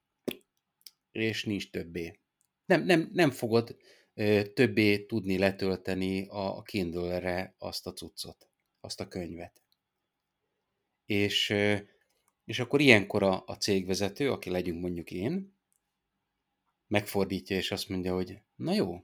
és 1.12 1.46
nincs 1.46 1.70
többé. 1.70 2.20
Nem, 2.66 2.84
nem, 2.84 3.10
nem 3.14 3.32
fogod 3.32 3.78
ö, 4.14 4.52
többé 4.54 5.06
tudni 5.06 5.38
letölteni 5.38 6.28
a 6.30 6.62
Kindle-re 6.62 7.56
azt 7.58 7.88
a 7.88 7.94
cuccot 7.94 8.51
azt 8.82 9.00
a 9.00 9.08
könyvet. 9.08 9.62
És, 11.06 11.54
és 12.46 12.60
akkor 12.60 12.82
ilyenkor 12.82 13.24
a, 13.24 13.44
a 13.46 13.58
cégvezető, 13.58 14.32
aki 14.32 14.50
legyünk 14.50 14.82
mondjuk 14.82 15.12
én, 15.12 15.56
megfordítja 16.88 17.58
és 17.58 17.72
azt 17.72 17.90
mondja, 17.90 18.14
hogy 18.14 18.42
na 18.56 18.74
jó, 18.74 19.04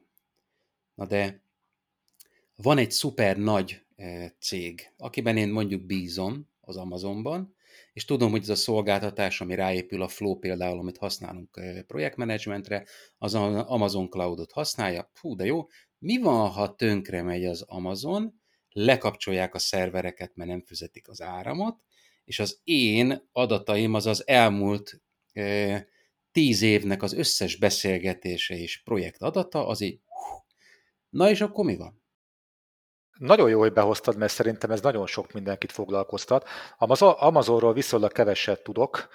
na 0.94 1.06
de 1.06 1.42
van 2.56 2.78
egy 2.78 2.92
szuper 2.92 3.38
nagy 3.38 3.86
cég, 4.40 4.94
akiben 4.98 5.38
én 5.38 5.50
mondjuk 5.50 5.86
bízom 5.86 6.50
az 6.62 6.78
Amazonban, 6.78 7.56
és 7.94 8.06
tudom, 8.06 8.32
hogy 8.32 8.42
ez 8.42 8.50
a 8.50 8.56
szolgáltatás, 8.56 9.42
ami 9.42 9.56
ráépül 9.56 10.02
a 10.02 10.08
Flow 10.08 10.36
például, 10.36 10.80
amit 10.80 10.98
használunk 10.98 11.62
projektmenedzsmentre, 11.88 12.86
az 13.18 13.34
Amazon 13.34 14.10
Cloudot 14.10 14.52
használja, 14.52 15.10
fú, 15.14 15.36
de 15.36 15.46
jó, 15.46 15.68
mi 16.00 16.18
van, 16.18 16.50
ha 16.50 16.76
tönkre 16.76 17.22
megy 17.22 17.46
az 17.46 17.62
Amazon, 17.62 18.42
lekapcsolják 18.78 19.56
a 19.56 19.60
szervereket, 19.60 20.36
mert 20.36 20.50
nem 20.50 20.62
fizetik 20.62 21.08
az 21.10 21.22
áramot, 21.22 21.84
és 22.26 22.40
az 22.40 22.60
én 22.64 23.30
adataim 23.32 23.94
az 23.94 24.06
az 24.06 24.28
elmúlt 24.28 25.02
e, 25.34 25.88
tíz 26.32 26.62
évnek 26.62 27.04
az 27.04 27.14
összes 27.14 27.56
beszélgetése 27.56 28.58
és 28.58 28.84
projekt 28.84 29.22
adata, 29.22 29.68
az 29.68 29.82
így, 29.82 30.00
na 31.10 31.30
és 31.30 31.42
akkor 31.42 31.66
mi 31.66 31.76
van? 31.76 32.02
Nagyon 33.18 33.50
jó, 33.50 33.60
hogy 33.60 33.74
behoztad, 33.74 34.18
mert 34.18 34.32
szerintem 34.32 34.72
ez 34.72 34.82
nagyon 34.82 35.08
sok 35.08 35.32
mindenkit 35.32 35.72
foglalkoztat. 35.72 36.48
Amazonról 37.18 37.74
viszonylag 37.74 38.12
keveset 38.12 38.64
tudok, 38.64 39.08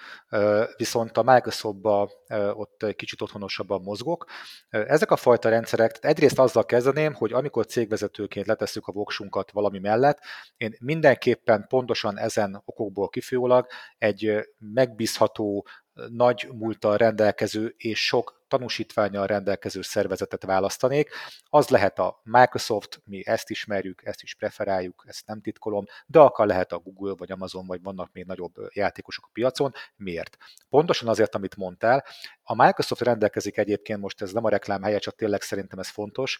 viszont 0.77 1.17
a 1.17 1.23
Microsoftban 1.23 2.09
ott 2.53 2.85
kicsit 2.95 3.21
otthonosabban 3.21 3.81
mozgok. 3.81 4.25
Ezek 4.69 5.11
a 5.11 5.15
fajta 5.15 5.49
rendszerek, 5.49 5.97
egyrészt 6.01 6.39
azzal 6.39 6.65
kezdeném, 6.65 7.13
hogy 7.13 7.33
amikor 7.33 7.65
cégvezetőként 7.65 8.47
letesszük 8.47 8.87
a 8.87 8.91
voksunkat 8.91 9.51
valami 9.51 9.79
mellett, 9.79 10.19
én 10.57 10.75
mindenképpen 10.79 11.65
pontosan 11.67 12.17
ezen 12.17 12.61
okokból 12.65 13.09
kifolyólag 13.09 13.67
egy 13.97 14.49
megbízható, 14.73 15.65
nagy 16.09 16.49
múltal 16.51 16.97
rendelkező 16.97 17.73
és 17.77 18.05
sok 18.05 18.42
tanúsítványal 18.53 19.27
rendelkező 19.27 19.81
szervezetet 19.81 20.43
választanék. 20.43 21.09
Az 21.49 21.69
lehet 21.69 21.99
a 21.99 22.21
Microsoft, 22.23 23.01
mi 23.05 23.27
ezt 23.27 23.49
ismerjük, 23.49 24.01
ezt 24.05 24.21
is 24.21 24.35
preferáljuk, 24.35 25.03
ezt 25.07 25.27
nem 25.27 25.41
titkolom, 25.41 25.85
de 26.05 26.19
akár 26.19 26.47
lehet 26.47 26.71
a 26.71 26.77
Google, 26.77 27.13
vagy 27.17 27.31
Amazon, 27.31 27.67
vagy 27.67 27.81
vannak 27.81 28.09
még 28.11 28.25
nagyobb 28.25 28.53
játékosok 28.73 29.25
a 29.25 29.29
piacon. 29.33 29.71
Miért? 29.95 30.37
Pontosan 30.69 31.07
azért, 31.07 31.35
amit 31.35 31.55
mondtál. 31.55 32.05
A 32.43 32.63
Microsoft 32.63 33.01
rendelkezik 33.01 33.57
egyébként, 33.57 33.99
most 33.99 34.21
ez 34.21 34.31
nem 34.31 34.45
a 34.45 34.49
reklám 34.49 34.83
helye, 34.83 34.97
csak 34.97 35.15
tényleg 35.15 35.41
szerintem 35.41 35.79
ez 35.79 35.89
fontos. 35.89 36.39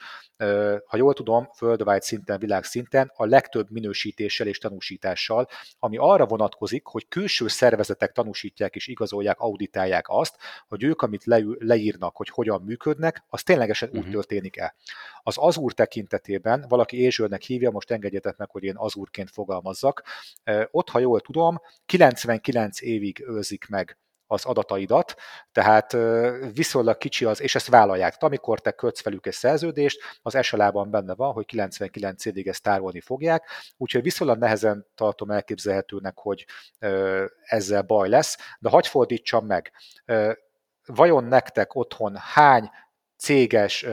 Ha 0.85 0.97
jól 0.97 1.13
tudom, 1.13 1.49
worldwide 1.61 2.01
szinten, 2.01 2.39
világszinten 2.39 3.11
a 3.15 3.25
legtöbb 3.25 3.71
minősítéssel 3.71 4.47
és 4.47 4.57
tanúsítással, 4.57 5.47
ami 5.79 5.97
arra 5.97 6.25
vonatkozik, 6.25 6.85
hogy 6.85 7.07
külső 7.07 7.47
szervezetek 7.47 8.11
tanúsítják 8.11 8.75
és 8.75 8.87
igazolják, 8.87 9.39
auditálják 9.39 10.05
azt, 10.09 10.37
hogy 10.67 10.83
ők, 10.83 11.01
amit 11.01 11.25
leírnak, 11.57 12.02
írnak, 12.03 12.15
hogy 12.15 12.29
hogyan 12.29 12.61
működnek, 12.61 13.23
az 13.29 13.43
ténylegesen 13.43 13.87
uh-huh. 13.87 14.03
úgy 14.03 14.09
mhm. 14.09 14.17
történik 14.17 14.57
el. 14.57 14.75
Az 15.23 15.37
Azure 15.37 15.73
tekintetében, 15.73 16.65
valaki 16.67 17.07
azure 17.07 17.37
hívja, 17.45 17.71
most 17.71 17.91
engedjetek 17.91 18.37
meg, 18.37 18.49
hogy 18.49 18.63
én 18.63 18.75
Azure-ként 18.77 19.31
fogalmazzak, 19.31 20.03
ott, 20.71 20.89
ha 20.89 20.99
jól 20.99 21.19
tudom, 21.19 21.61
99 21.85 22.81
évig 22.81 23.23
őrzik 23.27 23.67
meg 23.67 23.97
az 24.27 24.45
adataidat, 24.45 25.15
tehát 25.51 25.97
viszonylag 26.53 26.97
kicsi 26.97 27.25
az, 27.25 27.41
és 27.41 27.55
ezt 27.55 27.67
vállalják. 27.67 28.09
Tehát 28.09 28.23
amikor 28.23 28.59
te 28.59 28.71
kötsz 28.71 29.03
velük 29.03 29.25
egy 29.25 29.33
szerződést, 29.33 29.99
az 30.21 30.37
SLA-ban 30.41 30.89
benne 30.89 31.15
van, 31.15 31.33
hogy 31.33 31.45
99 31.45 32.25
évig 32.25 32.47
ezt 32.47 32.63
tárolni 32.63 33.01
fogják, 33.01 33.49
úgyhogy 33.77 34.01
viszonylag 34.01 34.37
nehezen 34.37 34.85
tartom 34.95 35.31
elképzelhetőnek, 35.31 36.17
hogy 36.17 36.45
ezzel 37.43 37.81
baj 37.81 38.09
lesz, 38.09 38.37
de 38.59 38.69
hagyj 38.69 38.87
fordítsam 38.87 39.45
meg 39.45 39.71
vajon 40.85 41.23
nektek 41.23 41.75
otthon 41.75 42.15
hány 42.15 42.69
céges 43.17 43.85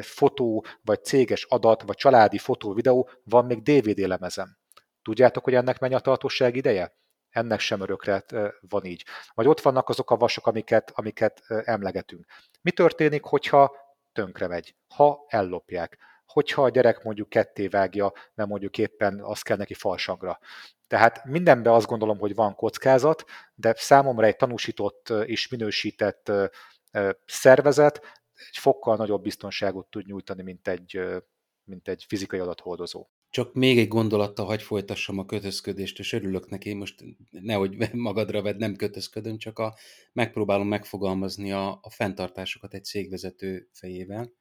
fotó, 0.00 0.64
vagy 0.82 1.04
céges 1.04 1.44
adat, 1.44 1.82
vagy 1.82 1.96
családi 1.96 2.38
fotó, 2.38 2.72
videó 2.72 3.08
van 3.24 3.44
még 3.44 3.62
DVD 3.62 3.98
lemezem? 3.98 4.58
Tudjátok, 5.02 5.44
hogy 5.44 5.54
ennek 5.54 5.78
mennyi 5.78 5.94
a 5.94 6.00
tartóság 6.00 6.56
ideje? 6.56 6.98
Ennek 7.30 7.60
sem 7.60 7.80
örökre 7.80 8.24
van 8.60 8.84
így. 8.84 9.04
Vagy 9.34 9.46
ott 9.46 9.60
vannak 9.60 9.88
azok 9.88 10.10
a 10.10 10.16
vasok, 10.16 10.46
amiket, 10.46 10.90
amiket 10.94 11.42
emlegetünk. 11.48 12.24
Mi 12.62 12.70
történik, 12.70 13.22
hogyha 13.22 13.76
tönkre 14.12 14.46
megy, 14.46 14.76
ha 14.94 15.24
ellopják, 15.28 15.98
hogyha 16.26 16.62
a 16.62 16.68
gyerek 16.68 17.02
mondjuk 17.02 17.28
ketté 17.28 17.68
vágja, 17.68 18.12
mert 18.34 18.48
mondjuk 18.48 18.78
éppen 18.78 19.20
az 19.22 19.42
kell 19.42 19.56
neki 19.56 19.74
falsangra. 19.74 20.38
Tehát 20.90 21.24
mindenben 21.24 21.72
azt 21.72 21.86
gondolom, 21.86 22.18
hogy 22.18 22.34
van 22.34 22.54
kockázat, 22.54 23.24
de 23.54 23.74
számomra 23.76 24.26
egy 24.26 24.36
tanúsított 24.36 25.12
és 25.24 25.48
minősített 25.48 26.32
szervezet 27.26 28.00
egy 28.34 28.56
fokkal 28.56 28.96
nagyobb 28.96 29.22
biztonságot 29.22 29.86
tud 29.86 30.06
nyújtani, 30.06 30.42
mint 30.42 30.68
egy, 30.68 31.00
mint 31.64 31.88
egy 31.88 32.04
fizikai 32.08 32.38
adathordozó. 32.38 33.06
Csak 33.28 33.54
még 33.54 33.78
egy 33.78 33.88
gondolattal 33.88 34.46
hagy 34.46 34.62
folytassam 34.62 35.18
a 35.18 35.24
kötözködést, 35.24 35.98
és 35.98 36.12
örülök 36.12 36.48
neki, 36.48 36.74
most 36.74 37.04
nehogy 37.30 37.76
magadra 37.92 38.42
vedd, 38.42 38.58
nem 38.58 38.76
kötözködöm, 38.76 39.38
csak 39.38 39.58
a, 39.58 39.76
megpróbálom 40.12 40.68
megfogalmazni 40.68 41.52
a, 41.52 41.78
a 41.82 41.90
fenntartásokat 41.90 42.74
egy 42.74 42.84
cégvezető 42.84 43.68
fejével. 43.72 44.32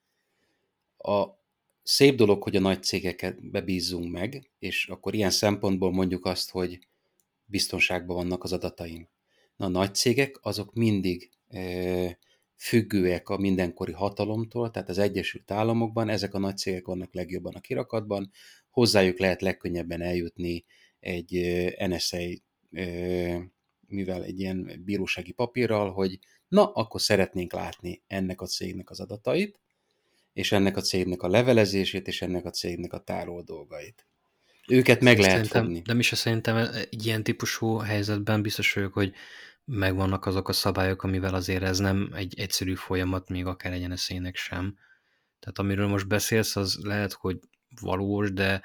A, 0.98 1.26
szép 1.90 2.16
dolog, 2.16 2.44
hogy 2.44 2.56
a 2.56 2.60
nagy 2.60 2.84
cégeket 2.84 3.50
bebízzunk 3.52 4.12
meg, 4.12 4.50
és 4.60 4.88
akkor 4.88 5.14
ilyen 5.14 5.30
szempontból 5.30 5.92
mondjuk 5.92 6.26
azt, 6.26 6.50
hogy 6.50 6.80
biztonságban 7.46 8.16
vannak 8.16 8.44
az 8.44 8.54
adataim. 8.54 9.10
Na, 9.56 9.66
a 9.66 9.70
nagy 9.70 9.96
cégek 9.96 10.40
azok 10.42 10.74
mindig 10.74 11.30
e, 11.48 12.18
függőek 12.56 13.30
a 13.30 13.38
mindenkori 13.38 13.92
hatalomtól, 13.92 14.72
tehát 14.72 14.90
az 14.90 14.98
Egyesült 14.98 15.52
Államokban 15.52 16.10
ezek 16.10 16.34
a 16.34 16.40
nagy 16.40 16.58
cégek 16.58 16.86
vannak 16.86 17.14
legjobban 17.14 17.54
a 17.54 17.60
kirakatban, 17.60 18.32
hozzájuk 18.70 19.20
lehet 19.20 19.42
legkönnyebben 19.42 20.02
eljutni 20.02 20.66
egy 21.00 21.32
NSA, 21.88 22.18
e, 22.72 22.88
mivel 23.88 24.24
egy 24.24 24.40
ilyen 24.40 24.82
bírósági 24.86 25.32
papírral, 25.32 25.92
hogy 25.92 26.20
na, 26.48 26.72
akkor 26.72 27.02
szeretnénk 27.02 27.54
látni 27.54 28.02
ennek 28.08 28.42
a 28.42 28.46
cégnek 28.46 28.90
az 28.90 29.00
adatait, 29.00 29.60
és 30.40 30.52
ennek 30.52 30.78
a 30.78 30.82
cégnek 30.82 31.22
a 31.22 31.28
levelezését, 31.28 32.08
és 32.08 32.22
ennek 32.22 32.46
a 32.46 32.50
cégnek 32.50 32.94
a 32.94 33.00
tárol 33.00 33.42
dolgait. 33.42 34.06
Őket 34.68 35.02
meg 35.02 35.20
lehet 35.20 35.34
szerintem, 35.34 35.64
fogni. 35.64 35.82
De 35.82 35.94
is 35.94 36.12
szerintem 36.16 36.58
egy 36.58 37.06
ilyen 37.06 37.24
típusú 37.24 37.78
helyzetben 37.78 38.42
biztos 38.42 38.74
vagyok, 38.74 38.94
hogy 38.94 39.14
megvannak 39.66 40.26
azok 40.26 40.50
a 40.50 40.54
szabályok, 40.54 41.04
amivel 41.04 41.34
azért 41.34 41.64
ez 41.64 41.80
nem 41.80 42.12
egy 42.16 42.40
egyszerű 42.40 42.74
folyamat, 42.76 43.30
még 43.30 43.46
akár 43.46 43.74
egy 43.74 43.98
szének 43.98 44.36
sem. 44.36 44.78
Tehát 45.40 45.60
amiről 45.60 45.88
most 45.88 46.08
beszélsz, 46.08 46.56
az 46.56 46.80
lehet, 46.84 47.14
hogy 47.14 47.40
valós, 47.82 48.34
de, 48.34 48.62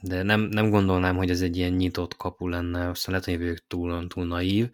de 0.00 0.22
nem, 0.22 0.40
nem 0.40 0.70
gondolnám, 0.70 1.16
hogy 1.16 1.30
ez 1.30 1.40
egy 1.40 1.56
ilyen 1.56 1.72
nyitott 1.72 2.16
kapu 2.16 2.48
lenne, 2.48 2.88
aztán 2.88 3.20
lehet, 3.20 3.40
hogy 3.42 3.62
túl, 3.66 4.06
túl 4.06 4.26
naív, 4.26 4.70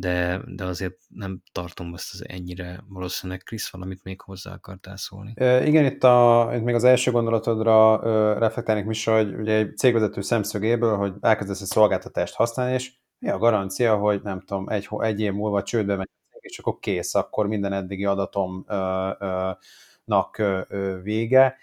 de, 0.00 0.40
de 0.46 0.64
azért 0.64 0.96
nem 1.08 1.42
tartom 1.52 1.92
azt 1.92 2.12
az 2.12 2.28
ennyire 2.28 2.80
valószínűleg 2.88 3.42
Krisz 3.42 3.70
valamit 3.70 4.04
még 4.04 4.20
hozzá 4.20 4.52
akartál 4.52 4.96
szólni. 4.96 5.32
E, 5.34 5.66
igen, 5.66 5.84
itt, 5.84 6.04
a, 6.04 6.50
itt 6.54 6.62
még 6.62 6.74
az 6.74 6.84
első 6.84 7.10
gondolatodra 7.10 8.00
ö, 8.02 8.38
reflektálnék 8.38 8.86
is, 8.88 9.04
hogy 9.04 9.34
ugye 9.34 9.54
egy 9.54 9.76
cégvezető 9.76 10.20
szemszögéből, 10.20 10.96
hogy 10.96 11.12
elkezdesz 11.20 11.60
egy 11.60 11.66
szolgáltatást 11.66 12.34
használni, 12.34 12.74
és 12.74 12.92
mi 13.18 13.28
a 13.28 13.38
garancia, 13.38 13.96
hogy 13.96 14.20
nem 14.22 14.40
tudom, 14.40 14.68
egy, 14.68 14.88
egy 14.98 15.20
év 15.20 15.32
múlva 15.32 15.62
csődbe 15.62 15.96
megy 15.96 16.08
és 16.40 16.58
akkor 16.58 16.78
kész, 16.78 17.14
akkor 17.14 17.46
minden 17.46 17.72
eddigi 17.72 18.04
adatomnak 18.04 18.66
vége 21.02 21.56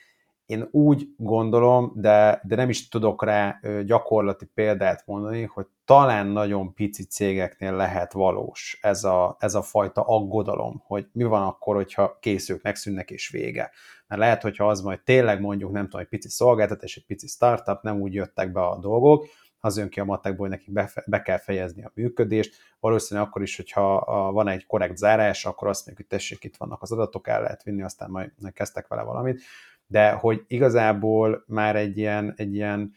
én 0.45 0.67
úgy 0.71 1.07
gondolom, 1.17 1.91
de, 1.95 2.41
de 2.43 2.55
nem 2.55 2.69
is 2.69 2.87
tudok 2.87 3.23
rá 3.23 3.59
gyakorlati 3.85 4.45
példát 4.45 5.03
mondani, 5.05 5.43
hogy 5.43 5.65
talán 5.85 6.27
nagyon 6.27 6.73
pici 6.73 7.03
cégeknél 7.03 7.75
lehet 7.75 8.13
valós 8.13 8.79
ez 8.81 9.03
a, 9.03 9.35
ez 9.39 9.55
a 9.55 9.61
fajta 9.61 10.01
aggodalom, 10.01 10.83
hogy 10.85 11.07
mi 11.11 11.23
van 11.23 11.41
akkor, 11.41 11.75
hogyha 11.75 12.17
készülök, 12.19 12.61
megszűnnek 12.61 13.11
és 13.11 13.29
vége. 13.29 13.71
Mert 14.07 14.21
lehet, 14.21 14.41
hogyha 14.41 14.67
az 14.67 14.81
majd 14.81 15.01
tényleg 15.01 15.41
mondjuk, 15.41 15.71
nem 15.71 15.83
tudom, 15.83 16.01
egy 16.01 16.07
pici 16.07 16.29
szolgáltatás, 16.29 16.95
egy 16.95 17.05
pici 17.05 17.27
startup, 17.27 17.81
nem 17.81 17.99
úgy 17.99 18.13
jöttek 18.13 18.51
be 18.51 18.61
a 18.61 18.77
dolgok, 18.77 19.25
az 19.59 19.77
jön 19.77 19.89
ki 19.89 19.99
a 19.99 20.05
matekból, 20.05 20.47
hogy 20.47 20.57
nekik 20.57 20.73
be, 20.73 20.91
be 21.05 21.21
kell 21.21 21.37
fejezni 21.37 21.83
a 21.83 21.91
működést. 21.93 22.55
Valószínűleg 22.79 23.27
akkor 23.29 23.41
is, 23.41 23.55
hogyha 23.55 23.99
van 24.31 24.47
egy 24.47 24.65
korrekt 24.65 24.97
zárás, 24.97 25.45
akkor 25.45 25.67
azt 25.67 25.85
mondjuk, 25.85 26.09
hogy 26.09 26.19
tessék, 26.19 26.43
itt 26.43 26.57
vannak 26.57 26.81
az 26.81 26.91
adatok, 26.91 27.27
el 27.27 27.41
lehet 27.41 27.63
vinni, 27.63 27.81
aztán 27.81 28.09
majd 28.09 28.31
kezdtek 28.53 28.87
vele 28.87 29.01
valamit 29.01 29.41
de 29.87 30.11
hogy 30.11 30.43
igazából 30.47 31.43
már 31.47 31.75
egy 31.75 31.97
ilyen, 31.97 32.33
egy 32.37 32.53
ilyen 32.53 32.91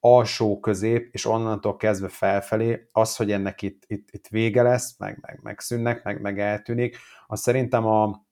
alsó 0.00 0.60
közép, 0.60 1.08
és 1.12 1.26
onnantól 1.26 1.76
kezdve 1.76 2.08
felfelé, 2.08 2.88
az, 2.92 3.16
hogy 3.16 3.32
ennek 3.32 3.62
itt, 3.62 3.82
itt, 3.86 4.08
itt 4.10 4.26
vége 4.26 4.62
lesz, 4.62 4.98
meg, 4.98 5.18
meg, 5.20 5.40
meg 5.42 5.60
szűnnek, 5.60 6.04
meg, 6.04 6.20
meg 6.20 6.40
eltűnik, 6.40 6.96
az 7.26 7.40
szerintem 7.40 7.86
a, 7.86 8.26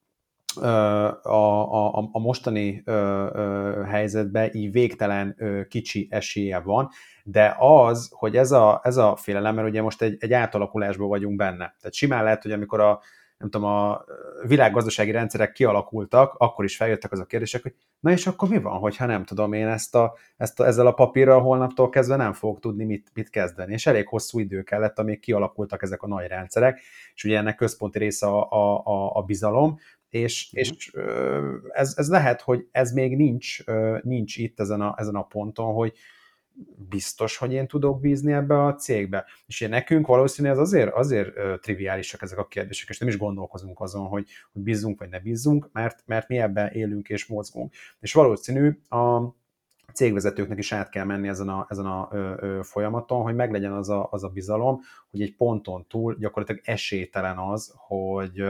a, 1.22 1.96
a, 1.96 2.09
a 2.12 2.18
mostani 2.18 2.82
helyzetben 3.86 4.50
így 4.52 4.72
végtelen 4.72 5.36
kicsi 5.68 6.09
esélye 6.11 6.59
van, 6.59 6.88
de 7.24 7.54
az, 7.59 8.11
hogy 8.12 8.36
ez 8.36 8.52
a, 8.52 8.80
ez 8.82 8.96
a 8.96 9.16
félelem, 9.16 9.54
mert 9.54 9.68
ugye 9.68 9.82
most 9.82 10.02
egy, 10.02 10.16
egy 10.18 10.32
átalakulásban 10.32 11.09
vagyunk 11.09 11.36
benne. 11.36 11.74
Tehát 11.80 11.94
simán 11.94 12.24
lehet, 12.24 12.42
hogy 12.42 12.52
amikor 12.52 12.80
a 12.80 13.00
nem 13.39 13.51
tudom, 13.51 13.68
a 13.68 14.05
világgazdasági 14.47 15.11
rendszerek 15.11 15.53
kialakultak, 15.53 16.34
akkor 16.39 16.64
is 16.64 16.76
feljöttek 16.76 17.12
az 17.12 17.20
a 17.20 17.24
kérdések, 17.24 17.62
hogy 17.62 17.74
na 18.01 18.11
és 18.11 18.26
akkor 18.26 18.49
mi 18.49 18.61
van, 18.61 18.78
hogyha 18.78 19.07
nem 19.07 19.24
tudom 19.24 19.53
én 19.53 19.66
ezt 19.66 19.95
a, 19.95 20.16
ezt 20.37 20.61
a, 20.61 20.66
ezzel 20.66 20.87
a 20.87 20.93
papírral 20.93 21.41
holnaptól 21.41 21.89
kezdve 21.89 22.16
nem 22.16 22.32
fogok 22.32 22.61
tudni 22.61 22.84
mit, 22.84 23.11
mit 23.14 23.30
kezdeni. 23.30 23.72
És 23.72 23.87
elég 23.87 24.09
hosszú 24.09 24.39
idő 24.39 24.62
kellett, 24.62 24.99
amíg 24.99 25.20
kialakultak 25.20 25.82
ezek 25.82 26.03
a 26.03 26.07
nagy 26.07 26.26
rendszerek, 26.26 26.80
és 27.14 27.24
ugye 27.24 27.39
ennek 27.39 27.57
központi 27.57 27.99
része 27.99 28.26
a, 28.26 28.51
a, 28.51 28.82
a, 28.84 29.16
a 29.16 29.22
bizalom, 29.22 29.78
és, 30.09 30.51
mm. 30.57 30.61
és 30.61 30.93
ez, 31.68 31.95
ez 31.97 32.09
lehet, 32.09 32.41
hogy 32.41 32.68
ez 32.70 32.93
még 32.93 33.16
nincs, 33.16 33.64
nincs 34.03 34.37
itt 34.37 34.61
ezen 34.61 34.80
a, 34.80 34.95
ezen 34.97 35.14
a 35.14 35.22
ponton, 35.22 35.74
hogy, 35.74 35.93
biztos, 36.88 37.36
hogy 37.36 37.52
én 37.52 37.66
tudok 37.66 38.00
bízni 38.00 38.32
ebbe 38.32 38.64
a 38.64 38.74
cégbe. 38.74 39.24
És 39.46 39.61
én 39.61 39.68
nekünk 39.68 40.07
valószínűleg 40.07 40.57
ez 40.57 40.62
azért, 40.62 40.94
azért 40.94 41.61
triviálisak 41.61 42.22
ezek 42.22 42.38
a 42.38 42.46
kérdések, 42.46 42.88
és 42.88 42.98
nem 42.98 43.09
is 43.09 43.18
gondolkozunk 43.18 43.80
azon, 43.80 44.07
hogy, 44.07 44.26
hogy 44.52 44.62
bízzunk 44.62 44.98
vagy 44.98 45.09
ne 45.09 45.20
bízzunk, 45.20 45.68
mert, 45.72 46.02
mert 46.07 46.28
mi 46.28 46.38
ebben 46.38 46.72
élünk 46.72 47.09
és 47.09 47.26
mozgunk. 47.26 47.72
És 48.00 48.12
valószínű 48.12 48.78
a 48.88 49.34
cégvezetőknek 49.92 50.59
is 50.59 50.72
át 50.72 50.88
kell 50.88 51.04
menni 51.04 51.28
ezen 51.28 51.48
a, 51.48 51.66
ezen 51.68 51.86
a 51.86 52.09
ö, 52.12 52.34
ö, 52.38 52.61
folyamaton, 52.62 53.22
hogy 53.22 53.34
meglegyen 53.34 53.72
az 53.72 53.88
a, 53.88 54.09
az 54.11 54.24
a 54.24 54.28
bizalom, 54.28 54.80
hogy 55.11 55.22
egy 55.22 55.36
ponton 55.36 55.86
túl 55.88 56.16
gyakorlatilag 56.18 56.62
esélytelen 56.64 57.38
az, 57.38 57.74
hogy 57.76 58.42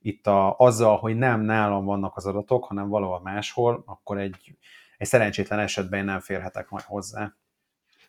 itt 0.00 0.26
a, 0.26 0.56
azzal, 0.58 0.96
hogy 0.96 1.16
nem 1.16 1.40
nálam 1.40 1.84
vannak 1.84 2.16
az 2.16 2.26
adatok, 2.26 2.64
hanem 2.64 2.88
valahol 2.88 3.20
máshol, 3.20 3.82
akkor 3.86 4.18
egy, 4.18 4.56
egy 4.98 5.06
szerencsétlen 5.06 5.58
esetben 5.58 5.98
én 5.98 6.04
nem 6.04 6.20
férhetek 6.20 6.68
majd 6.68 6.84
hozzá. 6.84 7.34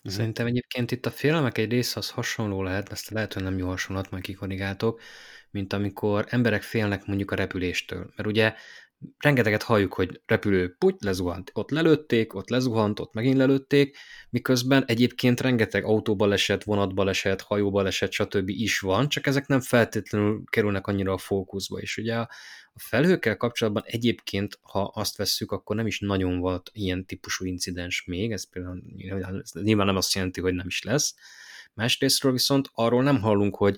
Szerintem 0.06 0.46
egyébként 0.46 0.92
itt 0.92 1.06
a 1.06 1.12
félelmek 1.12 1.58
egy 1.58 1.72
része 1.72 2.00
az 2.00 2.10
hasonló 2.10 2.64
lehet, 2.64 2.92
ezt 2.92 3.10
lehet, 3.10 3.34
hogy 3.34 3.44
nem 3.44 3.58
jó 3.58 3.68
hasonlat, 3.68 4.12
majd 4.12 4.24
kikorrigáltok, 4.24 5.02
mint 5.52 5.74
amikor 5.74 6.26
emberek 6.30 6.62
félnek 6.62 7.06
mondjuk 7.06 7.32
a 7.32 7.36
repüléstől. 7.36 8.12
Mert 8.16 8.30
ugye 8.30 8.54
rengeteget 9.18 9.64
halljuk, 9.64 9.94
hogy 9.94 10.22
repülő 10.26 10.76
puty, 10.78 11.06
lezuhant, 11.06 11.52
ott 11.54 11.70
lelőtték, 11.70 12.34
ott 12.34 12.50
lezuhant, 12.50 13.00
ott 13.00 13.14
megint 13.14 13.38
lelőtték, 13.38 13.98
miközben 14.30 14.84
egyébként 14.88 15.42
rengeteg 15.42 15.84
autóbaleset, 15.84 16.64
vonatbaleset, 16.64 17.42
hajóbaleset, 17.42 18.12
stb. 18.12 18.50
is 18.50 18.80
van, 18.80 19.10
csak 19.10 19.28
ezek 19.28 19.48
nem 19.48 19.62
feltétlenül 19.62 20.44
kerülnek 20.50 20.88
annyira 20.88 21.14
a 21.14 21.18
fókuszba, 21.18 21.78
és 21.78 21.98
ugye 21.98 22.16
a, 22.16 22.30
felhőkkel 22.76 23.38
kapcsolatban 23.38 23.84
egyébként, 23.86 24.60
ha 24.62 24.92
azt 24.94 25.18
vesszük, 25.18 25.52
akkor 25.52 25.76
nem 25.76 25.88
is 25.88 26.00
nagyon 26.00 26.40
volt 26.40 26.70
ilyen 26.74 27.06
típusú 27.06 27.46
incidens 27.46 28.04
még, 28.06 28.32
ez 28.32 28.50
például 28.50 28.84
nyilván 29.62 29.86
nem 29.86 29.96
azt 29.96 30.14
jelenti, 30.14 30.42
hogy 30.42 30.54
nem 30.54 30.68
is 30.68 30.84
lesz. 30.84 31.16
Másrésztről 31.74 32.32
viszont 32.32 32.70
arról 32.74 33.04
nem 33.04 33.22
hallunk, 33.22 33.56
hogy 33.56 33.78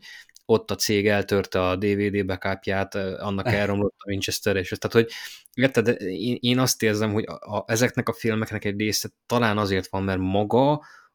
ott 0.49 0.71
a 0.71 0.75
cég 0.75 1.07
eltörte 1.07 1.67
a 1.67 1.75
DVD 1.75 2.25
backupját, 2.25 2.95
annak 2.95 3.47
elromlott 3.47 3.95
a 3.97 4.09
Winchester, 4.09 4.55
és 4.55 4.69
tehát, 4.69 5.07
hogy 5.07 5.13
érted, 5.53 6.01
én, 6.01 6.37
én 6.39 6.59
azt 6.59 6.83
érzem, 6.83 7.13
hogy 7.13 7.23
a, 7.27 7.55
a, 7.55 7.63
ezeknek 7.67 8.09
a 8.09 8.13
filmeknek 8.13 8.65
egy 8.65 8.79
része 8.79 9.09
talán 9.25 9.57
azért 9.57 9.87
van, 9.87 10.03
mert 10.03 10.19
maga 10.19 10.71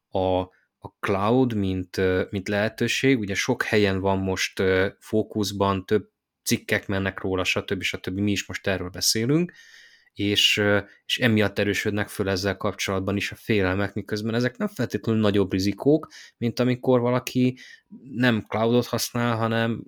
a, 0.09 0.39
a 0.77 0.87
cloud, 0.99 1.53
mint, 1.53 1.97
mint 2.29 2.47
lehetőség, 2.47 3.19
ugye 3.19 3.33
sok 3.33 3.63
helyen 3.63 3.99
van 3.99 4.17
most 4.17 4.63
fókuszban, 4.99 5.85
több 5.85 6.09
cikkek 6.43 6.87
mennek 6.87 7.19
róla, 7.19 7.43
stb. 7.43 7.81
stb. 7.81 8.19
Mi 8.19 8.31
is 8.31 8.47
most 8.47 8.67
erről 8.67 8.89
beszélünk, 8.89 9.53
és, 10.13 10.61
és 11.05 11.19
emiatt 11.19 11.59
erősödnek 11.59 12.07
föl 12.07 12.29
ezzel 12.29 12.57
kapcsolatban 12.57 13.15
is 13.15 13.31
a 13.31 13.35
félelmek, 13.35 13.93
miközben 13.93 14.35
ezek 14.35 14.57
nem 14.57 14.67
feltétlenül 14.67 15.21
nagyobb 15.21 15.51
rizikók, 15.51 16.07
mint 16.37 16.59
amikor 16.59 16.99
valaki 16.99 17.57
nem 18.11 18.45
cloudot 18.47 18.85
használ, 18.85 19.35
hanem 19.35 19.83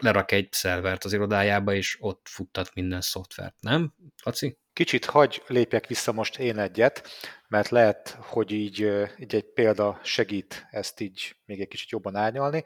lerak 0.00 0.32
egy 0.32 0.48
szervert 0.50 1.04
az 1.04 1.12
irodájába, 1.12 1.74
és 1.74 1.96
ott 2.00 2.26
futtat 2.30 2.74
minden 2.74 3.00
szoftvert, 3.00 3.54
nem, 3.60 3.94
Laci? 4.22 4.58
Kicsit 4.72 5.04
hagy 5.04 5.42
lépjek 5.46 5.86
vissza 5.86 6.12
most 6.12 6.38
én 6.38 6.58
egyet, 6.58 7.08
mert 7.48 7.68
lehet, 7.68 8.18
hogy 8.20 8.50
így, 8.50 8.78
így 9.18 9.34
egy 9.34 9.52
példa 9.54 10.00
segít 10.02 10.66
ezt 10.70 11.00
így 11.00 11.36
még 11.44 11.60
egy 11.60 11.68
kicsit 11.68 11.90
jobban 11.90 12.16
árnyalni 12.16 12.64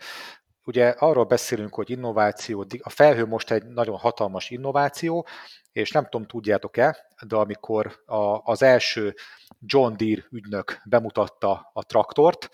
ugye 0.70 0.88
arról 0.88 1.24
beszélünk, 1.24 1.74
hogy 1.74 1.90
innováció, 1.90 2.66
a 2.82 2.90
felhő 2.90 3.26
most 3.26 3.50
egy 3.50 3.64
nagyon 3.64 3.96
hatalmas 3.96 4.50
innováció, 4.50 5.26
és 5.73 5.91
nem 5.91 6.05
tudom, 6.05 6.27
tudjátok-e, 6.27 7.07
de 7.27 7.37
amikor 7.37 8.03
a, 8.07 8.39
az 8.43 8.62
első 8.62 9.14
John 9.61 9.97
Deere 9.97 10.23
ügynök 10.31 10.81
bemutatta 10.85 11.71
a 11.73 11.85
traktort, 11.85 12.49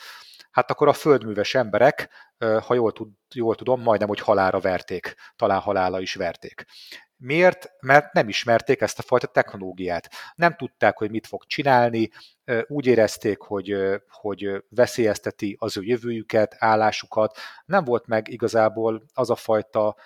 hát 0.50 0.70
akkor 0.70 0.88
a 0.88 0.92
földműves 0.92 1.54
emberek, 1.54 2.08
ha 2.38 2.74
jól, 2.74 2.92
tud, 2.92 3.08
jól 3.34 3.54
tudom, 3.54 3.82
majdnem, 3.82 4.08
hogy 4.08 4.20
halára 4.20 4.60
verték, 4.60 5.14
talán 5.36 5.60
halála 5.60 6.00
is 6.00 6.14
verték. 6.14 6.64
Miért? 7.18 7.70
Mert 7.80 8.12
nem 8.12 8.28
ismerték 8.28 8.80
ezt 8.80 8.98
a 8.98 9.02
fajta 9.02 9.26
technológiát. 9.26 10.10
Nem 10.34 10.54
tudták, 10.56 10.98
hogy 10.98 11.10
mit 11.10 11.26
fog 11.26 11.44
csinálni, 11.46 12.10
úgy 12.66 12.86
érezték, 12.86 13.38
hogy, 13.40 13.76
hogy 14.08 14.64
veszélyezteti 14.68 15.56
az 15.58 15.76
ő 15.76 15.82
jövőjüket, 15.82 16.56
állásukat. 16.58 17.38
Nem 17.64 17.84
volt 17.84 18.06
meg 18.06 18.28
igazából 18.28 19.02
az 19.14 19.30
a 19.30 19.36
fajta 19.36 19.96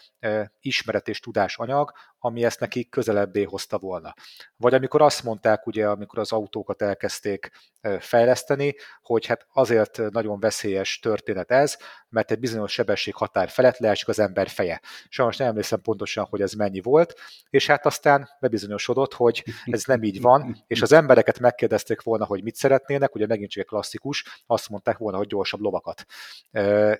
ismeret 0.60 1.08
és 1.08 1.20
tudásanyag, 1.20 1.92
ami 2.18 2.44
ezt 2.44 2.60
nekik 2.60 2.90
közelebbé 2.90 3.42
hozta 3.42 3.78
volna. 3.78 4.14
Vagy 4.56 4.74
amikor 4.74 5.02
azt 5.02 5.22
mondták, 5.22 5.66
ugye, 5.66 5.88
amikor 5.88 6.18
az 6.18 6.32
autókat 6.32 6.82
elkezdték 6.82 7.50
fejleszteni, 7.98 8.74
hogy 9.02 9.26
hát 9.26 9.46
azért 9.52 10.10
nagyon 10.10 10.40
veszélyes 10.40 10.98
történet 10.98 11.50
ez, 11.50 11.76
mert 12.08 12.30
egy 12.30 12.38
bizonyos 12.38 12.72
sebesség 12.72 13.14
határ 13.14 13.48
felett 13.48 13.78
leesik 13.78 14.08
az 14.08 14.18
ember 14.18 14.48
feje. 14.48 14.80
Sajnos 15.08 15.36
nem 15.36 15.48
emlékszem 15.48 15.80
pontosan, 15.80 16.24
hogy 16.24 16.40
ez 16.40 16.52
mennyi 16.52 16.80
volt, 16.80 17.14
és 17.50 17.66
hát 17.66 17.86
aztán 17.86 18.28
bebizonyosodott, 18.40 19.14
hogy 19.14 19.44
ez 19.64 19.84
nem 19.84 20.02
így 20.02 20.20
van, 20.20 20.64
és 20.66 20.82
az 20.82 20.92
embereket 20.92 21.38
megkérdezték 21.38 22.02
volna, 22.02 22.24
hogy 22.24 22.42
mit 22.42 22.54
szeretnének, 22.54 23.14
ugye 23.14 23.26
megint 23.26 23.50
csak 23.50 23.62
egy 23.62 23.68
klasszikus, 23.68 24.42
azt 24.46 24.68
mondták 24.68 24.98
volna, 24.98 25.16
hogy 25.16 25.26
gyorsabb 25.26 25.60
lovakat. 25.60 26.04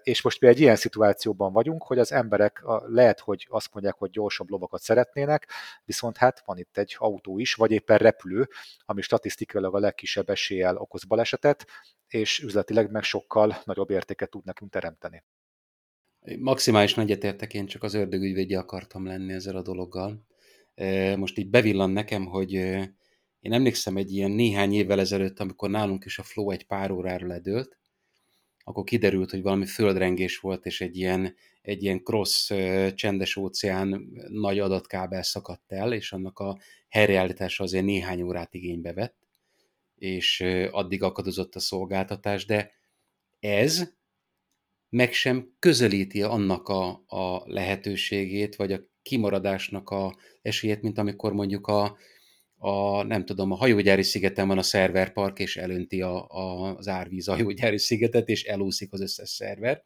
És 0.03 0.23
most 0.23 0.41
mi 0.41 0.49
egy 0.49 0.61
ilyen 0.61 0.77
szituációban 0.77 1.53
vagyunk, 1.53 1.83
hogy 1.83 1.99
az 1.99 2.13
emberek 2.13 2.63
lehet, 3.11 3.25
hogy 3.25 3.47
azt 3.51 3.73
mondják, 3.73 3.95
hogy 3.95 4.11
gyorsabb 4.11 4.49
lovakat 4.49 4.81
szeretnének, 4.81 5.49
viszont 5.85 6.17
hát 6.17 6.43
van 6.45 6.59
itt 6.59 6.79
egy 6.79 6.95
autó 6.99 7.39
is, 7.39 7.55
vagy 7.55 7.71
éppen 7.71 7.99
repülő, 7.99 8.49
ami 8.85 9.03
statisztikailag 9.03 9.75
a 9.75 9.79
legkisebb 9.79 10.29
eséllyel 10.29 10.77
okoz 10.77 11.05
balesetet, 11.05 11.67
és 12.09 12.39
üzletileg 12.39 12.91
meg 12.91 13.03
sokkal 13.03 13.57
nagyobb 13.65 13.91
értéket 13.91 14.31
tud 14.31 14.45
nekünk 14.45 14.71
teremteni. 14.71 15.25
Maximális 16.39 16.97
egyetértek, 16.97 17.55
én 17.55 17.67
csak 17.67 17.83
az 17.83 17.95
ördögügyvédje 17.95 18.59
akartam 18.59 19.07
lenni 19.07 19.33
ezzel 19.33 19.57
a 19.57 19.63
dologgal. 19.63 20.27
Most 21.17 21.39
így 21.39 21.51
bevillan 21.51 21.91
nekem, 21.91 22.27
hogy 22.27 22.53
én 23.41 23.53
emlékszem 23.53 23.97
egy 23.97 24.13
ilyen 24.13 24.31
néhány 24.31 24.73
évvel 24.73 25.01
ezelőtt, 25.01 25.41
amikor 25.41 25.71
nálunk 25.71 26.05
is 26.05 26.19
a 26.19 26.23
flow 26.23 26.51
egy 26.51 26.67
pár 26.67 26.91
órára 26.91 27.27
ledőlt, 27.27 27.80
akkor 28.65 28.85
kiderült, 28.85 29.31
hogy 29.31 29.43
valami 29.43 29.67
földrengés 29.67 30.39
volt, 30.39 30.67
és 30.67 30.81
egy 30.81 30.97
ilyen, 30.97 31.35
egy 31.63 31.83
ilyen 31.83 32.03
cross 32.03 32.53
csendes 32.95 33.37
óceán 33.37 34.09
nagy 34.29 34.59
adatkábel 34.59 35.23
szakadt 35.23 35.73
el, 35.73 35.93
és 35.93 36.13
annak 36.13 36.39
a 36.39 36.59
helyreállítása 36.89 37.65
azért 37.65 37.85
néhány 37.85 38.23
órát 38.23 38.55
igénybe 38.55 38.93
vett, 38.93 39.17
és 39.95 40.41
addig 40.71 41.03
akadozott 41.03 41.55
a 41.55 41.61
szolgáltatás, 41.61 42.45
de 42.45 42.73
ez 43.41 43.93
meg 44.89 45.13
sem 45.13 45.55
közelíti 45.59 46.23
annak 46.23 46.69
a, 46.69 47.05
a 47.07 47.43
lehetőségét, 47.45 48.57
vagy 48.57 48.73
a 48.73 48.81
kimaradásnak 49.03 49.91
a 49.91 50.17
esélyét, 50.43 50.83
mint 50.83 50.99
amikor 50.99 51.33
mondjuk 51.33 51.67
a, 51.67 51.97
a, 52.63 53.03
nem 53.03 53.25
tudom, 53.25 53.51
a 53.51 53.55
hajógyári 53.55 54.03
szigeten 54.03 54.49
van 54.49 54.59
a 54.59 54.63
szerverpark, 54.63 55.39
és 55.39 55.57
elönti 55.57 56.03
a, 56.03 56.27
a, 56.29 56.77
az 56.77 56.89
árvíz 56.89 57.29
a 57.29 57.33
hajógyári 57.33 57.79
szigetet, 57.79 58.29
és 58.29 58.45
elúszik 58.45 58.93
az 58.93 59.01
összes 59.01 59.29
szerver. 59.29 59.85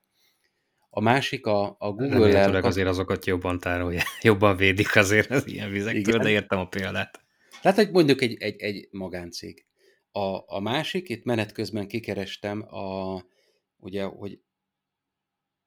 A 0.91 1.01
másik 1.01 1.47
a, 1.47 1.77
a 1.79 1.93
Google-el... 1.93 2.21
Remélhetőleg 2.21 2.65
azért 2.65 2.89
azokat 2.89 3.27
jobban 3.27 3.59
tárolják, 3.59 4.07
jobban 4.23 4.57
védik 4.57 4.97
azért 4.97 5.31
az 5.31 5.47
ilyen 5.47 5.71
vizektől, 5.71 6.01
Igen. 6.15 6.21
de 6.21 6.31
értem 6.31 6.59
a 6.59 6.69
példát. 6.69 7.21
Tehát, 7.63 7.77
hogy 7.77 7.91
mondjuk 7.91 8.23
egy, 8.23 8.37
egy, 8.39 8.61
egy 8.61 8.89
magáncég. 8.91 9.67
A, 10.11 10.55
a 10.55 10.61
másik, 10.61 11.09
itt 11.09 11.25
menet 11.25 11.53
közben 11.53 11.89
kikerestem, 11.89 12.75
a, 12.75 13.23
ugye, 13.77 14.03
hogy 14.03 14.41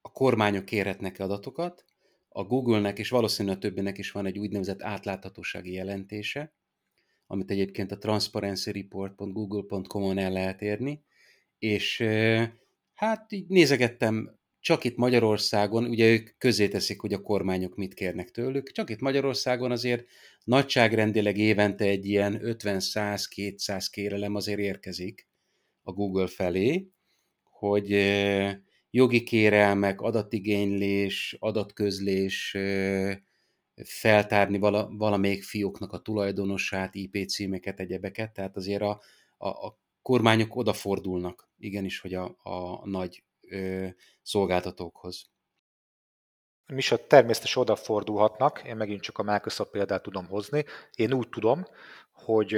a 0.02 0.12
kormányok 0.12 0.66
kérhetnek 0.66 1.20
adatokat, 1.20 1.86
a 2.30 2.44
Google-nek 2.44 3.00
és 3.00 3.10
valószínűleg 3.10 3.58
a 3.58 3.60
többinek 3.60 3.98
is 3.98 4.12
van 4.12 4.26
egy 4.26 4.38
úgynevezett 4.38 4.82
átláthatósági 4.82 5.74
jelentése, 5.74 6.56
amit 7.28 7.52
egyébként 7.52 7.92
a 7.92 7.98
transparencyreport.google.com-on 7.98 10.18
el 10.18 10.32
lehet 10.32 10.62
érni, 10.62 11.04
és 11.60 12.04
hát 12.94 13.32
így 13.32 13.48
nézegettem, 13.48 14.36
csak 14.60 14.84
itt 14.84 14.96
Magyarországon, 14.96 15.86
ugye 15.86 16.12
ők 16.12 16.38
közé 16.38 16.68
teszik, 16.68 17.00
hogy 17.00 17.14
a 17.14 17.22
kormányok 17.22 17.76
mit 17.76 17.94
kérnek 17.94 18.32
tőlük, 18.32 18.72
csak 18.72 18.90
itt 18.90 19.00
Magyarországon 19.00 19.72
azért 19.72 20.06
nagyságrendileg 20.44 21.38
évente 21.38 21.86
egy 21.86 22.06
ilyen 22.06 22.40
50-100-200 22.44 23.86
kérelem 23.92 24.36
azért 24.36 24.60
érkezik 24.60 25.28
a 25.84 25.92
Google 25.92 26.28
felé, 26.28 26.92
hogy 27.44 27.92
jogi 28.90 29.24
kérelmek, 29.24 30.02
adatigénylés, 30.02 31.36
adatközlés, 31.40 32.58
feltárni 33.84 34.58
vala, 34.58 34.88
valamelyik 34.92 35.44
fióknak 35.44 35.94
a 35.94 36.00
tulajdonosát, 36.00 36.96
IP 36.96 37.28
címeket, 37.28 37.80
egyebeket, 37.80 38.34
tehát 38.34 38.56
azért 38.56 38.82
a, 38.82 39.02
a, 39.38 39.48
a 39.48 39.78
kormányok 40.02 40.56
odafordulnak, 40.56 41.50
igenis, 41.58 42.00
hogy 42.00 42.14
a, 42.14 42.38
a 42.44 42.88
nagy 42.88 43.24
ö, 43.50 43.88
szolgáltatókhoz. 44.22 45.30
Misa 46.66 47.08
természetesen 47.08 47.62
odafordulhatnak, 47.62 48.64
én 48.64 48.76
megint 48.76 49.02
csak 49.02 49.18
a 49.18 49.24
Microsoft 49.24 49.72
példát 49.72 50.02
tudom 50.02 50.28
hozni. 50.28 50.66
Én 50.96 51.14
úgy 51.14 51.30
tudom, 51.30 51.66
hogy 52.12 52.58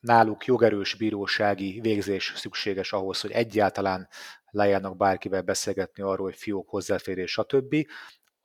náluk 0.00 0.44
jogerős 0.44 0.94
bírósági 0.94 1.80
végzés 1.80 2.32
szükséges 2.36 2.92
ahhoz, 2.92 3.20
hogy 3.20 3.30
egyáltalán 3.30 4.08
lejárnak 4.50 4.96
bárkivel 4.96 5.42
beszélgetni 5.42 6.02
arról, 6.02 6.26
hogy 6.26 6.36
fiók 6.36 6.68
hozzáférés, 6.68 7.30
stb 7.30 7.86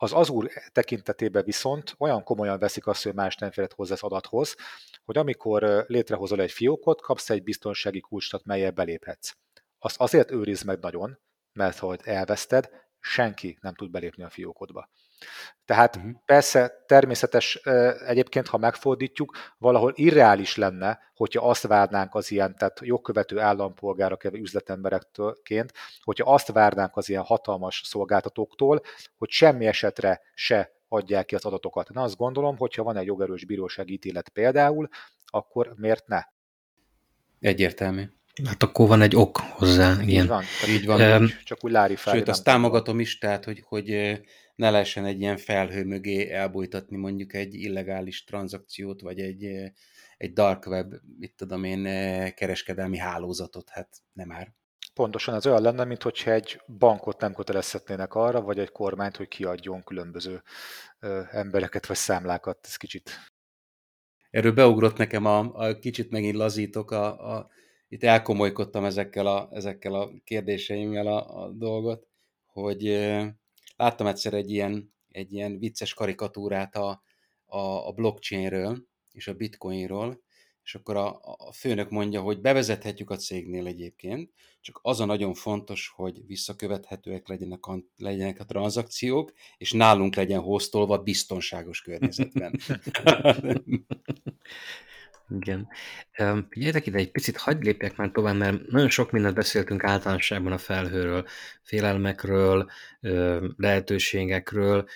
Az 0.04 0.14
Azure 0.14 0.70
tekintetében 0.72 1.44
viszont 1.44 1.96
olyan 1.98 2.24
komolyan 2.24 2.60
veszik 2.60 2.88
azt, 2.88 3.04
hogy 3.04 3.14
más 3.14 3.36
nem 3.36 3.52
férhet 3.52 3.74
hozzá 3.74 3.94
az 3.94 4.04
adathoz, 4.04 4.56
hogy 5.04 5.18
amikor 5.18 5.86
létrehozol 5.88 6.42
egy 6.42 6.52
fiókot, 6.52 7.02
kapsz 7.02 7.30
egy 7.30 7.44
biztonsági 7.44 8.00
kulcsot, 8.00 8.46
melyel 8.46 8.72
beléphetsz. 8.72 9.34
Azt 9.80 10.00
azért 10.00 10.32
őriz 10.32 10.62
meg 10.62 10.80
nagyon, 10.80 11.20
mert 11.54 11.78
ha 11.78 11.96
elveszted, 11.96 12.70
senki 13.00 13.58
nem 13.62 13.74
tud 13.74 13.92
belépni 13.92 14.24
a 14.24 14.30
fiókodba. 14.30 14.90
Tehát 15.66 15.96
uh-huh. 15.96 16.12
persze 16.26 16.84
természetes 16.86 17.56
egyébként, 18.06 18.48
ha 18.48 18.58
megfordítjuk, 18.58 19.38
valahol 19.58 19.92
irreális 19.96 20.56
lenne, 20.56 21.00
hogyha 21.16 21.50
azt 21.50 21.68
várnánk 21.68 22.16
az 22.16 22.32
ilyen, 22.32 22.56
tehát 22.58 22.80
jogkövető 22.84 23.40
állampolgárok, 23.40 24.24
üzletemberekként, 24.24 25.74
hogyha 26.02 26.34
azt 26.34 26.52
várnánk 26.52 26.98
az 26.98 27.10
ilyen 27.10 27.24
hatalmas 27.24 27.82
szolgáltatóktól, 27.86 28.82
hogy 29.18 29.30
semmi 29.30 29.66
esetre 29.66 30.22
se 30.34 30.72
adják 30.88 31.26
ki 31.26 31.36
az 31.36 31.46
adatokat. 31.46 31.90
Na 31.90 32.02
azt 32.02 32.18
gondolom, 32.18 32.58
hogyha 32.58 32.84
van 32.84 32.98
egy 32.98 33.06
jogerős 33.06 33.46
bírósági 33.46 33.94
ítélet 33.94 34.30
például, 34.30 34.88
akkor 35.26 35.74
miért 35.76 36.08
ne? 36.08 36.22
Egyértelmű. 37.40 38.04
Hát 38.46 38.64
akkor 38.64 38.88
van 38.88 39.02
egy 39.02 39.16
ok 39.16 39.38
hozzá. 39.38 40.02
Így 40.02 40.28
van, 40.28 40.44
így 40.68 40.86
van. 40.86 41.22
Um, 41.22 41.28
csak 41.44 41.64
úgy 41.64 41.72
lári 41.72 41.96
fel. 41.96 42.14
Sőt, 42.14 42.28
azt 42.28 42.44
támogatom 42.44 43.00
is, 43.00 43.18
tehát, 43.18 43.46
hogy, 43.46 43.64
hogy 43.66 43.90
ne 44.62 44.70
lehessen 44.70 45.06
egy 45.06 45.22
ilyen 45.22 45.38
felhő 45.38 45.84
mögé 45.86 46.30
elbújtatni 46.30 46.98
mondjuk 46.98 47.34
egy 47.34 47.54
illegális 47.54 48.24
tranzakciót, 48.24 49.02
vagy 49.02 49.20
egy, 49.20 49.44
egy 50.18 50.34
dark 50.34 50.66
web, 50.66 50.94
mit 51.18 51.36
tudom 51.36 51.64
én, 51.64 51.84
kereskedelmi 52.34 52.98
hálózatot, 52.98 53.70
hát 53.70 53.98
nem 54.14 54.28
már. 54.28 54.54
Pontosan 54.94 55.36
ez 55.36 55.46
olyan 55.46 55.62
lenne, 55.62 55.84
mint 55.84 56.02
hogyha 56.02 56.32
egy 56.32 56.62
bankot 56.78 57.20
nem 57.20 57.34
kötelezhetnének 57.34 58.14
arra, 58.14 58.42
vagy 58.42 58.60
egy 58.60 58.72
kormányt, 58.72 59.16
hogy 59.16 59.28
kiadjon 59.28 59.84
különböző 59.84 60.42
embereket 61.32 61.86
vagy 61.86 61.98
számlákat. 61.98 62.60
Ez 62.62 62.76
kicsit... 62.76 63.10
Erről 64.30 64.54
beugrott 64.54 64.98
nekem 64.98 65.26
a, 65.26 65.40
a 65.54 65.80
kicsit 65.80 66.10
megint 66.10 66.36
lazítok, 66.36 66.92
a, 66.92 67.36
a, 67.36 67.50
itt 67.88 68.04
elkomolykodtam 68.04 68.86
ezekkel 68.86 69.26
a, 69.26 69.50
ezekkel 69.52 69.94
a 69.94 70.12
kérdéseimmel 70.24 71.08
a, 71.08 71.44
a 71.44 71.52
dolgot, 71.52 72.08
hogy 72.46 72.86
láttam 73.82 74.08
egyszer 74.08 74.34
egy 74.34 74.52
ilyen, 74.52 74.94
egy 75.12 75.34
ilyen 75.34 75.60
vicces 75.60 75.94
karikatúrát 75.94 76.76
a, 76.76 77.02
a, 77.46 77.88
a 77.88 77.92
blockchainről 77.92 78.86
és 79.12 79.28
a 79.28 79.34
bitcoinról, 79.34 80.22
és 80.64 80.76
akkor 80.76 80.96
a, 80.96 81.20
a 81.22 81.52
főnök 81.52 81.90
mondja, 81.90 82.22
hogy 82.22 82.42
bevezethetjük 82.42 83.10
a 83.10 83.16
cégnél 83.16 83.68
egyébként, 83.68 84.32
csak 84.62 84.80
az 84.82 85.00
a 85.00 85.06
nagyon 85.06 85.34
fontos, 85.34 85.92
hogy 85.96 86.26
visszakövethetőek 86.26 87.28
legyenek 87.28 87.66
a, 87.66 87.80
legyenek 87.98 88.40
a 88.40 88.46
tranzakciók, 88.46 89.34
és 89.58 89.72
nálunk 89.72 90.16
legyen 90.16 90.40
hoztolva 90.40 90.98
biztonságos 90.98 91.82
környezetben. 91.82 92.60
Igen. 95.40 95.68
Figyeljetek 96.50 96.86
ide, 96.86 96.98
egy 96.98 97.12
picit 97.12 97.38
hagyd 97.38 97.64
lépjek 97.64 97.96
már 97.96 98.12
tovább, 98.12 98.36
mert 98.36 98.68
nagyon 98.68 98.90
sok 98.90 99.12
mindent 99.12 99.36
beszéltünk 99.36 99.84
általánosságban 99.84 100.52
a 100.52 100.58
felhőről, 100.58 101.26
félelmekről, 101.64 102.70
lehetőségekről. 103.58 104.88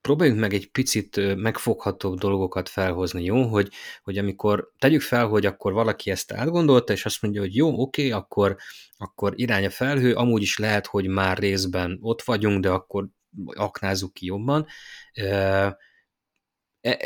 Próbáljunk 0.00 0.40
meg 0.40 0.54
egy 0.54 0.70
picit 0.70 1.36
megfoghatóbb 1.36 2.18
dolgokat 2.18 2.68
felhozni, 2.68 3.24
jó? 3.24 3.42
Hogy, 3.46 3.70
hogy 4.02 4.18
amikor 4.18 4.72
tegyük 4.78 5.00
fel, 5.00 5.26
hogy 5.26 5.46
akkor 5.46 5.72
valaki 5.72 6.10
ezt 6.10 6.32
átgondolta, 6.32 6.92
és 6.92 7.04
azt 7.04 7.22
mondja, 7.22 7.40
hogy 7.40 7.56
jó, 7.56 7.80
oké, 7.80 8.10
akkor, 8.10 8.56
akkor 8.96 9.32
irány 9.36 9.64
a 9.64 9.70
felhő, 9.70 10.14
amúgy 10.14 10.42
is 10.42 10.58
lehet, 10.58 10.86
hogy 10.86 11.06
már 11.06 11.38
részben 11.38 11.98
ott 12.00 12.22
vagyunk, 12.22 12.62
de 12.62 12.70
akkor 12.70 13.06
aknázzuk 13.46 14.12
ki 14.14 14.26
jobban 14.26 14.66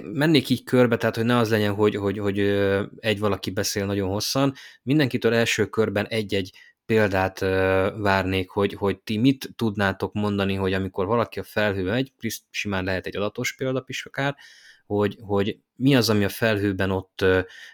mennék 0.03 0.49
így 0.49 0.65
körbe, 0.65 0.97
tehát 0.97 1.17
hogy 1.17 1.25
ne 1.25 1.37
az 1.37 1.51
legyen, 1.51 1.75
hogy, 1.75 1.95
hogy, 1.95 2.19
hogy 2.19 2.39
egy 2.97 3.19
valaki 3.19 3.51
beszél 3.51 3.87
nagyon 3.87 4.09
hosszan. 4.09 4.55
Mindenkitől 4.83 5.35
első 5.35 5.67
körben 5.67 6.07
egy-egy 6.07 6.53
példát 6.87 7.39
várnék, 7.97 8.51
hogy, 8.51 8.75
hogy 8.75 8.99
ti 8.99 9.19
mit 9.19 9.49
tudnátok 9.57 10.13
mondani, 10.13 10.55
hogy 10.55 10.73
amikor 10.73 11.07
valaki 11.07 11.39
a 11.39 11.43
felhő 11.43 11.83
megy, 11.83 12.13
simán 12.51 12.85
lehet 12.85 13.07
egy 13.07 13.17
adatos 13.17 13.55
példa 13.55 13.85
is 13.87 14.07
akár, 14.07 14.37
hogy, 14.87 15.17
hogy 15.21 15.59
mi 15.77 15.97
az, 15.97 16.11
ami 16.11 16.25
a 16.25 16.29
felhőben 16.29 16.91
ott 16.91 17.25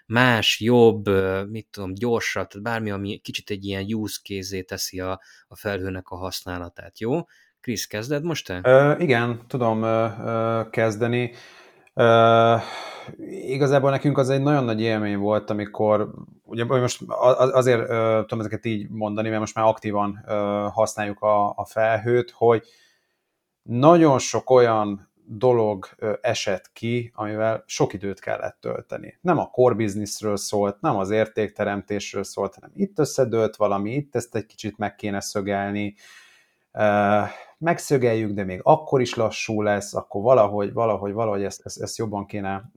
más, 0.07 0.61
jobb, 0.61 1.09
mit 1.50 1.66
tudom, 1.70 1.94
gyorsabb, 1.94 2.46
tehát 2.48 2.66
bármi, 2.66 2.90
ami 2.90 3.18
kicsit 3.18 3.50
egy 3.50 3.64
ilyen 3.64 3.94
use 3.94 4.20
case 4.22 4.62
teszi 4.62 5.00
a, 5.00 5.20
a 5.48 5.57
felhőnek 5.57 6.09
a 6.09 6.16
használatát, 6.16 7.00
jó? 7.00 7.20
Krisz, 7.61 7.86
kezded 7.86 8.24
most 8.24 8.46
te? 8.46 8.61
Ö, 8.62 8.94
igen, 8.98 9.44
tudom 9.46 9.82
ö, 9.82 10.07
ö, 10.24 10.62
kezdeni. 10.70 11.32
Uh, 11.95 12.61
igazából 13.49 13.90
nekünk 13.90 14.18
az 14.18 14.30
egy 14.30 14.42
nagyon 14.42 14.64
nagy 14.64 14.80
élmény 14.80 15.16
volt, 15.16 15.51
amikor, 15.51 16.11
ugye 16.45 16.64
most 16.64 17.03
azért 17.36 17.80
uh, 17.80 18.20
tudom 18.20 18.40
ezeket 18.40 18.64
így 18.64 18.88
mondani, 18.90 19.28
mert 19.28 19.40
most 19.40 19.55
már 19.55 19.64
aktívan 19.64 20.24
uh, 20.26 20.32
használjuk 20.72 21.20
a, 21.20 21.49
a 21.49 21.64
felhőt, 21.64 22.30
hogy 22.30 22.62
nagyon 23.62 24.18
sok 24.18 24.51
olyan 24.51 25.12
dolog 25.26 25.88
esett 26.20 26.72
ki, 26.72 27.12
amivel 27.14 27.62
sok 27.66 27.92
időt 27.92 28.20
kellett 28.20 28.57
tölteni. 28.61 29.18
Nem 29.20 29.38
a 29.38 29.47
core 29.47 29.74
businessről 29.74 30.36
szólt, 30.36 30.80
nem 30.80 30.97
az 30.97 31.11
értékteremtésről 31.11 32.24
szólt, 32.24 32.55
hanem 32.55 32.70
itt 32.74 32.99
összedőlt 32.99 33.57
valami, 33.57 33.90
itt 33.90 34.14
ezt 34.14 34.34
egy 34.34 34.47
kicsit 34.47 34.78
meg 34.78 34.95
kéne 34.95 35.20
szögelni, 35.20 35.95
megszögeljük, 37.59 38.33
de 38.33 38.45
még 38.45 38.61
akkor 38.62 39.01
is 39.01 39.14
lassú 39.14 39.62
lesz, 39.62 39.95
akkor 39.95 40.22
valahogy, 40.22 40.72
valahogy, 40.72 41.12
valahogy 41.12 41.45
ezt, 41.45 41.61
ezt, 41.64 41.83
ezt 41.83 41.99
jobban 41.99 42.27
kéne 42.27 42.70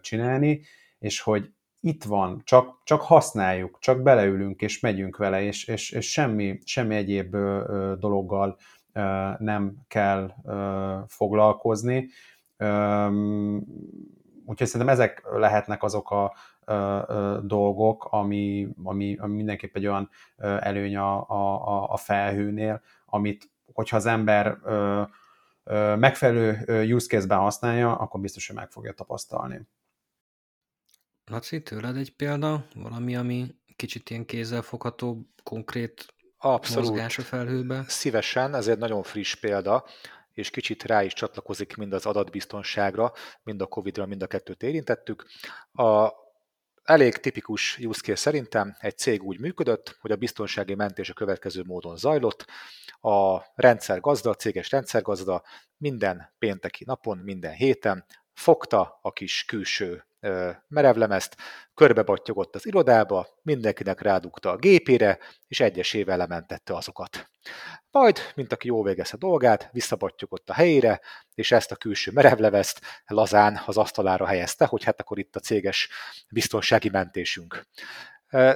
csinálni, 0.00 0.60
és 0.98 1.20
hogy 1.20 1.50
itt 1.80 2.04
van, 2.04 2.40
csak, 2.44 2.80
csak 2.84 3.00
használjuk, 3.00 3.78
csak 3.80 4.02
beleülünk 4.02 4.60
és 4.62 4.80
megyünk 4.80 5.16
vele, 5.16 5.42
és, 5.42 5.66
és, 5.66 5.90
és 5.90 6.10
semmi, 6.10 6.58
semmi 6.64 6.94
egyéb 6.94 7.36
dologgal 7.98 8.56
nem 9.38 9.76
kell 9.88 10.34
foglalkozni. 11.06 12.08
Úgyhogy 14.46 14.66
szerintem 14.66 14.94
ezek 14.94 15.26
lehetnek 15.32 15.82
azok 15.82 16.10
a 16.10 16.32
dolgok, 17.42 18.04
ami, 18.10 18.68
ami, 18.82 19.16
ami 19.20 19.34
mindenképp 19.34 19.76
egy 19.76 19.86
olyan 19.86 20.10
előny 20.60 20.96
a, 20.96 21.30
a, 21.30 21.90
a 21.90 21.96
felhőnél, 21.96 22.82
amit 23.06 23.50
hogyha 23.72 23.96
az 23.96 24.06
ember 24.06 24.58
ö, 24.64 25.02
ö, 25.64 25.96
megfelelő 25.96 26.64
use 26.94 27.06
case-ben 27.06 27.38
használja, 27.38 27.96
akkor 27.96 28.20
biztos, 28.20 28.46
hogy 28.46 28.56
meg 28.56 28.70
fogja 28.70 28.92
tapasztalni. 28.92 29.68
Laci, 31.24 31.62
tőled 31.62 31.96
egy 31.96 32.16
példa? 32.16 32.66
Valami, 32.74 33.16
ami 33.16 33.54
kicsit 33.76 34.10
ilyen 34.10 34.24
kézzelfogható, 34.24 35.30
konkrét 35.42 36.14
Abszolút. 36.38 36.88
mozgás 36.88 37.18
a 37.18 37.22
felhőbe? 37.22 37.84
Szívesen, 37.88 38.54
ez 38.54 38.68
egy 38.68 38.78
nagyon 38.78 39.02
friss 39.02 39.34
példa, 39.34 39.84
és 40.32 40.50
kicsit 40.50 40.82
rá 40.82 41.02
is 41.02 41.12
csatlakozik 41.12 41.76
mind 41.76 41.92
az 41.92 42.06
adatbiztonságra, 42.06 43.12
mind 43.42 43.60
a 43.60 43.66
Covid-ra, 43.66 44.06
mind 44.06 44.22
a 44.22 44.26
kettőt 44.26 44.62
érintettük. 44.62 45.26
A 45.72 46.10
elég 46.86 47.16
tipikus 47.16 47.78
use 47.78 48.00
case 48.00 48.16
szerintem 48.16 48.76
egy 48.78 48.98
cég 48.98 49.22
úgy 49.22 49.40
működött, 49.40 49.96
hogy 50.00 50.10
a 50.10 50.16
biztonsági 50.16 50.74
mentés 50.74 51.10
a 51.10 51.14
következő 51.14 51.62
módon 51.66 51.96
zajlott. 51.96 52.46
A 53.00 53.40
rendszergazda, 53.54 54.30
a 54.30 54.34
céges 54.34 54.70
rendszergazda 54.70 55.42
minden 55.76 56.34
pénteki 56.38 56.84
napon, 56.84 57.18
minden 57.18 57.52
héten 57.52 58.04
fogta 58.32 58.98
a 59.02 59.12
kis 59.12 59.44
külső 59.44 60.06
merevlemezt, 60.68 61.36
körbebattyogott 61.74 62.54
az 62.54 62.66
irodába, 62.66 63.26
mindenkinek 63.42 64.00
rádugta 64.00 64.50
a 64.50 64.56
gépére, 64.56 65.18
és 65.48 65.60
egyesével 65.60 66.16
lementette 66.16 66.74
azokat. 66.74 67.30
Majd, 67.90 68.18
mint 68.34 68.52
aki 68.52 68.66
jó 68.66 68.82
végezte 68.82 69.16
dolgát, 69.16 69.68
visszabattyogott 69.72 70.50
a 70.50 70.54
helyére, 70.54 71.00
és 71.34 71.52
ezt 71.52 71.70
a 71.70 71.76
külső 71.76 72.10
merevlevezt 72.14 72.80
lazán 73.06 73.60
az 73.66 73.76
asztalára 73.76 74.26
helyezte, 74.26 74.64
hogy 74.66 74.84
hát 74.84 75.00
akkor 75.00 75.18
itt 75.18 75.36
a 75.36 75.40
céges 75.40 75.88
biztonsági 76.28 76.88
mentésünk. 76.88 77.66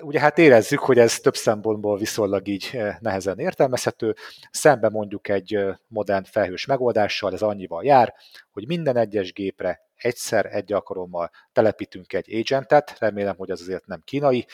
Ugye 0.01 0.21
hát 0.21 0.39
érezzük, 0.39 0.79
hogy 0.79 0.99
ez 0.99 1.18
több 1.18 1.37
szempontból 1.37 1.99
viszonylag 1.99 2.49
így 2.49 2.79
nehezen 3.01 3.39
értelmezhető. 3.39 4.14
Szembe 4.51 4.89
mondjuk 4.89 5.29
egy 5.29 5.59
modern 5.87 6.25
felhős 6.25 6.66
megoldással, 6.66 7.33
ez 7.33 7.43
annyival 7.43 7.85
jár, 7.85 8.14
hogy 8.51 8.66
minden 8.66 8.97
egyes 8.97 9.33
gépre 9.33 9.81
egyszer, 9.97 10.47
egy 10.47 10.73
alkalommal 10.73 11.31
telepítünk 11.53 12.12
egy 12.12 12.35
agentet, 12.35 12.99
remélem, 12.99 13.37
hogy 13.37 13.51
az 13.51 13.61
azért 13.61 13.87
nem 13.87 14.03
kínai, 14.05 14.47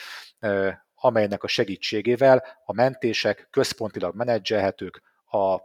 amelynek 0.95 1.43
a 1.43 1.47
segítségével 1.47 2.43
a 2.65 2.73
mentések 2.73 3.47
központilag 3.51 4.15
menedzselhetők, 4.15 5.01
a 5.29 5.59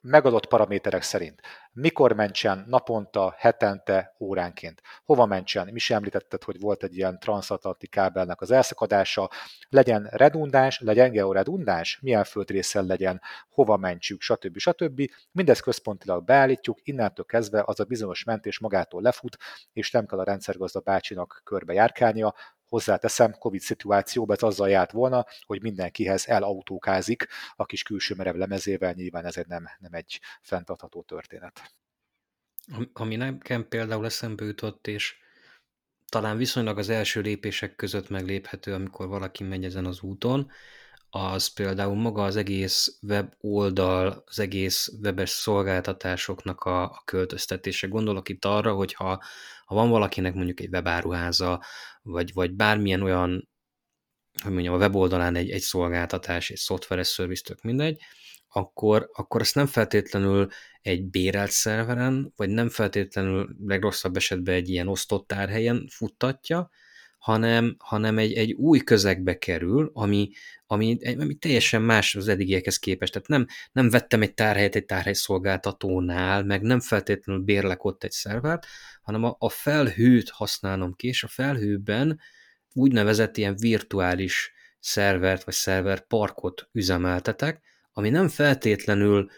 megadott 0.00 0.46
paraméterek 0.46 1.02
szerint. 1.02 1.40
Mikor 1.72 2.12
mentsen 2.12 2.64
naponta, 2.68 3.34
hetente, 3.36 4.14
óránként, 4.20 4.80
hova 5.04 5.26
mentsen, 5.26 5.68
mi 5.72 5.78
sem 5.78 5.96
említetted, 5.96 6.42
hogy 6.42 6.60
volt 6.60 6.82
egy 6.82 6.96
ilyen 6.96 7.18
transatlanti 7.18 7.86
kábelnek 7.86 8.40
az 8.40 8.50
elszakadása, 8.50 9.30
legyen 9.68 10.08
redundáns, 10.10 10.80
legyen 10.80 11.10
georedundáns, 11.10 11.98
milyen 12.02 12.24
földrészen 12.24 12.86
legyen, 12.86 13.20
hova 13.48 13.76
mentsük, 13.76 14.20
stb. 14.20 14.58
stb. 14.58 15.02
Mindezt 15.32 15.62
központilag 15.62 16.24
beállítjuk, 16.24 16.78
innentől 16.82 17.24
kezdve 17.24 17.62
az 17.66 17.80
a 17.80 17.84
bizonyos 17.84 18.24
mentés 18.24 18.58
magától 18.58 19.02
lefut, 19.02 19.36
és 19.72 19.90
nem 19.90 20.06
kell 20.06 20.18
a 20.18 20.24
rendszergazda 20.24 20.80
bácsinak 20.80 21.40
körbe 21.44 21.72
járkálnia, 21.72 22.34
Hozzáteszem, 22.68 23.32
Covid 23.38 23.60
szituációban 23.60 24.36
ez 24.36 24.42
azzal 24.42 24.68
járt 24.68 24.92
volna, 24.92 25.26
hogy 25.46 25.62
mindenkihez 25.62 26.26
elautókázik 26.26 27.26
a 27.56 27.64
kis 27.64 27.82
külső 27.82 28.14
merev 28.14 28.34
lemezével, 28.34 28.92
nyilván 28.92 29.24
ez 29.24 29.36
egy 29.36 29.46
nem, 29.46 29.68
nem 29.78 29.92
egy 29.92 30.20
fenntartható 30.40 31.02
történet. 31.02 31.74
Ami 32.92 33.16
nekem 33.16 33.68
például 33.68 34.04
eszembe 34.04 34.44
jutott, 34.44 34.86
és 34.86 35.16
talán 36.08 36.36
viszonylag 36.36 36.78
az 36.78 36.88
első 36.88 37.20
lépések 37.20 37.76
között 37.76 38.08
megléphető, 38.08 38.74
amikor 38.74 39.08
valaki 39.08 39.44
megy 39.44 39.64
ezen 39.64 39.84
az 39.84 40.00
úton, 40.00 40.50
az 41.10 41.46
például 41.46 41.94
maga 41.94 42.24
az 42.24 42.36
egész 42.36 42.98
web 43.02 43.32
oldal, 43.40 44.22
az 44.26 44.38
egész 44.38 44.92
webes 45.02 45.30
szolgáltatásoknak 45.30 46.60
a, 46.60 46.82
a 46.82 47.02
költöztetése. 47.04 47.86
Gondolok 47.86 48.28
itt 48.28 48.44
arra, 48.44 48.72
hogy 48.74 48.92
ha, 48.92 49.22
ha 49.64 49.74
van 49.74 49.90
valakinek 49.90 50.34
mondjuk 50.34 50.60
egy 50.60 50.68
webáruháza, 50.68 51.62
vagy, 52.02 52.32
vagy 52.32 52.54
bármilyen 52.54 53.02
olyan, 53.02 53.48
hogy 54.42 54.52
mondjam, 54.52 54.74
a 54.74 54.78
weboldalán 54.78 55.34
egy, 55.34 55.50
egy 55.50 55.60
szolgáltatás, 55.60 56.50
egy 56.50 56.56
szoftveres 56.56 57.06
szerviz, 57.06 57.42
tök 57.42 57.62
mindegy, 57.62 58.00
akkor, 58.48 59.10
akkor 59.12 59.40
ezt 59.40 59.54
nem 59.54 59.66
feltétlenül 59.66 60.48
egy 60.80 61.04
bérelt 61.04 61.50
szerveren, 61.50 62.32
vagy 62.36 62.48
nem 62.48 62.68
feltétlenül 62.68 63.56
legrosszabb 63.66 64.16
esetben 64.16 64.54
egy 64.54 64.68
ilyen 64.68 64.88
osztott 64.88 65.26
tárhelyen 65.26 65.88
futtatja, 65.90 66.70
hanem, 67.18 67.76
hanem 67.78 68.18
egy, 68.18 68.32
egy 68.32 68.52
új 68.52 68.78
közegbe 68.78 69.38
kerül, 69.38 69.90
ami, 69.94 70.30
ami, 70.66 70.98
ami 71.18 71.34
teljesen 71.34 71.82
más 71.82 72.14
az 72.14 72.28
eddigiekhez 72.28 72.78
képest. 72.78 73.12
Tehát 73.12 73.28
nem, 73.28 73.46
nem 73.72 73.90
vettem 73.90 74.22
egy 74.22 74.34
tárhelyet 74.34 74.74
egy 74.74 74.84
tárhely 74.84 75.12
szolgáltatónál, 75.12 76.44
meg 76.44 76.62
nem 76.62 76.80
feltétlenül 76.80 77.42
bérlek 77.42 77.84
ott 77.84 78.04
egy 78.04 78.10
szervert, 78.10 78.66
hanem 79.02 79.24
a, 79.24 79.36
a 79.38 79.48
felhőt 79.48 80.30
használom 80.30 80.94
ki, 80.94 81.06
és 81.06 81.22
a 81.22 81.28
felhőben 81.28 82.20
úgynevezett 82.72 83.36
ilyen 83.36 83.56
virtuális 83.56 84.52
szervert 84.80 85.44
vagy 85.44 85.54
szerver 85.54 86.06
parkot 86.06 86.68
üzemeltetek, 86.72 87.60
ami 87.92 88.10
nem 88.10 88.28
feltétlenül 88.28 89.30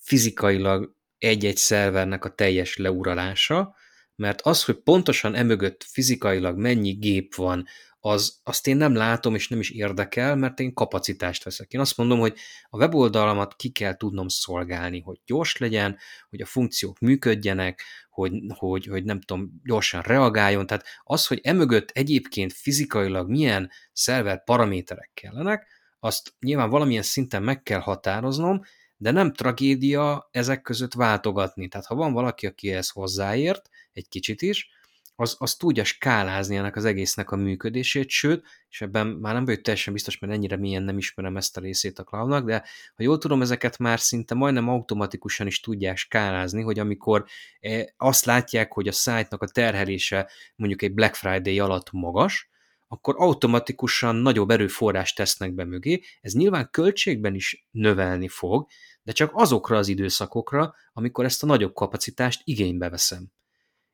fizikailag 0.00 0.94
egy-egy 1.18 1.56
szervernek 1.56 2.24
a 2.24 2.34
teljes 2.34 2.76
leuralása, 2.76 3.74
mert 4.18 4.40
az, 4.40 4.64
hogy 4.64 4.76
pontosan 4.76 5.34
emögött 5.34 5.82
fizikailag 5.82 6.56
mennyi 6.56 6.92
gép 6.92 7.34
van, 7.34 7.66
az, 8.00 8.40
azt 8.42 8.66
én 8.66 8.76
nem 8.76 8.94
látom, 8.94 9.34
és 9.34 9.48
nem 9.48 9.60
is 9.60 9.70
érdekel, 9.70 10.36
mert 10.36 10.60
én 10.60 10.74
kapacitást 10.74 11.44
veszek. 11.44 11.72
Én 11.72 11.80
azt 11.80 11.96
mondom, 11.96 12.18
hogy 12.18 12.36
a 12.68 12.76
weboldalamat 12.76 13.56
ki 13.56 13.68
kell 13.68 13.96
tudnom 13.96 14.28
szolgálni, 14.28 15.00
hogy 15.00 15.20
gyors 15.26 15.56
legyen, 15.56 15.98
hogy 16.30 16.40
a 16.40 16.46
funkciók 16.46 16.98
működjenek, 16.98 17.82
hogy, 18.10 18.32
hogy, 18.48 18.86
hogy 18.86 19.04
nem 19.04 19.20
tudom, 19.20 19.60
gyorsan 19.64 20.02
reagáljon. 20.02 20.66
Tehát 20.66 20.86
az, 21.02 21.26
hogy 21.26 21.40
emögött 21.42 21.90
egyébként 21.90 22.52
fizikailag 22.52 23.28
milyen 23.28 23.70
szerver 23.92 24.44
paraméterek 24.44 25.10
kellenek, 25.14 25.66
azt 26.00 26.34
nyilván 26.40 26.70
valamilyen 26.70 27.02
szinten 27.02 27.42
meg 27.42 27.62
kell 27.62 27.80
határoznom, 27.80 28.60
de 28.96 29.10
nem 29.10 29.32
tragédia 29.32 30.28
ezek 30.30 30.62
között 30.62 30.94
váltogatni. 30.94 31.68
Tehát 31.68 31.86
ha 31.86 31.94
van 31.94 32.12
valaki, 32.12 32.46
aki 32.46 32.72
ehhez 32.72 32.88
hozzáért, 32.88 33.68
egy 33.92 34.08
kicsit 34.08 34.42
is, 34.42 34.68
az, 35.20 35.36
az 35.38 35.54
tudja 35.54 35.84
skálázni 35.84 36.56
ennek 36.56 36.76
az 36.76 36.84
egésznek 36.84 37.30
a 37.30 37.36
működését, 37.36 38.08
sőt, 38.08 38.44
és 38.68 38.80
ebben 38.80 39.06
már 39.06 39.34
nem 39.34 39.44
vagyok 39.44 39.60
teljesen 39.60 39.92
biztos, 39.92 40.18
mert 40.18 40.32
ennyire 40.32 40.56
milyen 40.56 40.82
nem 40.82 40.98
ismerem 40.98 41.36
ezt 41.36 41.56
a 41.56 41.60
részét 41.60 41.98
a 41.98 42.04
cloudnak, 42.04 42.46
de 42.46 42.64
ha 42.94 43.02
jól 43.02 43.18
tudom, 43.18 43.42
ezeket 43.42 43.78
már 43.78 44.00
szinte 44.00 44.34
majdnem 44.34 44.68
automatikusan 44.68 45.46
is 45.46 45.60
tudják 45.60 45.96
skálázni, 45.96 46.62
hogy 46.62 46.78
amikor 46.78 47.24
eh, 47.60 47.84
azt 47.96 48.24
látják, 48.24 48.72
hogy 48.72 48.88
a 48.88 48.92
szájtnak 48.92 49.42
a 49.42 49.48
terhelése 49.48 50.30
mondjuk 50.56 50.82
egy 50.82 50.94
Black 50.94 51.14
Friday 51.14 51.60
alatt 51.60 51.92
magas, 51.92 52.50
akkor 52.88 53.14
automatikusan 53.18 54.16
nagyobb 54.16 54.50
erőforrást 54.50 55.16
tesznek 55.16 55.52
be 55.54 55.64
mögé. 55.64 56.00
Ez 56.20 56.32
nyilván 56.32 56.68
költségben 56.70 57.34
is 57.34 57.66
növelni 57.70 58.28
fog, 58.28 58.66
de 59.02 59.12
csak 59.12 59.30
azokra 59.34 59.76
az 59.76 59.88
időszakokra, 59.88 60.74
amikor 60.92 61.24
ezt 61.24 61.42
a 61.42 61.46
nagyobb 61.46 61.74
kapacitást 61.74 62.40
igénybe 62.44 62.88
veszem. 62.88 63.32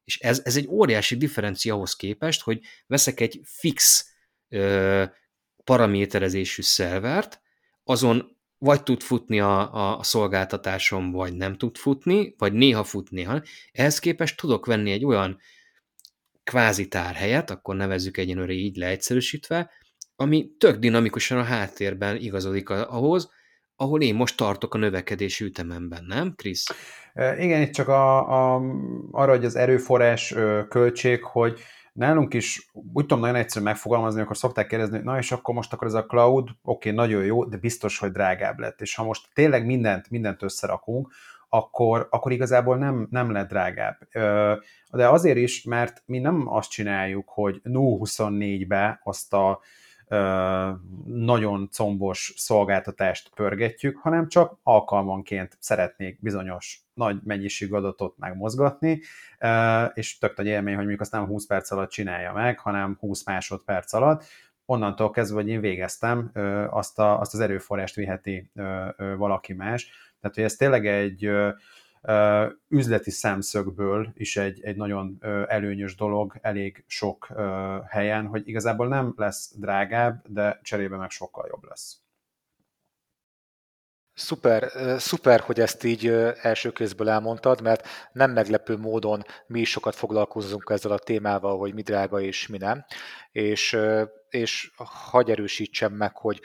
És 0.04 0.18
ez, 0.18 0.40
ez 0.44 0.56
egy 0.56 0.66
óriási 0.68 1.16
differencia 1.16 1.74
ahhoz 1.74 1.96
képest, 1.96 2.42
hogy 2.42 2.60
veszek 2.86 3.20
egy 3.20 3.40
fix 3.42 4.08
ö, 4.48 5.04
paraméterezésű 5.64 6.62
szervert, 6.62 7.40
azon 7.84 8.36
vagy 8.58 8.82
tud 8.82 9.02
futni 9.02 9.40
a, 9.40 9.96
a 9.98 10.02
szolgáltatásom, 10.02 11.10
vagy 11.10 11.36
nem 11.36 11.56
tud 11.56 11.76
futni, 11.76 12.34
vagy 12.38 12.52
néha 12.52 12.84
fut, 12.84 13.10
néha. 13.10 13.42
Ehhez 13.72 13.98
képest 13.98 14.36
tudok 14.36 14.66
venni 14.66 14.90
egy 14.90 15.04
olyan 15.04 15.38
kvázi 16.44 16.88
tárhelyet, 16.88 17.50
akkor 17.50 17.76
nevezzük 17.76 18.16
egyenlőre 18.16 18.52
így 18.52 18.76
leegyszerűsítve, 18.76 19.70
ami 20.16 20.50
tök 20.58 20.78
dinamikusan 20.78 21.38
a 21.38 21.42
háttérben 21.42 22.16
igazodik 22.16 22.68
ahhoz, 22.70 23.30
ahol 23.76 24.02
én 24.02 24.14
most 24.14 24.36
tartok 24.36 24.74
a 24.74 24.78
növekedési 24.78 25.44
ütememben, 25.44 26.04
nem, 26.08 26.34
Krisz? 26.36 26.66
Igen, 27.14 27.62
itt 27.62 27.72
csak 27.72 27.88
a, 27.88 28.18
a, 28.18 28.62
arra, 29.10 29.30
hogy 29.30 29.44
az 29.44 29.56
erőforrás 29.56 30.34
költség, 30.68 31.24
hogy 31.24 31.60
nálunk 31.92 32.34
is 32.34 32.70
úgy 32.72 33.06
tudom 33.06 33.20
nagyon 33.20 33.36
egyszerűen 33.36 33.70
megfogalmazni, 33.70 34.20
akkor 34.20 34.36
szokták 34.36 34.66
kérdezni, 34.66 34.98
na 34.98 35.18
és 35.18 35.32
akkor 35.32 35.54
most 35.54 35.72
akkor 35.72 35.86
ez 35.86 35.94
a 35.94 36.06
cloud, 36.06 36.48
oké, 36.62 36.90
okay, 36.90 36.92
nagyon 36.92 37.24
jó, 37.24 37.44
de 37.44 37.56
biztos, 37.56 37.98
hogy 37.98 38.10
drágább 38.10 38.58
lett. 38.58 38.80
És 38.80 38.94
ha 38.94 39.04
most 39.04 39.28
tényleg 39.32 39.66
mindent, 39.66 40.10
mindent 40.10 40.42
összerakunk, 40.42 41.12
akkor, 41.48 42.06
akkor 42.10 42.32
igazából 42.32 42.76
nem, 42.76 43.06
nem 43.10 43.32
lett 43.32 43.48
drágább. 43.48 43.98
De 44.90 45.08
azért 45.08 45.36
is, 45.36 45.62
mert 45.62 46.02
mi 46.06 46.18
nem 46.18 46.48
azt 46.48 46.70
csináljuk, 46.70 47.28
hogy 47.28 47.60
0-24-be 47.64 49.00
azt 49.04 49.32
a 49.32 49.60
nagyon 51.04 51.68
combos 51.70 52.32
szolgáltatást 52.36 53.30
pörgetjük, 53.34 53.96
hanem 53.96 54.28
csak 54.28 54.58
alkalmanként 54.62 55.56
szeretnék 55.60 56.18
bizonyos 56.20 56.80
nagy 56.94 57.20
mennyiségű 57.24 57.74
adatot 57.74 58.18
megmozgatni, 58.18 59.00
és 59.94 60.18
tök 60.18 60.36
nagy 60.36 60.46
élmény, 60.46 60.74
hogy 60.74 60.82
mondjuk 60.82 61.00
azt 61.00 61.12
nem 61.12 61.26
20 61.26 61.46
perc 61.46 61.70
alatt 61.70 61.90
csinálja 61.90 62.32
meg, 62.32 62.58
hanem 62.58 62.96
20 63.00 63.24
másodperc 63.24 63.92
alatt, 63.92 64.24
onnantól 64.66 65.10
kezdve, 65.10 65.40
hogy 65.40 65.48
én 65.48 65.60
végeztem, 65.60 66.30
azt, 66.70 66.98
a, 66.98 67.20
azt 67.20 67.34
az 67.34 67.40
erőforrást 67.40 67.94
viheti 67.94 68.50
valaki 69.16 69.52
más. 69.52 69.90
Tehát, 70.20 70.36
hogy 70.36 70.44
ez 70.44 70.56
tényleg 70.56 70.86
egy 70.86 71.30
üzleti 72.68 73.10
szemszögből 73.10 74.12
is 74.14 74.36
egy, 74.36 74.60
egy 74.62 74.76
nagyon 74.76 75.18
előnyös 75.48 75.94
dolog 75.94 76.38
elég 76.40 76.84
sok 76.86 77.28
helyen, 77.88 78.26
hogy 78.26 78.48
igazából 78.48 78.88
nem 78.88 79.12
lesz 79.16 79.54
drágább, 79.58 80.22
de 80.28 80.60
cserébe 80.62 80.96
meg 80.96 81.10
sokkal 81.10 81.46
jobb 81.50 81.64
lesz. 81.64 81.98
Szuper, 84.16 84.70
szuper, 85.00 85.40
hogy 85.40 85.60
ezt 85.60 85.84
így 85.84 86.06
első 86.42 86.70
kézből 86.70 87.08
elmondtad, 87.08 87.62
mert 87.62 87.86
nem 88.12 88.30
meglepő 88.30 88.76
módon 88.76 89.22
mi 89.46 89.60
is 89.60 89.70
sokat 89.70 89.94
foglalkozunk 89.94 90.70
ezzel 90.70 90.92
a 90.92 90.98
témával, 90.98 91.58
hogy 91.58 91.74
mi 91.74 91.82
drága 91.82 92.20
és 92.20 92.46
mi 92.46 92.58
nem. 92.58 92.84
És, 93.30 93.78
és 94.28 94.72
hagy 94.76 95.30
erősítsem 95.30 95.92
meg, 95.92 96.16
hogy 96.16 96.40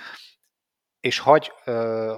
és 1.00 1.20
hagy, 1.20 1.52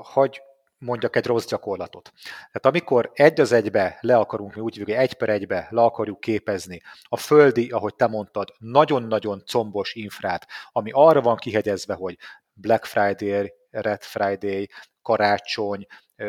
hagy 0.02 0.42
mondjak 0.82 1.16
egy 1.16 1.26
rossz 1.26 1.46
gyakorlatot. 1.46 2.12
Tehát 2.24 2.66
amikor 2.66 3.12
egy 3.14 3.40
az 3.40 3.52
egybe 3.52 3.98
le 4.02 4.18
akarunk, 4.18 4.56
mi 4.56 4.62
úgy 4.62 4.76
hívjuk, 4.76 4.98
egy 4.98 5.14
per 5.14 5.30
egybe 5.30 5.68
le 5.70 5.82
akarjuk 5.82 6.20
képezni 6.20 6.82
a 7.04 7.18
földi, 7.18 7.70
ahogy 7.70 7.96
te 7.96 8.08
mondtad, 8.08 8.54
nagyon-nagyon 8.58 9.44
combos 9.46 9.94
infrát, 9.94 10.48
ami 10.72 10.90
arra 10.94 11.22
van 11.22 11.36
kihegyezve, 11.36 11.94
hogy 11.94 12.18
Black 12.54 12.86
Friday, 12.86 13.54
Red 13.70 14.04
Friday, 14.04 14.70
karácsony, 15.02 15.86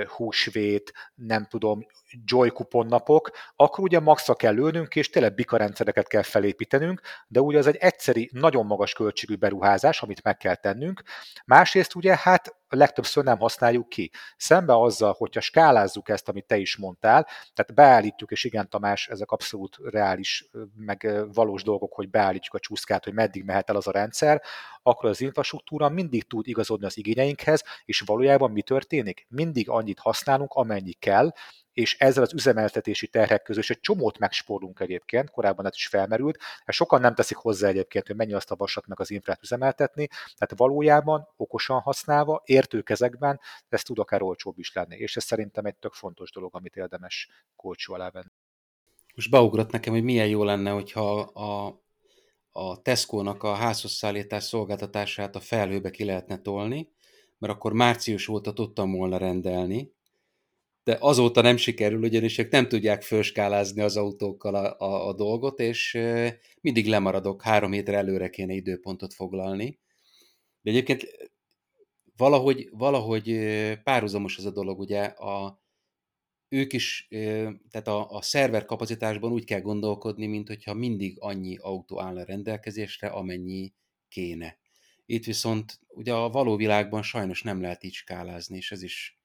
húsvét, 0.07 0.93
nem 1.15 1.47
tudom, 1.47 1.87
joy 2.25 2.51
kupon 2.51 2.87
napok, 2.87 3.31
akkor 3.57 3.85
ugye 3.85 4.01
maxra 4.01 4.35
kell 4.35 4.55
lőnünk, 4.55 4.97
és 4.97 5.11
tényleg 5.11 5.35
bika 5.35 5.57
rendszereket 5.57 6.09
kell 6.09 6.23
felépítenünk, 6.23 7.01
de 7.29 7.41
ugye 7.41 7.59
ez 7.59 7.67
egy 7.67 7.77
egyszeri, 7.77 8.31
nagyon 8.33 8.67
magas 8.67 8.93
költségű 8.93 9.35
beruházás, 9.35 10.03
amit 10.03 10.23
meg 10.23 10.37
kell 10.37 10.55
tennünk. 10.55 11.03
Másrészt 11.45 11.95
ugye 11.95 12.17
hát 12.17 12.57
legtöbbször 12.77 13.25
nem 13.25 13.39
használjuk 13.39 13.89
ki. 13.89 14.11
Szembe 14.37 14.75
azzal, 14.75 15.15
hogyha 15.19 15.41
skálázzuk 15.41 16.09
ezt, 16.09 16.29
amit 16.29 16.47
te 16.47 16.57
is 16.57 16.77
mondtál, 16.77 17.27
tehát 17.55 17.75
beállítjuk, 17.75 18.31
és 18.31 18.45
igen, 18.45 18.69
Tamás, 18.69 19.09
ezek 19.09 19.31
abszolút 19.31 19.79
reális, 19.83 20.51
meg 20.77 21.27
valós 21.33 21.63
dolgok, 21.63 21.95
hogy 21.95 22.11
beállítjuk 22.11 22.55
a 22.55 22.59
csúszkát, 22.59 23.05
hogy 23.05 23.15
meddig 23.15 23.45
mehet 23.45 23.71
el 23.71 23.77
az 23.77 23.87
a 23.87 23.93
rendszer, 23.93 24.43
akkor 24.83 25.09
az 25.09 25.21
infrastruktúra 25.21 25.89
mindig 25.89 26.27
tud 26.27 26.49
igazodni 26.49 26.87
az 26.87 26.97
igényeinkhez, 26.97 27.63
és 27.85 28.01
valójában 28.01 28.51
mi 28.51 28.63
történik? 28.63 29.27
Mindig 29.29 29.69
annyit 29.69 29.99
használunk, 29.99 30.53
amennyi 30.53 30.93
kell, 30.93 31.33
és 31.73 31.99
ezzel 31.99 32.23
az 32.23 32.33
üzemeltetési 32.33 33.07
terhek 33.07 33.43
közül, 33.43 33.63
és 33.63 33.71
egy 33.71 33.81
csomót 33.81 34.19
megspórolunk 34.19 34.81
egyébként, 34.81 35.31
korábban 35.31 35.67
ez 35.67 35.73
is 35.75 35.87
felmerült, 35.87 36.39
és 36.65 36.77
sokan 36.77 37.01
nem 37.01 37.15
teszik 37.15 37.37
hozzá 37.37 37.69
egyébként, 37.69 38.07
hogy 38.07 38.17
mennyi 38.17 38.33
azt 38.33 38.51
a 38.51 38.57
vasat 38.57 38.87
meg 38.87 39.01
az 39.01 39.11
infrát 39.11 39.43
üzemeltetni, 39.43 40.07
tehát 40.09 40.55
valójában 40.57 41.29
okosan 41.37 41.81
használva, 41.81 42.43
értő 42.45 42.83
kezekben 42.83 43.41
ez 43.69 43.83
tud 43.83 43.99
akár 43.99 44.23
olcsóbb 44.23 44.59
is 44.59 44.73
lenni, 44.73 44.97
és 44.97 45.17
ez 45.17 45.25
szerintem 45.25 45.65
egy 45.65 45.77
tök 45.77 45.93
fontos 45.93 46.31
dolog, 46.31 46.55
amit 46.55 46.77
érdemes 46.77 47.29
kócsó 47.57 47.95
alá 47.95 48.11
venni. 48.11 48.33
Most 49.15 49.31
beugrott 49.31 49.71
nekem, 49.71 49.93
hogy 49.93 50.03
milyen 50.03 50.29
jó 50.29 50.45
lenne, 50.45 50.71
hogyha 50.71 51.19
a, 51.21 51.81
a 52.53 52.83
Tesco-nak 52.83 53.43
a 53.43 53.55
házhoz 53.55 53.93
szállítás 53.93 54.45
szolgáltatását 54.45 55.37
a 55.37 55.41
felhőbe 55.41 55.91
ki 55.91 56.05
lehetne 56.05 56.39
tolni, 56.39 56.89
mert 57.39 57.53
akkor 57.53 57.73
március 57.73 58.29
óta 58.29 58.53
tudtam 58.53 58.93
volna 58.93 59.17
rendelni, 59.17 59.93
de 60.85 60.97
azóta 61.01 61.41
nem 61.41 61.57
sikerül, 61.57 62.03
ugyanis 62.03 62.39
ők 62.39 62.51
nem 62.51 62.69
tudják 62.69 63.03
főskálázni 63.03 63.81
az 63.81 63.97
autókkal 63.97 64.55
a, 64.55 64.79
a, 64.79 65.09
a 65.09 65.13
dolgot, 65.13 65.61
és 65.61 65.99
mindig 66.61 66.87
lemaradok, 66.87 67.43
három 67.43 67.73
hétre 67.73 67.97
előre 67.97 68.31
kéne 68.31 68.53
időpontot 68.53 69.15
foglalni. 69.15 69.79
De 70.63 70.71
egyébként 70.71 71.07
valahogy, 72.17 72.69
valahogy 72.73 73.39
párhuzamos 73.83 74.39
ez 74.39 74.45
a 74.45 74.51
dolog, 74.51 74.79
ugye 74.79 75.03
a, 75.03 75.63
ők 76.49 76.73
is, 76.73 77.09
tehát 77.71 77.89
a, 77.89 78.11
a 78.11 78.23
szerver 78.23 78.65
kapacitásban 78.65 79.33
úgy 79.33 79.45
kell 79.45 79.61
gondolkodni, 79.61 80.27
mint 80.27 80.49
hogyha 80.49 80.75
mindig 80.75 81.17
annyi 81.21 81.57
autó 81.57 82.01
állna 82.01 82.25
rendelkezésre, 82.25 83.09
amennyi 83.09 83.73
kéne. 84.09 84.59
Itt 85.07 85.25
viszont 85.25 85.81
ugye 85.89 86.15
a 86.15 86.31
való 86.31 86.57
világban 86.57 87.03
sajnos 87.03 87.43
nem 87.43 87.61
lehet 87.61 87.85
így 87.85 87.93
skálázni, 87.93 88.57
és 88.57 88.73
ez 88.73 88.83
is 88.83 89.19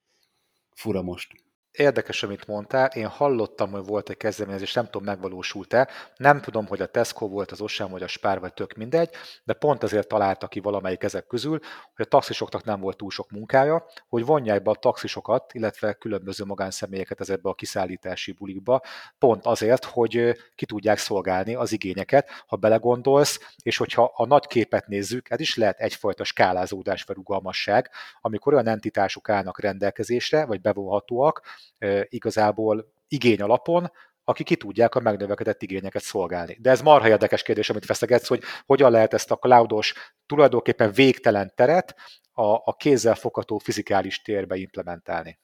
fura 0.72 1.02
most 1.02 1.47
érdekes, 1.80 2.24
amit 2.24 2.48
mondtál. 2.48 2.90
Én 2.94 3.08
hallottam, 3.08 3.72
hogy 3.72 3.86
volt 3.86 4.10
egy 4.10 4.18
kezdeményezés, 4.18 4.74
nem 4.74 4.86
tudom, 4.86 5.04
megvalósult-e. 5.04 5.90
Nem 6.18 6.42
tudom, 6.42 6.68
hogy 6.68 6.82
a 6.82 6.86
Tesco 6.86 7.28
volt, 7.28 7.52
az 7.52 7.62
Osem 7.62 7.90
vagy 7.90 8.04
a 8.04 8.08
Spár, 8.08 8.40
vagy 8.40 8.54
tök 8.54 8.74
mindegy, 8.74 9.10
de 9.44 9.54
pont 9.54 9.84
azért 9.84 10.08
találta 10.08 10.48
ki 10.48 10.60
valamelyik 10.60 11.04
ezek 11.04 11.28
közül, 11.28 11.60
hogy 11.96 12.06
a 12.06 12.10
taxisoknak 12.10 12.64
nem 12.64 12.80
volt 12.80 12.98
túl 12.98 13.10
sok 13.10 13.32
munkája, 13.32 13.86
hogy 14.08 14.26
vonják 14.26 14.64
be 14.64 14.70
a 14.70 14.76
taxisokat, 14.76 15.54
illetve 15.54 15.94
különböző 15.94 16.44
magánszemélyeket 16.44 17.20
ezekbe 17.20 17.50
a 17.50 17.54
kiszállítási 17.54 18.32
bulikba, 18.32 18.82
pont 19.20 19.46
azért, 19.46 19.86
hogy 19.86 20.38
ki 20.56 20.66
tudják 20.66 20.98
szolgálni 20.98 21.56
az 21.56 21.72
igényeket, 21.72 22.30
ha 22.48 22.56
belegondolsz, 22.56 23.40
és 23.64 23.78
hogyha 23.78 24.12
a 24.16 24.26
nagy 24.26 24.48
képet 24.48 24.88
nézzük, 24.88 25.30
ez 25.30 25.40
is 25.40 25.56
lehet 25.56 25.80
egyfajta 25.80 26.24
skálázódás 26.24 27.04
vagy 27.04 27.16
rugalmasság, 27.16 27.90
amikor 28.22 28.54
olyan 28.54 28.68
entitások 28.68 29.30
állnak 29.30 29.60
rendelkezésre, 29.60 30.46
vagy 30.46 30.62
bevonhatóak, 30.62 31.42
igazából 32.10 32.94
igény 33.08 33.42
alapon, 33.42 33.92
akik 34.24 34.46
ki 34.46 34.56
tudják 34.56 34.96
a 34.96 35.00
megnövekedett 35.00 35.62
igényeket 35.62 36.02
szolgálni. 36.02 36.58
De 36.60 36.70
ez 36.70 36.82
marha 36.82 37.08
érdekes 37.08 37.44
kérdés, 37.44 37.70
amit 37.70 37.86
veszegetsz, 37.86 38.28
hogy 38.28 38.44
hogyan 38.66 38.92
lehet 38.92 39.14
ezt 39.14 39.32
a 39.32 39.36
cloudos, 39.36 39.94
tulajdonképpen 40.26 40.92
végtelen 40.92 41.52
teret 41.56 41.96
a, 42.32 42.44
a 42.44 42.76
kézzel 42.78 43.16
fogható 43.16 43.58
fizikális 43.58 44.22
térbe 44.22 44.56
implementálni. 44.56 45.40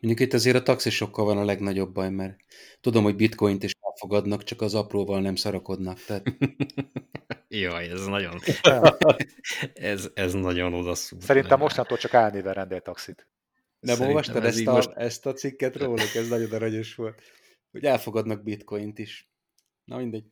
Mondjuk 0.00 0.28
itt 0.28 0.34
azért 0.34 0.56
a 0.56 0.62
taxisokkal 0.62 1.24
van 1.24 1.38
a 1.38 1.44
legnagyobb 1.44 1.92
baj, 1.92 2.10
mert 2.10 2.36
tudom, 2.80 3.02
hogy 3.02 3.16
bitcoint 3.16 3.62
is 3.62 3.72
elfogadnak, 3.80 4.44
csak 4.44 4.60
az 4.60 4.74
apróval 4.74 5.20
nem 5.20 5.34
szarakodnak. 5.34 6.04
Tehát... 6.04 6.22
Jaj, 7.48 7.88
ez 7.88 8.06
nagyon... 8.06 8.40
ez, 9.74 10.10
ez 10.14 10.32
nagyon 10.32 10.74
odaszúr. 10.74 11.22
Szerintem 11.22 11.58
mostantól 11.58 11.96
csak 11.96 12.14
álnéven 12.14 12.54
rendel 12.54 12.80
taxit. 12.80 13.28
Nem 13.80 13.96
Szerintem 13.96 14.08
olvastad 14.08 14.44
ez 14.44 14.56
ezt 14.56 14.66
a, 14.66 14.72
most... 14.72 14.90
ezt 14.94 15.26
a 15.26 15.32
cikket 15.32 15.76
róluk? 15.76 16.14
Ez 16.14 16.28
nagyon 16.28 16.52
aranyos 16.52 16.94
volt. 16.94 17.22
Hogy 17.70 17.84
elfogadnak 17.84 18.42
bitcoint 18.42 18.98
is. 18.98 19.30
Na 19.84 19.96
mindegy. 19.96 20.24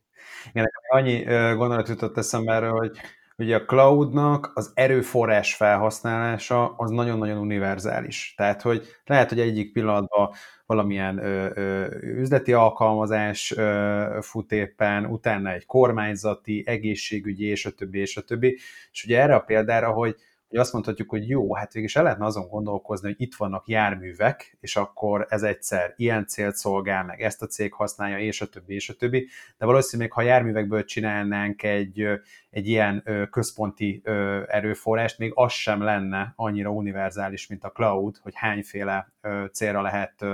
Igen, 0.49 0.71
annyi 0.89 1.23
gondolat 1.55 1.87
jutott 1.87 2.17
eszembe 2.17 2.53
erről, 2.53 2.71
hogy 2.71 2.97
ugye 3.37 3.55
a 3.55 3.65
cloudnak 3.65 4.51
az 4.53 4.71
erőforrás 4.73 5.55
felhasználása 5.55 6.73
az 6.75 6.89
nagyon-nagyon 6.89 7.37
univerzális. 7.37 8.33
Tehát, 8.37 8.61
hogy 8.61 8.87
lehet, 9.05 9.29
hogy 9.29 9.39
egyik 9.39 9.71
pillanatban 9.71 10.31
valamilyen 10.65 11.17
ö, 11.17 11.49
ö, 11.53 11.95
üzleti 12.01 12.53
alkalmazás 12.53 13.51
ö, 13.51 14.17
fut 14.21 14.51
éppen, 14.51 15.05
utána 15.05 15.51
egy 15.51 15.65
kormányzati, 15.65 16.63
egészségügyi, 16.65 17.45
és 17.45 17.65
a 17.65 17.71
többi, 17.71 17.99
és 17.99 18.17
a 18.17 18.21
többi. 18.21 18.59
És 18.91 19.03
ugye 19.03 19.21
erre 19.21 19.35
a 19.35 19.39
példára, 19.39 19.91
hogy 19.91 20.15
hogy 20.49 20.57
azt 20.57 20.73
mondhatjuk, 20.73 21.09
hogy 21.09 21.29
jó, 21.29 21.55
hát 21.55 21.73
végig 21.73 21.89
el 21.93 22.03
lehetne 22.03 22.25
azon 22.25 22.47
gondolkozni, 22.47 23.07
hogy 23.07 23.21
itt 23.21 23.35
vannak 23.35 23.67
járművek, 23.67 24.57
és 24.59 24.75
akkor 24.75 25.25
ez 25.29 25.43
egyszer 25.43 25.93
ilyen 25.95 26.25
célt 26.27 26.55
szolgál, 26.55 27.03
meg 27.03 27.21
ezt 27.21 27.41
a 27.41 27.45
cég 27.47 27.73
használja, 27.73 28.19
és 28.19 28.41
a 28.41 28.47
többi, 28.47 28.73
és 28.73 28.89
a 28.89 28.93
többi. 28.93 29.27
De 29.57 29.65
valószínűleg, 29.65 30.11
ha 30.11 30.21
járművekből 30.21 30.83
csinálnánk 30.83 31.63
egy, 31.63 32.07
egy 32.49 32.67
ilyen 32.67 33.03
központi 33.31 34.01
erőforrást, 34.47 35.17
még 35.17 35.31
az 35.35 35.51
sem 35.51 35.81
lenne 35.81 36.33
annyira 36.35 36.69
univerzális, 36.69 37.47
mint 37.47 37.63
a 37.63 37.71
cloud, 37.71 38.17
hogy 38.17 38.33
hányféle 38.35 39.11
célra 39.51 39.81
lehet 39.81 40.25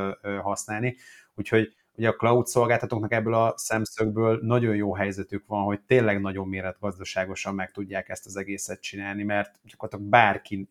használni. 0.42 0.96
Úgyhogy 1.36 1.74
ugye 1.96 2.10
a 2.10 2.16
cloud 2.16 2.48
szolgáltatóknak 2.48 3.12
ebből 3.12 3.34
a 3.34 3.54
szemszögből 3.58 4.40
nagyon 4.42 4.76
jó 4.76 4.96
helyzetük 4.96 5.46
van, 5.46 5.64
hogy 5.64 5.82
tényleg 5.82 6.22
nagyon 6.22 6.48
méretgazdaságosan 6.48 7.56
meg 7.56 7.72
tudják 7.72 8.10
ezt 8.10 8.26
az 8.26 8.36
egészet 8.36 8.82
csinálni, 8.82 9.24
mert 9.24 9.60
gyakorlatilag 9.64 10.10
bárki, 10.12 10.70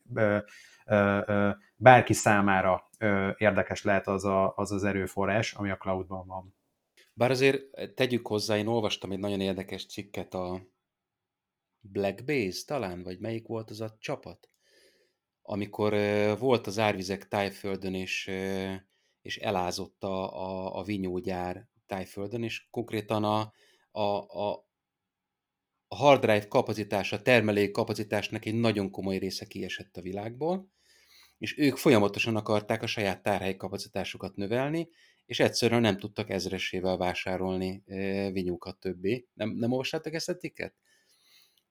bárki 1.77 2.13
számára 2.13 2.89
érdekes 3.37 3.85
lehet 3.85 4.07
az, 4.07 4.25
a, 4.25 4.53
az 4.57 4.73
az 4.73 4.85
erőforrás, 4.85 5.53
ami 5.53 5.71
a 5.71 5.77
cloudban 5.77 6.27
van. 6.27 6.55
Bár 7.15 7.31
azért 7.31 7.95
tegyük 7.95 8.27
hozzá, 8.27 8.57
én 8.57 8.67
olvastam 8.67 9.13
egy 9.13 9.19
nagyon 9.19 9.41
érdekes 9.41 9.87
cikket 9.87 10.35
a 10.35 10.61
Blackbase 11.81 12.65
talán, 12.67 13.03
vagy 13.03 13.19
melyik 13.19 13.47
volt 13.47 13.71
az 13.71 13.81
a 13.81 13.97
csapat? 13.99 14.49
Amikor 15.43 15.95
volt 16.39 16.67
az 16.67 16.79
árvizek 16.79 17.29
tájföldön, 17.29 17.95
és 17.95 18.31
és 19.23 19.37
elázott 19.37 20.03
a, 20.03 20.79
a, 20.79 20.83
vinyógyár 20.83 21.69
tájföldön, 21.87 22.43
és 22.43 22.67
konkrétan 22.71 23.25
a, 23.25 23.53
a, 23.91 24.01
a, 24.01 24.67
a 25.89 25.97
hard 25.97 26.21
drive 26.21 26.49
kapacitása, 26.49 27.23
termelék 27.23 27.71
kapacitásnak 27.71 28.45
egy 28.45 28.55
nagyon 28.55 28.91
komoly 28.91 29.19
része 29.19 29.47
kiesett 29.47 29.97
a 29.97 30.01
világból, 30.01 30.71
és 31.39 31.59
ők 31.59 31.77
folyamatosan 31.77 32.37
akarták 32.37 32.83
a 32.83 32.87
saját 32.87 33.23
tárhely 33.23 33.57
kapacitásukat 33.57 34.37
növelni, 34.37 34.89
és 35.27 35.41
egyszerűen 35.41 35.81
nem 35.81 35.99
tudtak 35.99 36.31
ezresével 36.31 36.97
vásárolni 36.97 37.83
vinyókat 38.33 38.79
többé. 38.79 39.27
Nem, 39.35 39.51
nem 39.51 39.71
olvastátok 39.71 40.15
ezt 40.15 40.29
a 40.29 40.37
tikket? 40.37 40.75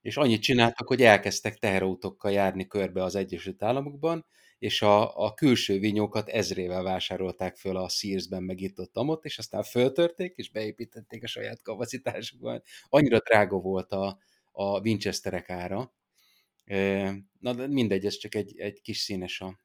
És 0.01 0.17
annyit 0.17 0.41
csináltak, 0.41 0.87
hogy 0.87 1.01
elkezdtek 1.01 1.57
teherautókkal 1.57 2.31
járni 2.31 2.67
körbe 2.67 3.03
az 3.03 3.15
Egyesült 3.15 3.63
Államokban, 3.63 4.25
és 4.61 4.81
a, 4.81 5.25
a 5.25 5.33
külső 5.33 5.79
vinyókat 5.79 6.29
ezrével 6.29 6.83
vásárolták 6.83 7.57
föl 7.57 7.77
a 7.77 7.89
Sears-ben 7.89 8.43
meg 8.43 8.59
itt 8.61 8.79
ott, 8.79 8.97
amott, 8.97 9.25
és 9.25 9.37
aztán 9.37 9.63
föltörték, 9.63 10.33
és 10.35 10.51
beépítették 10.51 11.23
a 11.23 11.27
saját 11.27 11.61
kapacitásukban. 11.61 12.63
Annyira 12.89 13.19
drága 13.19 13.57
volt 13.57 13.91
a, 13.91 14.17
a 14.51 14.79
Winchesterek 14.79 15.49
ára. 15.49 15.93
Na, 17.39 17.53
de 17.53 17.67
mindegy, 17.67 18.05
ez 18.05 18.17
csak 18.17 18.35
egy, 18.35 18.59
egy 18.59 18.81
kis 18.81 18.97
színes 18.97 19.41
a... 19.41 19.59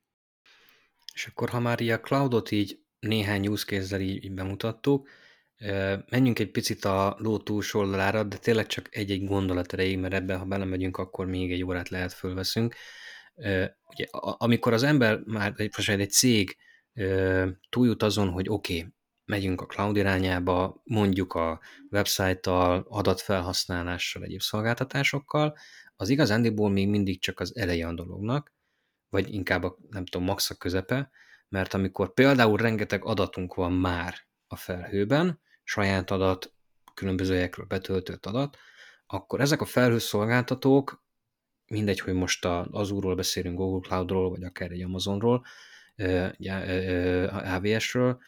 És 1.15 1.27
akkor, 1.27 1.49
ha 1.49 1.61
már 1.61 1.81
a 1.81 2.01
cloudot 2.01 2.51
így 2.51 2.81
néhány 3.01 3.49
use 3.49 3.65
case 3.65 4.01
így, 4.01 4.25
így 4.25 4.33
bemutattuk, 4.33 5.09
menjünk 6.09 6.39
egy 6.39 6.51
picit 6.51 6.85
a 6.85 7.17
ló 7.19 7.39
túlsó 7.39 7.81
oldalára, 7.81 8.23
de 8.23 8.37
tényleg 8.37 8.67
csak 8.67 8.97
egy-egy 8.97 9.27
gondolat 9.27 9.73
erejéig, 9.73 9.99
mert 9.99 10.15
ebbe, 10.15 10.35
ha 10.35 10.45
belemegyünk, 10.45 10.97
akkor 10.97 11.27
még 11.27 11.53
egy 11.53 11.65
órát 11.65 11.89
lehet 11.89 12.13
fölveszünk 12.13 12.75
ugye, 13.87 14.07
amikor 14.21 14.73
az 14.73 14.83
ember 14.83 15.21
már, 15.25 15.55
vagy 15.57 16.01
egy 16.01 16.11
cég 16.11 16.57
túljut 17.69 18.03
azon, 18.03 18.29
hogy 18.29 18.49
oké, 18.49 18.79
okay, 18.79 18.95
megyünk 19.25 19.61
a 19.61 19.67
cloud 19.67 19.97
irányába, 19.97 20.81
mondjuk 20.85 21.35
a 21.35 21.61
website-tal, 21.91 22.87
adatfelhasználással, 22.89 24.23
egyéb 24.23 24.41
szolgáltatásokkal, 24.41 25.57
az 25.97 26.09
igazándiból 26.09 26.71
még 26.71 26.89
mindig 26.89 27.21
csak 27.21 27.41
az 27.41 27.57
eleje 27.57 27.87
a 27.87 27.95
dolognak, 27.95 28.53
vagy 29.09 29.35
inkább 29.35 29.63
a, 29.63 29.77
nem 29.91 30.07
tudom, 30.07 30.27
max 30.27 30.51
a 30.51 30.55
közepe, 30.55 31.11
mert 31.49 31.75
amikor 31.75 32.13
például 32.13 32.57
rengeteg 32.57 33.05
adatunk 33.05 33.55
van 33.55 33.73
már 33.73 34.15
a 34.47 34.57
felhőben, 34.57 35.41
saját 35.63 36.11
adat, 36.11 36.53
különböző 36.95 37.35
helyekről 37.35 37.67
betöltött 37.67 38.27
adat, 38.27 38.57
akkor 39.07 39.41
ezek 39.41 39.61
a 39.61 39.65
felhőszolgáltatók 39.65 41.05
mindegy, 41.67 42.01
hogy 42.01 42.15
most 42.15 42.45
az 42.45 42.67
Azure-ról 42.71 43.15
beszélünk, 43.15 43.57
Google 43.57 43.89
Cloud-ról, 43.89 44.31
vagy 44.31 44.43
akár 44.43 44.71
egy 44.71 44.83
Amazonról, 44.83 45.45
AWS-ről, 47.29 48.19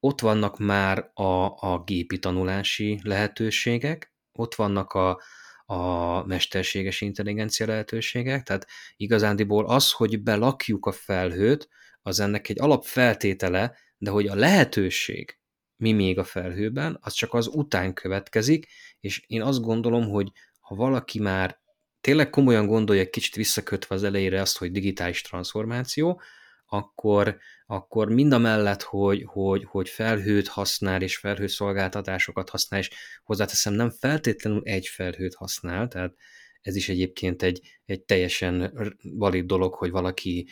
ott 0.00 0.20
vannak 0.20 0.58
már 0.58 1.10
a, 1.14 1.44
a 1.44 1.82
gépi 1.86 2.18
tanulási 2.18 3.00
lehetőségek, 3.02 4.12
ott 4.32 4.54
vannak 4.54 4.92
a, 4.92 5.20
a 5.66 6.24
mesterséges 6.26 7.00
intelligencia 7.00 7.66
lehetőségek, 7.66 8.42
tehát 8.42 8.66
igazándiból 8.96 9.66
az, 9.66 9.92
hogy 9.92 10.22
belakjuk 10.22 10.86
a 10.86 10.92
felhőt, 10.92 11.68
az 12.02 12.20
ennek 12.20 12.48
egy 12.48 12.60
alapfeltétele, 12.60 13.76
de 13.98 14.10
hogy 14.10 14.26
a 14.26 14.34
lehetőség 14.34 15.38
mi 15.76 15.92
még 15.92 16.18
a 16.18 16.24
felhőben, 16.24 16.98
az 17.00 17.12
csak 17.12 17.34
az 17.34 17.46
után 17.46 17.94
következik, 17.94 18.66
és 19.00 19.24
én 19.26 19.42
azt 19.42 19.60
gondolom, 19.60 20.08
hogy 20.08 20.32
ha 20.60 20.74
valaki 20.74 21.20
már 21.20 21.62
tényleg 22.04 22.30
komolyan 22.30 22.66
gondolja, 22.66 23.02
egy 23.02 23.10
kicsit 23.10 23.34
visszakötve 23.34 23.94
az 23.94 24.02
elejére 24.02 24.40
azt, 24.40 24.58
hogy 24.58 24.70
digitális 24.70 25.22
transformáció, 25.22 26.20
akkor, 26.66 27.36
akkor 27.66 28.08
mind 28.08 28.32
a 28.32 28.38
mellett, 28.38 28.82
hogy, 28.82 29.22
hogy, 29.26 29.64
hogy 29.64 29.88
felhőt 29.88 30.48
használ, 30.48 31.02
és 31.02 31.16
felhőszolgáltatásokat 31.16 32.48
használ, 32.48 32.80
és 32.80 32.90
hozzáteszem, 33.22 33.72
nem 33.72 33.90
feltétlenül 33.90 34.60
egy 34.64 34.86
felhőt 34.86 35.34
használ, 35.34 35.88
tehát 35.88 36.14
ez 36.60 36.76
is 36.76 36.88
egyébként 36.88 37.42
egy, 37.42 37.60
egy 37.84 38.02
teljesen 38.02 38.72
valid 39.02 39.46
dolog, 39.46 39.74
hogy 39.74 39.90
valaki 39.90 40.48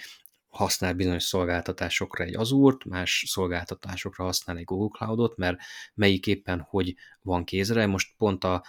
használ 0.53 0.95
bizonyos 0.95 1.23
szolgáltatásokra 1.23 2.25
egy 2.25 2.37
Azure-t, 2.37 2.85
más 2.85 3.25
szolgáltatásokra 3.29 4.25
használ 4.25 4.57
egy 4.57 4.65
Google 4.65 4.99
Cloud-ot, 4.99 5.37
mert 5.37 5.59
melyik 5.95 6.27
éppen 6.27 6.61
hogy 6.61 6.95
van 7.23 7.45
kézre. 7.45 7.87
Most 7.87 8.15
pont 8.17 8.45
a, 8.45 8.65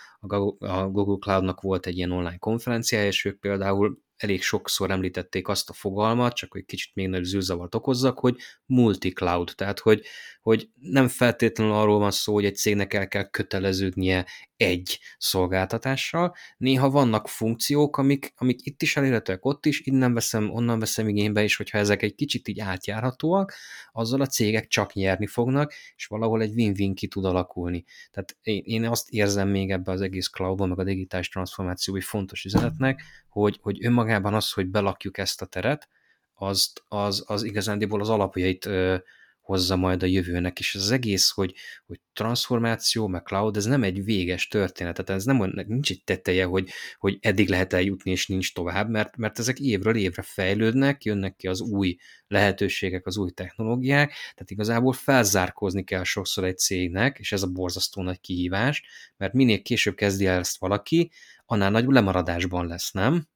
a 0.60 0.88
Google 0.88 1.18
Cloud-nak 1.20 1.62
volt 1.62 1.86
egy 1.86 1.98
ilyen 1.98 2.12
online 2.12 2.38
konferenciája, 2.38 3.08
és 3.08 3.26
ők 3.26 3.40
például 3.40 4.02
elég 4.18 4.42
sokszor 4.42 4.92
említették 4.92 5.48
azt 5.48 5.70
a 5.70 5.74
fogalmat, 5.74 6.34
csak 6.34 6.52
hogy 6.52 6.66
kicsit 6.66 6.96
még 6.96 7.08
nagyobb 7.08 7.26
zűrzavart 7.26 7.76
okozzak, 7.76 8.20
hogy 8.20 8.38
multi-cloud, 8.66 9.52
tehát 9.56 9.80
hogy, 9.80 10.06
hogy 10.42 10.70
nem 10.80 11.08
feltétlenül 11.08 11.74
arról 11.74 12.00
van 12.00 12.12
szó, 12.12 12.34
hogy 12.34 12.46
egy 12.46 12.56
cégnek 12.56 12.94
el 12.94 13.08
kell 13.08 13.30
köteleződnie 13.30 14.26
egy 14.64 15.00
szolgáltatással. 15.18 16.36
Néha 16.58 16.90
vannak 16.90 17.28
funkciók, 17.28 17.98
amik, 17.98 18.34
amik 18.36 18.66
itt 18.66 18.82
is 18.82 18.98
elérhetőek, 18.98 19.46
ott 19.46 19.66
is, 19.66 19.82
innen 19.82 20.14
veszem, 20.14 20.50
onnan 20.50 20.80
veszem 20.80 21.08
igénybe, 21.08 21.44
és 21.44 21.56
hogyha 21.56 21.78
ezek 21.78 22.02
egy 22.02 22.16
kicsit 22.16 22.48
így 22.48 22.60
átjárhatóak, 22.60 23.54
azzal 23.92 24.22
a 24.22 24.26
cégek 24.26 24.68
csak 24.68 24.94
nyerni 24.94 25.28
fognak, 25.28 25.74
és 25.96 26.06
valahol 26.06 26.42
egy 26.42 26.54
win-win 26.54 26.96
ki 26.96 27.08
tud 27.08 27.26
alakulni. 27.26 27.84
Tehát 28.12 28.38
én, 28.42 28.62
én 28.66 28.86
azt 28.86 29.10
érzem 29.10 29.50
még 29.50 29.72
ebbe 29.72 29.92
az 29.92 30.02
egész 30.02 30.28
cloudban, 30.28 30.70
meg 30.70 30.80
a 30.80 30.84
digitális 30.84 31.30
transformáció, 31.30 31.94
hogy 31.94 32.04
fontos 32.04 32.46
üzenetnek, 32.46 33.02
hogy, 33.30 33.60
hogy 33.62 33.86
önmagában 33.86 34.34
az, 34.34 34.52
hogy 34.52 34.68
belakjuk 34.68 35.18
ezt 35.18 35.42
a 35.42 35.46
teret, 35.46 35.88
az, 36.34 36.74
az, 36.88 37.24
az 37.28 37.44
igazándiból 37.44 38.00
az 38.02 38.10
alapjait 38.10 38.66
ö, 38.66 38.96
hozza 39.44 39.76
majd 39.76 40.04
a 40.04 40.06
jövőnek, 40.06 40.60
és 40.60 40.76
az 40.76 40.92
egész, 40.92 41.30
hogy, 41.30 41.54
hogy 41.86 42.00
transformáció, 42.14 43.08
meg 43.08 43.22
cloud, 43.24 43.58
ez 43.58 43.66
nem 43.66 43.84
egy 43.84 44.04
véges 44.04 44.48
történet, 44.48 44.94
tehát 44.94 45.22
ez 45.22 45.26
nem, 45.26 45.52
nincs 45.68 45.92
egy 45.92 46.04
teteje, 46.04 46.46
hogy, 46.46 46.70
hogy 46.98 47.18
eddig 47.22 47.50
lehet 47.50 47.74
eljutni, 47.74 48.12
és 48.12 48.28
nincs 48.28 48.54
tovább, 48.54 48.90
mert, 48.90 49.18
mert 49.18 49.40
ezek 49.40 49.60
évről 49.60 49.96
évre 49.96 50.22
fejlődnek, 50.22 51.04
jönnek 51.04 51.36
ki 51.36 51.48
az 51.48 51.62
új 51.62 51.96
lehetőségek, 52.28 53.06
az 53.06 53.18
új 53.18 53.32
technológiák, 53.32 54.10
tehát 54.10 54.52
igazából 54.52 54.94
felzárkózni 54.94 55.84
kell 55.84 56.04
sokszor 56.04 56.44
egy 56.44 56.58
cégnek, 56.58 57.20
és 57.20 57.32
ez 57.32 57.44
a 57.44 57.52
borzasztó 57.52 58.02
nagy 58.02 58.20
kihívás, 58.20 58.84
mert 59.18 59.34
minél 59.34 59.62
később 59.62 59.96
kezdi 59.96 60.26
el 60.26 60.40
ezt 60.40 60.60
valaki, 60.60 61.12
annál 61.46 61.72
nagyobb 61.72 61.92
lemaradásban 61.92 62.68
lesz, 62.68 62.92
nem? 62.92 63.28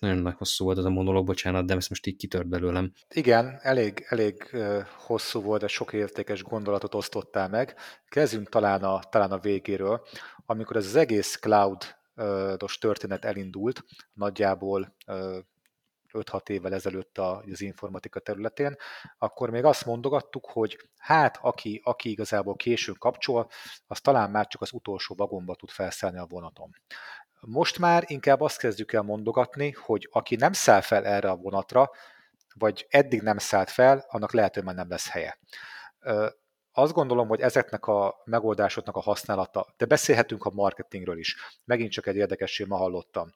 Nagyon 0.00 0.18
nagy 0.18 0.34
hosszú 0.36 0.64
volt 0.64 0.78
ez 0.78 0.84
a 0.84 0.90
monológ, 0.90 1.24
bocsánat, 1.24 1.66
de 1.66 1.74
ezt 1.74 1.88
most 1.88 2.06
így 2.06 2.16
kitört 2.16 2.48
belőlem. 2.48 2.92
Igen, 3.08 3.58
elég, 3.62 4.06
elég 4.08 4.56
hosszú 4.96 5.40
volt, 5.40 5.60
de 5.60 5.66
sok 5.66 5.92
értékes 5.92 6.42
gondolatot 6.42 6.94
osztottál 6.94 7.48
meg. 7.48 7.74
Kezdjünk 8.08 8.48
talán 8.48 8.82
a, 8.82 8.98
talán 8.98 9.32
a 9.32 9.38
végéről. 9.38 10.06
Amikor 10.46 10.76
ez 10.76 10.86
az 10.86 10.94
egész 10.94 11.36
cloud-os 11.36 12.78
történet 12.78 13.24
elindult, 13.24 13.84
nagyjából 14.12 14.96
5-6 16.12 16.48
évvel 16.48 16.74
ezelőtt 16.74 17.18
az 17.18 17.60
informatika 17.60 18.20
területén, 18.20 18.76
akkor 19.18 19.50
még 19.50 19.64
azt 19.64 19.86
mondogattuk, 19.86 20.46
hogy 20.46 20.90
hát 20.96 21.38
aki, 21.42 21.80
aki 21.84 22.10
igazából 22.10 22.56
későn 22.56 22.96
kapcsol, 22.98 23.48
az 23.86 24.00
talán 24.00 24.30
már 24.30 24.46
csak 24.46 24.60
az 24.60 24.72
utolsó 24.72 25.14
vagomba 25.14 25.54
tud 25.54 25.70
felszállni 25.70 26.18
a 26.18 26.26
vonaton. 26.26 26.70
Most 27.40 27.78
már 27.78 28.04
inkább 28.06 28.40
azt 28.40 28.58
kezdjük 28.58 28.92
el 28.92 29.02
mondogatni, 29.02 29.70
hogy 29.70 30.08
aki 30.10 30.36
nem 30.36 30.52
száll 30.52 30.80
fel 30.80 31.06
erre 31.06 31.30
a 31.30 31.36
vonatra, 31.36 31.90
vagy 32.54 32.86
eddig 32.88 33.22
nem 33.22 33.38
szállt 33.38 33.70
fel, 33.70 34.04
annak 34.08 34.32
lehet, 34.32 34.54
hogy 34.54 34.64
már 34.64 34.74
nem 34.74 34.88
lesz 34.88 35.08
helye. 35.08 35.38
Azt 36.72 36.92
gondolom, 36.92 37.28
hogy 37.28 37.40
ezeknek 37.40 37.86
a 37.86 38.22
megoldásoknak 38.24 38.96
a 38.96 39.00
használata, 39.00 39.74
de 39.76 39.86
beszélhetünk 39.86 40.44
a 40.44 40.50
marketingről 40.50 41.18
is. 41.18 41.36
Megint 41.64 41.90
csak 41.90 42.06
egy 42.06 42.16
érdekesség 42.16 42.66
ma 42.66 42.76
hallottam. 42.76 43.30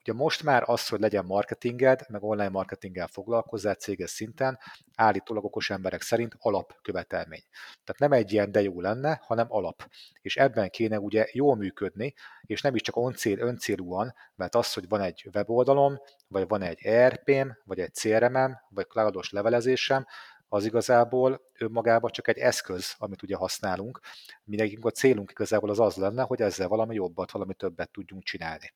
Ugye 0.00 0.12
most 0.12 0.42
már 0.42 0.62
az, 0.66 0.88
hogy 0.88 1.00
legyen 1.00 1.24
marketinged, 1.24 2.00
meg 2.08 2.22
online 2.22 2.48
marketinggel 2.48 3.06
foglalkozzál 3.06 3.74
céges 3.74 4.10
szinten, 4.10 4.58
állítólag 4.94 5.44
okos 5.44 5.70
emberek 5.70 6.00
szerint 6.02 6.36
alapkövetelmény. 6.38 7.42
Tehát 7.84 8.00
nem 8.00 8.12
egy 8.12 8.32
ilyen 8.32 8.52
de 8.52 8.62
jó 8.62 8.80
lenne, 8.80 9.20
hanem 9.22 9.46
alap. 9.48 9.88
És 10.20 10.36
ebben 10.36 10.70
kéne 10.70 10.98
ugye 10.98 11.26
jól 11.32 11.56
működni, 11.56 12.14
és 12.42 12.60
nem 12.60 12.74
is 12.74 12.80
csak 12.80 12.96
öncél, 12.96 13.38
öncélúan, 13.38 14.14
mert 14.34 14.54
az, 14.54 14.72
hogy 14.72 14.88
van 14.88 15.00
egy 15.00 15.28
weboldalom, 15.34 16.00
vagy 16.28 16.48
van 16.48 16.62
egy 16.62 16.78
ERP-m, 16.82 17.48
vagy 17.64 17.80
egy 17.80 17.92
CRM-em, 17.92 18.58
vagy 18.68 18.86
cloudos 18.86 19.30
levelezésem, 19.30 20.06
az 20.48 20.64
igazából 20.64 21.40
önmagában 21.58 22.10
csak 22.10 22.28
egy 22.28 22.38
eszköz, 22.38 22.94
amit 22.98 23.22
ugye 23.22 23.36
használunk. 23.36 24.00
Mindenkünk 24.44 24.84
a 24.84 24.90
célunk 24.90 25.30
igazából 25.30 25.70
az 25.70 25.80
az 25.80 25.96
lenne, 25.96 26.22
hogy 26.22 26.40
ezzel 26.40 26.68
valami 26.68 26.94
jobbat, 26.94 27.30
valami 27.30 27.54
többet 27.54 27.90
tudjunk 27.90 28.22
csinálni 28.22 28.72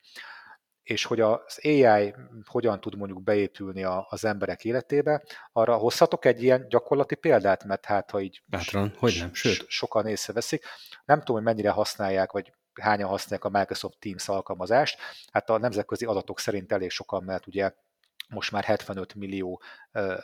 és 0.83 1.05
hogy 1.05 1.21
az 1.21 1.61
AI 1.63 2.15
hogyan 2.45 2.81
tud 2.81 2.97
mondjuk 2.97 3.23
beépülni 3.23 3.85
az 4.09 4.25
emberek 4.25 4.65
életébe, 4.65 5.23
arra 5.53 5.77
hozhatok 5.77 6.25
egy 6.25 6.43
ilyen 6.43 6.69
gyakorlati 6.69 7.15
példát, 7.15 7.65
mert 7.65 7.85
hát 7.85 8.11
ha 8.11 8.21
így 8.21 8.43
Bátran, 8.47 8.95
hogy 8.99 9.17
nem, 9.19 9.35
sőt. 9.35 9.65
sokan 9.69 10.07
észreveszik, 10.07 10.65
nem 11.05 11.19
tudom, 11.19 11.37
hogy 11.37 11.45
mennyire 11.45 11.71
használják, 11.71 12.33
vagy 12.33 12.53
hányan 12.81 13.09
használják 13.09 13.45
a 13.45 13.59
Microsoft 13.59 13.99
Teams 13.99 14.29
alkalmazást, 14.29 14.99
hát 15.33 15.51
a 15.51 15.59
nemzetközi 15.59 16.05
adatok 16.05 16.41
szerint 16.41 16.73
elég 16.73 16.91
sokan, 16.91 17.23
mert 17.25 17.47
ugye 17.47 17.73
most 18.33 18.53
már 18.53 18.65
75 18.65 19.15
millió 19.15 19.63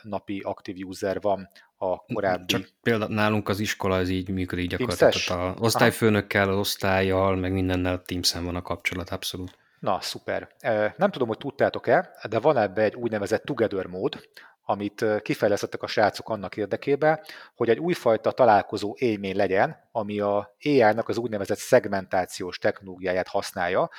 napi 0.01 0.39
aktív 0.39 0.87
user 0.87 1.21
van 1.21 1.49
a 1.77 1.97
korábbi... 1.97 2.45
Csak 2.45 2.67
például 2.81 3.13
nálunk 3.13 3.49
az 3.49 3.59
iskola 3.59 3.95
az 3.95 4.09
így 4.09 4.29
működik 4.29 4.69
gyakorlatilag. 4.69 5.55
Az 5.55 5.61
osztályfőnökkel, 5.61 6.49
az 6.49 6.57
osztályjal, 6.57 7.35
meg 7.35 7.51
mindennel 7.51 8.01
Teams-en 8.01 8.45
van 8.45 8.55
a 8.55 8.61
kapcsolat, 8.61 9.09
abszolút. 9.09 9.57
Na, 9.79 10.01
szuper. 10.01 10.49
Nem 10.97 11.11
tudom, 11.11 11.27
hogy 11.27 11.37
tudtátok-e, 11.37 12.11
de 12.29 12.39
van 12.39 12.57
ebbe 12.57 12.81
egy 12.81 12.95
úgynevezett 12.95 13.43
together 13.43 13.85
mód, 13.85 14.27
amit 14.63 15.05
kifejlesztettek 15.21 15.83
a 15.83 15.87
srácok 15.87 16.29
annak 16.29 16.57
érdekében, 16.57 17.19
hogy 17.55 17.69
egy 17.69 17.79
újfajta 17.79 18.31
találkozó 18.31 18.95
élmény 18.97 19.35
legyen, 19.35 19.89
ami 19.91 20.19
a 20.19 20.55
AI-nak 20.63 21.09
az 21.09 21.17
úgynevezett 21.17 21.57
szegmentációs 21.57 22.57
technológiáját 22.57 23.27
használja, 23.27 23.89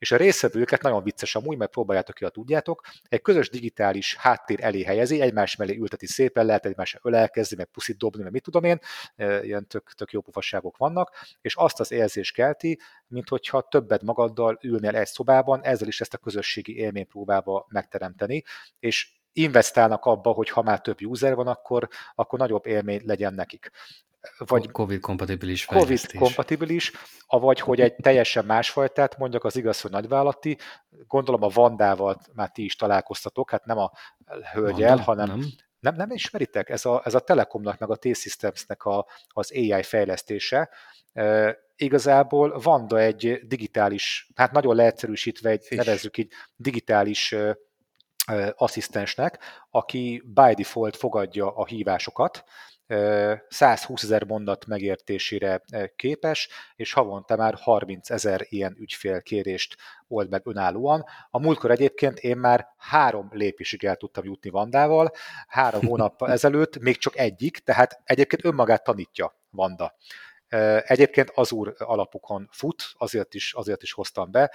és 0.00 0.12
a 0.12 0.16
részvevőket 0.16 0.82
nagyon 0.82 1.02
vicces 1.02 1.34
amúgy, 1.34 1.56
mert 1.56 1.70
próbáljátok 1.70 2.14
ki, 2.14 2.24
ha 2.24 2.30
tudjátok, 2.30 2.82
egy 3.08 3.20
közös 3.22 3.50
digitális 3.50 4.16
háttér 4.16 4.58
elé 4.62 4.82
helyezi, 4.82 5.20
egymás 5.20 5.56
mellé 5.56 5.76
ülteti 5.76 6.06
szépen, 6.06 6.46
lehet 6.46 6.66
egymásra 6.66 6.98
ölelkezni, 7.02 7.56
meg 7.56 7.66
puszit 7.66 7.98
dobni, 7.98 8.22
meg 8.22 8.32
mit 8.32 8.42
tudom 8.42 8.64
én, 8.64 8.78
ilyen 9.16 9.66
tök, 9.66 9.92
tök 9.94 10.12
jó 10.12 10.20
pofasságok 10.20 10.76
vannak, 10.76 11.10
és 11.40 11.56
azt 11.56 11.80
az 11.80 11.92
érzést 11.92 12.34
kelti, 12.34 12.78
mint 13.06 13.28
hogyha 13.28 13.68
többet 13.68 14.02
magaddal 14.02 14.58
ülnél 14.62 14.96
egy 14.96 15.06
szobában, 15.06 15.62
ezzel 15.62 15.88
is 15.88 16.00
ezt 16.00 16.14
a 16.14 16.18
közösségi 16.18 16.76
élmény 16.76 17.06
próbálva 17.06 17.66
megteremteni, 17.68 18.44
és 18.78 19.08
investálnak 19.32 20.04
abba, 20.04 20.30
hogy 20.30 20.50
ha 20.50 20.62
már 20.62 20.80
több 20.80 21.04
user 21.04 21.34
van, 21.34 21.46
akkor, 21.46 21.88
akkor 22.14 22.38
nagyobb 22.38 22.66
élmény 22.66 23.02
legyen 23.04 23.34
nekik 23.34 23.70
vagy 24.38 24.70
COVID-kompatibilis 24.70 25.64
COVID-kompatibilis, 25.64 26.92
avagy 27.26 27.60
hogy 27.60 27.80
egy 27.80 27.94
teljesen 27.94 28.44
másfajtát, 28.44 29.18
mondjak 29.18 29.44
az 29.44 29.56
igaz, 29.56 29.80
hogy 29.80 29.90
nagyvállalati, 29.90 30.58
gondolom 31.06 31.42
a 31.42 31.48
Vandával 31.48 32.20
már 32.34 32.50
ti 32.50 32.64
is 32.64 32.76
találkoztatok, 32.76 33.50
hát 33.50 33.64
nem 33.64 33.78
a 33.78 33.90
hölgyel, 34.52 34.96
hanem 34.96 35.26
nem. 35.26 35.40
Nem, 35.80 35.94
nem 35.94 36.10
ismeritek? 36.10 36.68
Ez 36.68 36.84
a, 36.84 37.02
ez 37.04 37.14
a 37.14 37.20
Telekomnak, 37.20 37.78
meg 37.78 37.90
a 37.90 37.96
T-Systemsnek 37.96 38.84
a, 38.84 39.06
az 39.28 39.52
AI 39.52 39.82
fejlesztése. 39.82 40.70
E, 41.12 41.56
igazából 41.76 42.58
Vanda 42.58 42.98
egy 42.98 43.40
digitális, 43.46 44.30
hát 44.34 44.52
nagyon 44.52 44.76
leegyszerűsítve 44.76 45.50
egy, 45.50 45.64
Fish. 45.64 45.84
nevezzük 45.84 46.18
így, 46.18 46.32
digitális 46.56 47.32
e, 47.32 47.58
asszisztensnek, 48.56 49.38
aki 49.70 50.22
by 50.26 50.54
default 50.54 50.96
fogadja 50.96 51.56
a 51.56 51.66
hívásokat, 51.66 52.44
120 53.48 54.02
ezer 54.02 54.24
mondat 54.24 54.66
megértésére 54.66 55.62
képes, 55.96 56.48
és 56.76 56.92
havonta 56.92 57.36
már 57.36 57.54
30 57.54 58.10
ezer 58.10 58.46
ilyen 58.48 58.76
ügyfélkérést 58.78 59.76
old 60.08 60.30
meg 60.30 60.46
önállóan. 60.46 61.04
A 61.30 61.38
múltkor 61.38 61.70
egyébként 61.70 62.18
én 62.18 62.36
már 62.36 62.66
három 62.76 63.28
lépésig 63.32 63.84
el 63.84 63.96
tudtam 63.96 64.24
jutni 64.24 64.50
Vandával, 64.50 65.10
három 65.46 65.86
hónappal 65.86 66.30
ezelőtt 66.40 66.78
még 66.78 66.96
csak 66.96 67.16
egyik, 67.16 67.58
tehát 67.58 68.00
egyébként 68.04 68.44
önmagát 68.44 68.84
tanítja 68.84 69.38
Vanda. 69.50 69.96
Egyébként 70.84 71.30
az 71.34 71.52
úr 71.52 71.74
alapukon 71.78 72.48
fut, 72.52 72.82
azért 72.98 73.34
is, 73.34 73.54
azért 73.54 73.82
is 73.82 73.92
hoztam 73.92 74.30
be. 74.30 74.54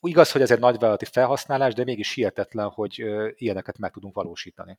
Igaz, 0.00 0.32
hogy 0.32 0.42
ez 0.42 0.50
egy 0.50 0.58
nagyvállalati 0.58 1.04
felhasználás, 1.04 1.74
de 1.74 1.84
mégis 1.84 2.14
hihetetlen, 2.14 2.68
hogy 2.68 3.04
ilyeneket 3.34 3.78
meg 3.78 3.90
tudunk 3.90 4.14
valósítani. 4.14 4.78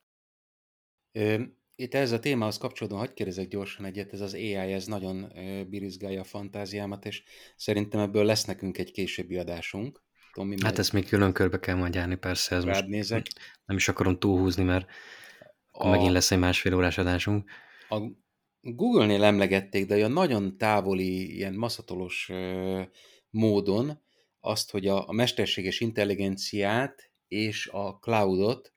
Itt 1.76 1.94
ez 1.94 2.12
a 2.12 2.20
témához 2.20 2.58
kapcsolódóan 2.58 3.02
hagyd 3.02 3.14
kérdezek 3.14 3.48
gyorsan 3.48 3.86
egyet, 3.86 4.14
ez 4.14 4.22
az 4.22 4.34
AI, 4.34 4.54
ez 4.54 4.86
nagyon 4.86 5.32
birizgálja 5.70 6.22
a 6.22 6.24
fantáziámat, 6.24 7.06
és 7.06 7.24
szerintem 7.56 8.00
ebből 8.00 8.26
lesz 8.26 8.46
nekünk 8.46 8.78
egy 8.78 8.92
későbbi 8.92 9.38
adásunk. 9.38 10.04
Tomi, 10.34 10.56
hát 10.64 10.80
ezt 10.80 10.94
még 10.94 11.08
külön 11.08 11.34
körbe 11.34 11.60
kell 11.60 11.76
majd 11.76 11.96
járni, 11.96 12.16
persze. 12.16 12.56
Ez 12.56 12.64
most 12.64 12.88
nézek. 12.88 13.26
Nem 13.66 13.78
is 13.78 13.88
akarom 13.88 14.20
túlhúzni, 14.20 14.64
mert 14.64 14.90
a... 15.72 15.90
megint 15.90 16.12
lesz 16.12 16.32
egy 16.32 16.40
másfél 16.40 16.76
órás 16.76 16.98
adásunk. 16.98 17.50
A 17.90 18.00
Google-nél 18.62 19.24
emlegették, 19.24 19.86
de 19.86 19.96
olyan 19.96 20.12
nagyon 20.12 20.58
távoli, 20.58 21.36
ilyen 21.36 21.54
maszatolos 21.54 22.32
módon 23.30 24.02
azt, 24.40 24.72
hogy 24.72 24.88
a, 24.88 25.08
a 25.08 25.12
mesterséges 25.12 25.80
intelligenciát 25.80 27.12
és 27.28 27.68
a 27.68 27.98
cloudot 28.00 28.74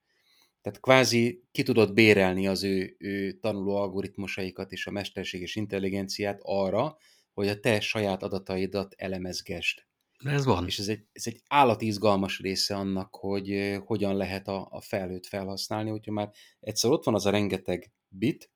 tehát 0.64 0.80
kvázi 0.80 1.44
ki 1.52 1.62
tudod 1.62 1.92
bérelni 1.92 2.46
az 2.46 2.62
ő, 2.62 2.96
ő 2.98 3.32
tanuló 3.32 3.76
algoritmusaikat 3.76 4.72
és 4.72 4.86
a 4.86 4.90
mesterséges 4.90 5.56
intelligenciát 5.56 6.40
arra, 6.42 6.96
hogy 7.32 7.48
a 7.48 7.60
te 7.60 7.80
saját 7.80 8.22
adataidat 8.22 8.94
elemezgesd. 8.96 9.78
Ez 10.18 10.44
van. 10.44 10.66
És 10.66 10.78
ez 10.78 10.88
egy, 10.88 11.06
ez 11.12 11.22
egy 11.26 11.40
állati 11.48 11.86
izgalmas 11.86 12.40
része 12.40 12.76
annak, 12.76 13.14
hogy 13.14 13.78
hogyan 13.84 14.16
lehet 14.16 14.48
a, 14.48 14.68
a 14.70 14.80
felhőt 14.80 15.26
felhasználni, 15.26 15.90
hogyha 15.90 16.12
már 16.12 16.30
egyszer 16.60 16.90
ott 16.90 17.04
van 17.04 17.14
az 17.14 17.26
a 17.26 17.30
rengeteg 17.30 17.92
bit, 18.08 18.50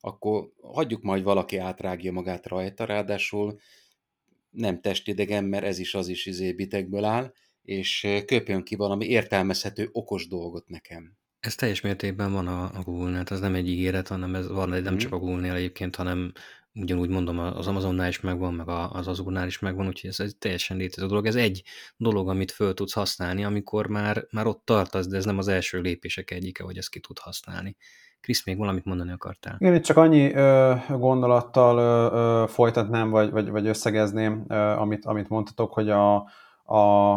akkor 0.00 0.52
hagyjuk 0.62 1.02
majd 1.02 1.22
valaki 1.22 1.56
átrágja 1.56 2.12
magát 2.12 2.46
rajta, 2.46 2.84
ráadásul 2.84 3.60
nem 4.50 4.80
testidegen, 4.80 5.44
mert 5.44 5.64
ez 5.64 5.78
is 5.78 5.94
az 5.94 6.08
is 6.08 6.26
izé 6.26 6.52
bitekből 6.52 7.04
áll, 7.04 7.32
és 7.62 8.06
köpjön 8.26 8.62
ki 8.62 8.74
valami 8.74 9.06
értelmezhető, 9.06 9.88
okos 9.92 10.28
dolgot 10.28 10.68
nekem. 10.68 11.18
Ez 11.40 11.54
teljes 11.54 11.80
mértékben 11.80 12.32
van 12.32 12.46
a, 12.46 12.62
a 12.62 12.82
Google-nél, 12.84 13.22
ez 13.24 13.40
nem 13.40 13.54
egy 13.54 13.68
ígéret, 13.68 14.08
hanem 14.08 14.34
ez 14.34 14.48
van, 14.48 14.68
nem 14.68 14.94
mm. 14.94 14.96
csak 14.96 15.12
a 15.12 15.18
Google-nél 15.18 15.54
egyébként, 15.54 15.96
hanem 15.96 16.32
ugyanúgy 16.74 17.08
mondom, 17.08 17.38
az 17.38 17.66
Amazonnál 17.66 18.08
is 18.08 18.20
megvan, 18.20 18.54
meg 18.54 18.68
az 18.68 19.08
Azure-nál 19.08 19.46
is 19.46 19.58
megvan, 19.58 19.86
úgyhogy 19.86 20.10
ez 20.10 20.20
egy 20.20 20.36
teljesen 20.36 20.76
létező 20.76 21.06
dolog. 21.06 21.26
Ez 21.26 21.34
egy 21.34 21.62
dolog, 21.96 22.28
amit 22.28 22.50
föl 22.50 22.74
tudsz 22.74 22.92
használni, 22.92 23.44
amikor 23.44 23.86
már, 23.86 24.26
már 24.30 24.46
ott 24.46 24.62
tartasz, 24.64 25.06
de 25.06 25.16
ez 25.16 25.24
nem 25.24 25.38
az 25.38 25.48
első 25.48 25.80
lépések 25.80 26.30
egyike, 26.30 26.62
hogy 26.62 26.76
ezt 26.76 26.90
ki 26.90 27.00
tud 27.00 27.18
használni. 27.18 27.76
Krisz, 28.20 28.46
még 28.46 28.58
valamit 28.58 28.84
mondani 28.84 29.10
akartál? 29.10 29.56
Én 29.58 29.74
itt 29.74 29.82
csak 29.82 29.96
annyi 29.96 30.32
ö, 30.32 30.74
gondolattal 30.88 31.78
ö, 31.78 32.16
ö, 32.16 32.46
folytatnám, 32.46 33.10
vagy, 33.10 33.30
vagy, 33.30 33.48
vagy 33.48 33.66
összegezném, 33.66 34.44
ö, 34.48 34.54
amit, 34.54 35.04
amit 35.04 35.28
mondtatok, 35.28 35.72
hogy 35.72 35.90
a, 35.90 36.14
a, 36.64 37.12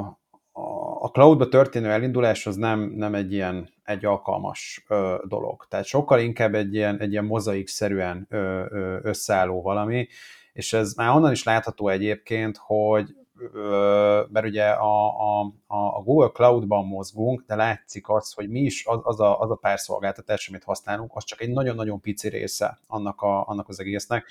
a 0.99 1.07
cloudba 1.11 1.47
történő 1.47 1.89
elindulás 1.89 2.47
az 2.47 2.55
nem, 2.55 2.79
nem 2.79 3.15
egy 3.15 3.33
ilyen 3.33 3.72
egy 3.83 4.05
alkalmas 4.05 4.85
ö, 4.87 5.15
dolog. 5.27 5.65
Tehát 5.69 5.85
sokkal 5.85 6.19
inkább 6.19 6.53
egy 6.53 6.73
ilyen, 6.73 6.99
egy 6.99 7.11
ilyen 7.11 7.25
mozaik-szerűen 7.25 8.25
ö, 8.29 8.65
ö, 8.69 8.97
összeálló 9.01 9.61
valami, 9.61 10.07
és 10.53 10.73
ez 10.73 10.93
már 10.93 11.15
onnan 11.15 11.31
is 11.31 11.43
látható 11.43 11.87
egyébként, 11.87 12.57
hogy 12.57 13.15
ö, 13.53 14.23
mert 14.31 14.45
ugye 14.45 14.69
a, 14.69 15.07
a, 15.07 15.53
a 15.67 16.01
Google 16.03 16.29
Cloud-ban 16.29 16.85
mozgunk, 16.85 17.43
de 17.47 17.55
látszik 17.55 18.09
az, 18.09 18.33
hogy 18.33 18.49
mi 18.49 18.59
is 18.59 18.85
az, 18.85 18.99
az, 19.03 19.19
a, 19.19 19.39
az 19.39 19.51
a 19.51 19.55
pár 19.55 19.79
szolgáltatás, 19.79 20.47
amit 20.49 20.63
használunk, 20.63 21.11
az 21.13 21.23
csak 21.23 21.41
egy 21.41 21.49
nagyon-nagyon 21.49 22.01
pici 22.01 22.29
része 22.29 22.79
annak, 22.87 23.21
a, 23.21 23.47
annak 23.47 23.69
az 23.69 23.79
egésznek. 23.79 24.25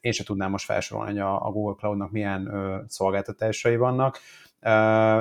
Én 0.00 0.12
sem 0.12 0.26
tudnám 0.26 0.50
most 0.50 0.64
felsorolni, 0.64 1.10
hogy 1.10 1.20
a, 1.20 1.46
a 1.46 1.50
Google 1.50 1.74
Cloud-nak 1.78 2.10
milyen 2.10 2.46
ö, 2.46 2.80
szolgáltatásai 2.86 3.76
vannak, 3.76 4.18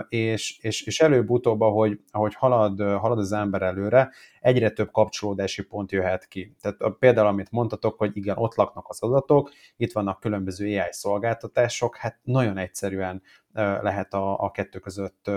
és, 0.10 0.57
és, 0.61 0.82
és 0.82 0.99
előbb-utóbb, 0.99 1.61
ahogy, 1.61 1.99
ahogy 2.11 2.34
halad, 2.34 2.82
halad 2.82 3.18
az 3.18 3.32
ember 3.32 3.61
előre, 3.61 4.11
egyre 4.40 4.70
több 4.70 4.91
kapcsolódási 4.91 5.64
pont 5.64 5.91
jöhet 5.91 6.28
ki. 6.28 6.56
Tehát 6.61 6.82
a, 6.82 6.90
például, 6.90 7.28
amit 7.28 7.52
mondtatok, 7.52 7.98
hogy 7.98 8.11
igen, 8.14 8.38
ott 8.38 8.56
laknak 8.56 8.86
az 8.90 9.02
adatok, 9.02 9.52
itt 9.78 9.91
vannak 9.91 10.20
különböző 10.20 10.65
AI 10.65 10.88
szolgáltatások, 10.90 11.98
hát 11.98 12.20
nagyon 12.24 12.57
egyszerűen 12.57 13.22
lehet 13.53 14.14
a, 14.14 14.40
a 14.40 14.52
kettő 14.52 14.80
között 14.80 15.32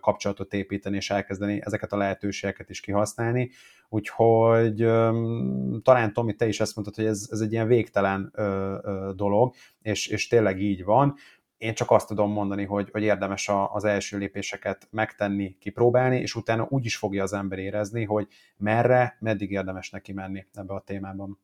kapcsolatot 0.00 0.52
építeni 0.52 0.96
és 0.96 1.10
elkezdeni 1.10 1.60
ezeket 1.64 1.92
a 1.92 1.96
lehetőségeket 1.96 2.70
is 2.70 2.80
kihasználni. 2.80 3.50
Úgyhogy 3.88 4.76
talán 5.82 6.12
Tomi, 6.12 6.34
te 6.34 6.46
is 6.46 6.60
ezt 6.60 6.74
mondtad, 6.74 6.96
hogy 6.96 7.06
ez, 7.06 7.28
ez 7.30 7.40
egy 7.40 7.52
ilyen 7.52 7.66
végtelen 7.66 8.32
dolog, 9.16 9.54
és, 9.82 10.06
és 10.06 10.28
tényleg 10.28 10.60
így 10.60 10.84
van 10.84 11.14
én 11.60 11.74
csak 11.74 11.90
azt 11.90 12.06
tudom 12.06 12.32
mondani, 12.32 12.64
hogy, 12.64 12.90
hogy 12.90 13.02
érdemes 13.02 13.48
a, 13.48 13.74
az 13.74 13.84
első 13.84 14.18
lépéseket 14.18 14.88
megtenni, 14.90 15.56
kipróbálni, 15.58 16.20
és 16.20 16.34
utána 16.34 16.66
úgy 16.70 16.84
is 16.84 16.96
fogja 16.96 17.22
az 17.22 17.32
ember 17.32 17.58
érezni, 17.58 18.04
hogy 18.04 18.28
merre, 18.56 19.16
meddig 19.20 19.50
érdemes 19.50 19.90
neki 19.90 20.12
menni 20.12 20.46
ebbe 20.52 20.74
a 20.74 20.80
témában. 20.80 21.38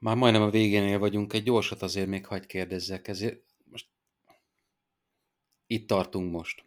Már 0.00 0.16
majdnem 0.16 0.42
a 0.42 0.50
végénél 0.50 0.98
vagyunk, 0.98 1.32
egy 1.32 1.42
gyorsat 1.42 1.82
azért 1.82 2.08
még 2.08 2.26
hagyd 2.26 2.46
kérdezzek, 2.46 3.08
ezért 3.08 3.42
most 3.64 3.88
itt 5.66 5.88
tartunk 5.88 6.32
most. 6.32 6.64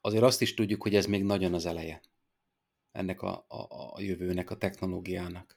Azért 0.00 0.22
azt 0.22 0.42
is 0.42 0.54
tudjuk, 0.54 0.82
hogy 0.82 0.94
ez 0.94 1.06
még 1.06 1.24
nagyon 1.24 1.54
az 1.54 1.66
eleje 1.66 2.00
ennek 2.92 3.22
a, 3.22 3.44
a, 3.48 3.92
a 3.94 4.00
jövőnek, 4.00 4.50
a 4.50 4.56
technológiának. 4.56 5.55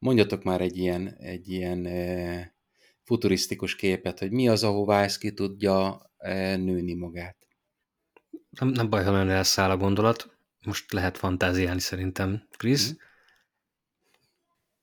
Mondjatok 0.00 0.42
már 0.42 0.60
egy 0.60 0.76
ilyen, 0.76 1.14
egy 1.18 1.48
ilyen 1.48 1.86
e, 1.86 2.54
futurisztikus 3.02 3.76
képet, 3.76 4.18
hogy 4.18 4.30
mi 4.30 4.48
az, 4.48 4.64
ahová 4.64 5.02
ez 5.02 5.18
ki 5.18 5.32
tudja 5.32 6.10
e, 6.18 6.56
nőni 6.56 6.94
magát. 6.94 7.36
Nem, 8.50 8.68
nem 8.68 8.90
baj, 8.90 9.04
ha 9.04 9.10
nagyon 9.10 9.30
elszáll 9.30 9.70
a 9.70 9.76
gondolat. 9.76 10.36
Most 10.64 10.92
lehet 10.92 11.18
fantáziálni 11.18 11.80
szerintem. 11.80 12.42
Krisz? 12.56 12.92
Mm. 12.92 12.96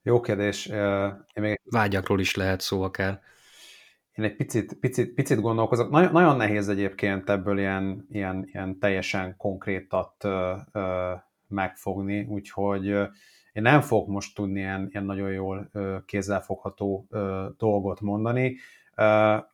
Jó 0.02 0.22
kérdés. 0.22 0.65
Én 0.65 1.44
még... 1.44 1.61
Vágyakról 1.64 2.19
is 2.19 2.35
lehet 2.35 2.61
szó 2.61 2.81
akár. 2.81 3.22
Én 4.15 4.26
egy 4.26 4.35
picit, 4.35 4.73
picit, 4.73 5.14
picit 5.14 5.41
gondolkozok. 5.41 5.89
Nagyon, 5.89 6.11
nagyon 6.11 6.35
nehéz 6.35 6.69
egyébként 6.69 7.30
ebből 7.30 7.60
ilyen, 7.60 8.06
ilyen, 8.10 8.49
ilyen 8.52 8.80
teljesen 8.80 9.35
konkrétat 9.38 10.23
ö, 10.23 10.56
ö, 10.72 11.14
megfogni, 11.48 12.23
úgyhogy 12.23 12.95
én 13.57 13.63
nem 13.63 13.81
fogok 13.81 14.07
most 14.07 14.35
tudni 14.35 14.59
ilyen, 14.59 14.88
ilyen 14.91 15.05
nagyon 15.05 15.31
jól 15.31 15.71
kézzelfogható 16.05 17.07
dolgot 17.57 18.01
mondani. 18.01 18.57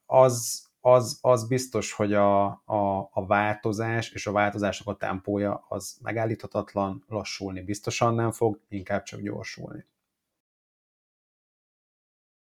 Az, 0.06 0.66
az, 0.82 1.18
az 1.22 1.48
biztos, 1.48 1.92
hogy 1.92 2.14
a, 2.14 2.46
a, 2.46 3.10
a 3.12 3.26
változás 3.26 4.12
és 4.12 4.28
a 4.28 4.32
változásnak 4.32 4.88
a 4.88 4.98
tempója 4.98 5.66
az 5.70 5.98
megállíthatatlan, 6.02 7.04
lassulni 7.08 7.62
biztosan 7.62 8.16
nem 8.16 8.32
fog, 8.32 8.60
inkább 8.70 9.04
csak 9.04 9.20
gyorsulni. 9.20 9.86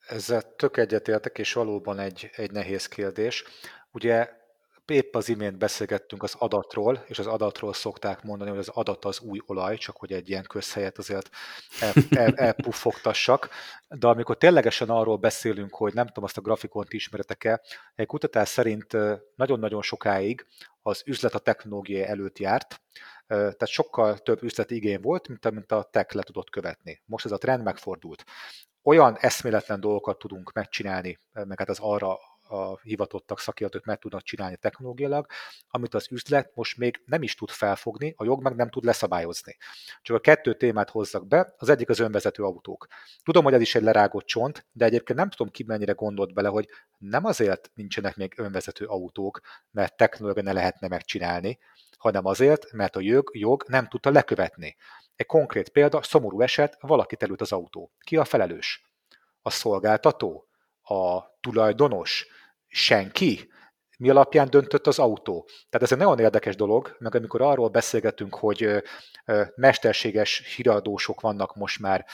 Ezzel 0.08 0.56
tök 0.56 0.78
egyetértek, 0.78 1.38
és 1.38 1.54
valóban 1.54 2.00
egy, 2.00 2.30
egy 2.36 2.52
nehéz 2.52 2.88
kérdés. 2.88 3.44
Ugye 3.92 4.30
épp 4.86 5.16
az 5.16 5.30
imént 5.30 5.58
beszélgettünk 5.58 6.24
az 6.24 6.36
adatról, 6.38 7.04
és 7.08 7.20
az 7.20 7.28
adatról 7.28 7.74
szokták 7.74 8.24
mondani, 8.24 8.50
hogy 8.50 8.60
az 8.60 8.68
adat 8.68 9.06
az 9.06 9.20
új 9.20 9.40
olaj, 9.46 9.78
csak 9.78 9.98
hogy 9.98 10.12
egy 10.12 10.30
ilyen 10.30 10.44
közhelyet 10.44 10.98
azért 10.98 11.30
el, 11.80 11.94
el, 12.10 12.34
elpuffogtassak. 12.36 13.50
De 13.88 14.08
amikor 14.08 14.38
ténylegesen 14.38 14.90
arról 14.90 15.18
beszélünk, 15.18 15.76
hogy 15.76 15.94
nem 15.94 16.08
tudom, 16.08 16.24
azt 16.24 16.38
a 16.38 16.42
grafikont 16.42 16.94
ismeretek-e, 16.94 17.62
egy 17.96 18.06
kutatás 18.06 18.50
szerint 18.50 18.98
nagyon-nagyon 19.36 19.82
sokáig 19.82 20.46
az 20.82 21.02
üzlet 21.06 21.34
a 21.34 21.40
technológia 21.40 22.06
előtt 22.06 22.40
járt, 22.40 22.82
tehát 23.28 23.68
sokkal 23.68 24.18
több 24.18 24.44
üzleti 24.44 24.76
igény 24.76 25.02
volt, 25.02 25.28
mint 25.28 25.46
amit 25.46 25.72
a 25.72 25.90
tech 25.92 26.16
le 26.16 26.22
tudott 26.22 26.50
követni. 26.50 27.02
Most 27.06 27.26
ez 27.26 27.32
a 27.32 27.38
trend 27.38 27.64
megfordult. 27.64 28.24
Olyan 28.84 29.18
eszméletlen 29.20 29.80
dolgokat 29.80 30.18
tudunk 30.18 30.52
megcsinálni, 30.54 31.20
meg 31.32 31.60
hát 31.60 31.70
az 31.70 31.80
arra 31.82 32.18
a 32.48 32.80
hivatottak, 32.80 33.40
szakértők 33.40 33.86
meg 33.86 34.00
tudnak 34.00 34.22
csinálni 34.22 34.58
technológiailag, 34.58 35.26
amit 35.68 35.94
az 35.94 36.08
üzlet 36.12 36.52
most 36.56 36.78
még 36.78 37.02
nem 37.06 37.24
is 37.24 37.36
tud 37.36 37.50
felfogni, 37.50 38.14
a 38.18 38.24
jog 38.24 38.42
meg 38.42 38.56
nem 38.56 38.70
tud 38.70 38.84
leszabályozni. 38.84 39.58
Csak 40.02 40.16
a 40.16 40.20
kettő 40.20 40.54
témát 40.54 40.90
hozzak 40.90 41.28
be, 41.28 41.54
az 41.58 41.70
egyik 41.70 41.90
az 41.90 42.00
önvezető 42.00 42.44
autók. 42.44 42.88
Tudom, 43.24 43.44
hogy 43.44 43.54
ez 43.54 43.62
is 43.62 43.76
egy 43.76 43.84
lerágott 43.84 44.26
csont, 44.26 44.66
de 44.72 44.86
egyébként 44.86 45.20
nem 45.20 45.30
tudom 45.30 45.52
ki 45.52 45.64
mennyire 45.64 45.92
gondolt 45.92 46.34
bele, 46.34 46.48
hogy 46.48 46.68
nem 46.98 47.26
azért 47.26 47.72
nincsenek 47.74 48.16
még 48.16 48.34
önvezető 48.38 48.86
autók, 48.86 49.40
mert 49.72 49.98
technológia 49.98 50.44
ne 50.44 50.54
lehetne 50.54 50.88
megcsinálni, 50.88 51.60
hanem 51.98 52.26
azért, 52.26 52.72
mert 52.72 52.96
a 52.96 53.00
jog, 53.00 53.30
jog 53.34 53.64
nem 53.68 53.88
tudta 53.88 54.10
lekövetni. 54.10 54.76
Egy 55.16 55.26
konkrét 55.26 55.70
példa, 55.70 56.04
szomorú 56.04 56.42
eset, 56.42 56.78
valaki 56.80 57.16
terült 57.16 57.42
az 57.42 57.52
autó. 57.52 57.92
Ki 58.00 58.18
a 58.18 58.26
felelős? 58.26 58.86
A 59.42 59.50
szolgáltató? 59.50 60.48
A 60.84 61.24
tulajdonos? 61.42 62.26
Senki? 62.68 63.50
Mi 64.04 64.10
alapján 64.10 64.50
döntött 64.50 64.88
az 64.88 65.00
autó. 65.00 65.48
Tehát 65.70 65.86
ez 65.86 65.92
egy 65.92 65.98
nagyon 65.98 66.20
érdekes 66.20 66.56
dolog, 66.56 66.96
meg 67.00 67.16
amikor 67.16 67.42
arról 67.42 67.70
beszélgetünk, 67.70 68.36
hogy 68.36 68.84
mesterséges 69.56 70.56
híradósok 70.56 71.22
vannak 71.22 71.56
most 71.56 71.80
már 71.80 72.06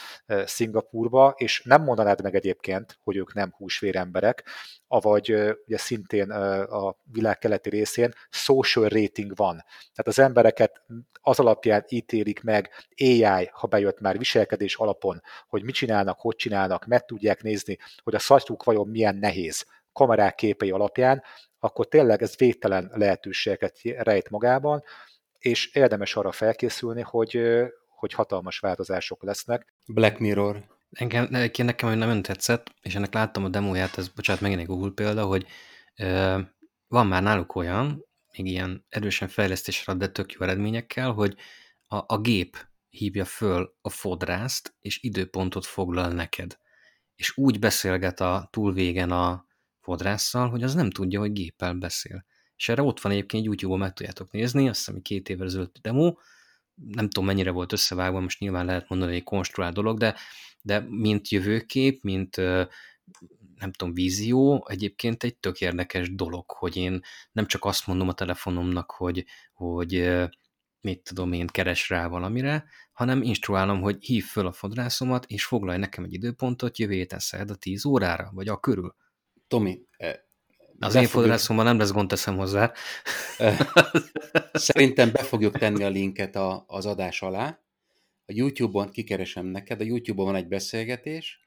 Szingapurba, 0.46 1.34
és 1.38 1.62
nem 1.64 1.84
mondanád 1.84 2.22
meg 2.22 2.36
egyébként, 2.36 3.00
hogy 3.04 3.16
ők 3.16 3.34
nem 3.34 3.54
húsvér 3.58 3.96
emberek, 3.96 4.44
avagy 4.88 5.32
ugye 5.66 5.78
szintén 5.78 6.32
a 6.32 6.96
világ 7.04 7.38
keleti 7.38 7.70
részén 7.70 8.14
social 8.30 8.88
rating 8.88 9.36
van. 9.36 9.56
Tehát 9.94 10.08
az 10.08 10.20
embereket 10.20 10.82
az 11.22 11.40
alapján 11.40 11.86
ítélik 11.88 12.42
meg 12.42 12.70
AI, 12.98 13.50
ha 13.52 13.68
bejött 13.68 14.00
már 14.00 14.18
viselkedés 14.18 14.76
alapon, 14.76 15.22
hogy 15.48 15.64
mit 15.64 15.76
csinálnak, 15.76 16.20
hogy 16.20 16.36
csinálnak, 16.36 16.86
meg 16.86 17.06
tudják 17.06 17.42
nézni, 17.42 17.78
hogy 18.04 18.16
a 18.16 18.20
szatjuk 18.20 18.64
vajon 18.64 18.88
milyen 18.88 19.16
nehéz 19.16 19.66
kamerák 19.94 20.36
képei 20.36 20.72
alapján, 20.72 21.24
akkor 21.60 21.88
tényleg 21.88 22.22
ez 22.22 22.38
végtelen 22.38 22.92
lehetőségeket 22.94 23.80
rejt 23.84 24.30
magában, 24.30 24.84
és 25.40 25.74
érdemes 25.74 26.16
arra 26.16 26.32
felkészülni, 26.32 27.02
hogy, 27.02 27.42
hogy 27.88 28.14
hatalmas 28.14 28.60
változások 28.60 29.24
lesznek. 29.24 29.74
Black 29.86 30.20
Mirror. 30.20 30.64
Engem, 30.92 31.28
nekem, 31.30 31.66
nekem 31.66 31.98
nem 31.98 32.22
tetszett, 32.22 32.74
és 32.82 32.96
ennek 32.96 33.14
láttam 33.14 33.44
a 33.44 33.50
demóját, 33.50 33.98
ez 33.98 34.08
bocsánat, 34.08 34.42
megint 34.42 34.60
egy 34.60 34.68
Google 34.68 34.92
példa, 34.96 35.26
hogy 35.26 35.46
ö, 35.96 36.40
van 36.88 37.08
már 37.08 37.24
náluk 37.24 37.56
olyan, 37.56 38.06
még 38.38 38.46
ilyen 38.46 38.86
erősen 38.90 39.28
fejlesztésre 39.28 39.94
de 39.94 40.08
tök 40.08 40.32
jó 40.32 40.42
eredményekkel, 40.42 41.12
hogy 41.12 41.36
a, 41.88 41.96
a 42.08 42.18
gép 42.18 42.68
hívja 42.90 43.26
föl 43.26 43.76
a 43.82 43.90
fodrászt, 43.90 44.76
és 44.80 45.04
időpontot 45.04 45.66
foglal 45.66 46.08
neked. 46.08 46.58
És 47.16 47.38
úgy 47.38 47.60
beszélget 47.60 48.20
a 48.20 48.48
túlvégen 48.52 49.12
a, 49.12 49.46
fodrásszal, 49.90 50.50
hogy 50.50 50.64
az 50.64 50.74
nem 50.74 50.90
tudja, 50.90 51.20
hogy 51.20 51.32
géppel 51.32 51.74
beszél. 51.74 52.26
És 52.56 52.70
erre 52.70 52.82
ott 52.82 53.02
van 53.02 53.12
egyébként 53.12 53.46
YouTube-on 53.46 53.80
meg 53.80 53.94
tudjátok 53.94 54.32
nézni, 54.32 54.70
azt 54.70 54.86
hiszem, 54.86 55.02
két 55.02 55.30
évvel 55.30 55.48
ezelőtt 55.48 55.78
demo, 55.82 56.14
nem 56.74 57.10
tudom 57.10 57.26
mennyire 57.26 57.52
volt 57.52 57.72
összevágva, 57.72 58.20
most 58.20 58.40
nyilván 58.40 58.66
lehet 58.66 58.90
mondani, 58.90 59.12
hogy 59.12 59.24
konstruált 59.24 59.74
dolog, 59.74 59.98
de, 59.98 60.16
de 60.62 60.86
mint 60.90 61.30
jövőkép, 61.30 62.04
mint 62.04 62.36
nem 63.56 63.72
tudom, 63.72 63.94
vízió, 63.94 64.66
egyébként 64.70 65.24
egy 65.24 65.36
tök 65.36 65.62
érdekes 65.62 66.16
dolog, 66.16 66.52
hogy 66.52 66.76
én 66.76 67.02
nem 67.32 67.46
csak 67.46 67.66
azt 67.66 67.88
mondom 67.88 68.08
a 68.08 68.14
telefonomnak, 68.14 68.92
hogy, 68.92 69.26
hogy 69.54 70.20
mit 70.82 71.04
tudom 71.04 71.34
én, 71.34 71.48
keres 71.48 71.90
rá 71.90 72.08
valamire, 72.08 72.66
hanem 72.92 73.22
instruálom, 73.22 73.82
hogy 73.82 74.04
hív 74.04 74.26
föl 74.26 74.48
a 74.48 74.52
fodrászomat, 74.52 75.26
és 75.26 75.46
foglalj 75.46 75.78
nekem 75.78 76.04
egy 76.04 76.14
időpontot 76.14 76.78
jövő 76.78 76.94
héten 76.94 77.20
a 77.48 77.56
10 77.56 77.86
órára, 77.86 78.30
vagy 78.34 78.48
a 78.48 78.60
körül. 78.60 78.96
Tomi, 79.50 79.82
az 80.80 80.96
én 80.96 81.08
fodrászomban 81.08 81.66
nem 81.66 81.78
lesz 81.78 81.92
gond, 81.92 82.08
teszem 82.08 82.38
hozzá. 82.38 82.74
Szerintem 84.54 85.12
be 85.12 85.24
fogjuk 85.24 85.58
tenni 85.58 85.84
a 85.84 85.90
linket 85.90 86.36
a, 86.36 86.64
az 86.68 86.86
adás 86.86 87.22
alá. 87.22 87.60
A 88.26 88.32
YouTube-on 88.32 88.90
kikeresem 88.90 89.46
neked, 89.46 89.82
a 89.82 89.84
YouTube-on 89.84 90.26
van 90.26 90.36
egy 90.36 90.48
beszélgetés, 90.48 91.40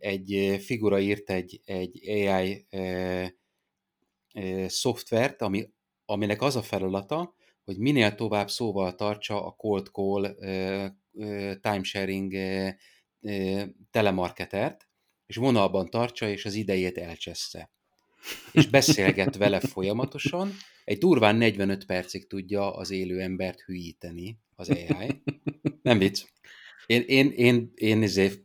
egy 0.00 0.60
figura 0.64 1.00
írt 1.00 1.30
egy, 1.30 1.60
egy 1.64 2.08
AI 2.08 2.66
e, 2.70 2.78
e, 4.32 4.68
szoftvert, 4.68 5.42
ami, 5.42 5.68
aminek 6.04 6.42
az 6.42 6.56
a 6.56 6.62
feladata, 6.62 7.34
hogy 7.64 7.78
minél 7.78 8.14
tovább 8.14 8.50
szóval 8.50 8.94
tartsa 8.94 9.46
a 9.46 9.50
cold 9.50 9.86
call 9.86 10.24
e, 10.24 10.96
timesharing 11.60 12.32
telemarketert, 13.90 14.89
és 15.30 15.36
vonalban 15.36 15.90
tartsa, 15.90 16.28
és 16.28 16.44
az 16.44 16.54
idejét 16.54 16.98
elcsessze. 16.98 17.70
És 18.52 18.66
beszélget 18.66 19.36
vele 19.36 19.60
folyamatosan, 19.60 20.52
egy 20.84 20.98
durván 20.98 21.36
45 21.36 21.86
percig 21.86 22.26
tudja 22.26 22.74
az 22.74 22.90
élő 22.90 23.20
embert 23.20 23.60
hülyíteni 23.60 24.38
az 24.54 24.68
AI. 24.70 25.22
Nem 25.82 25.98
vicc. 25.98 26.24
Én, 26.86 27.02
én, 27.06 27.30
én, 27.30 27.72
én 27.74 28.02
ezért 28.02 28.40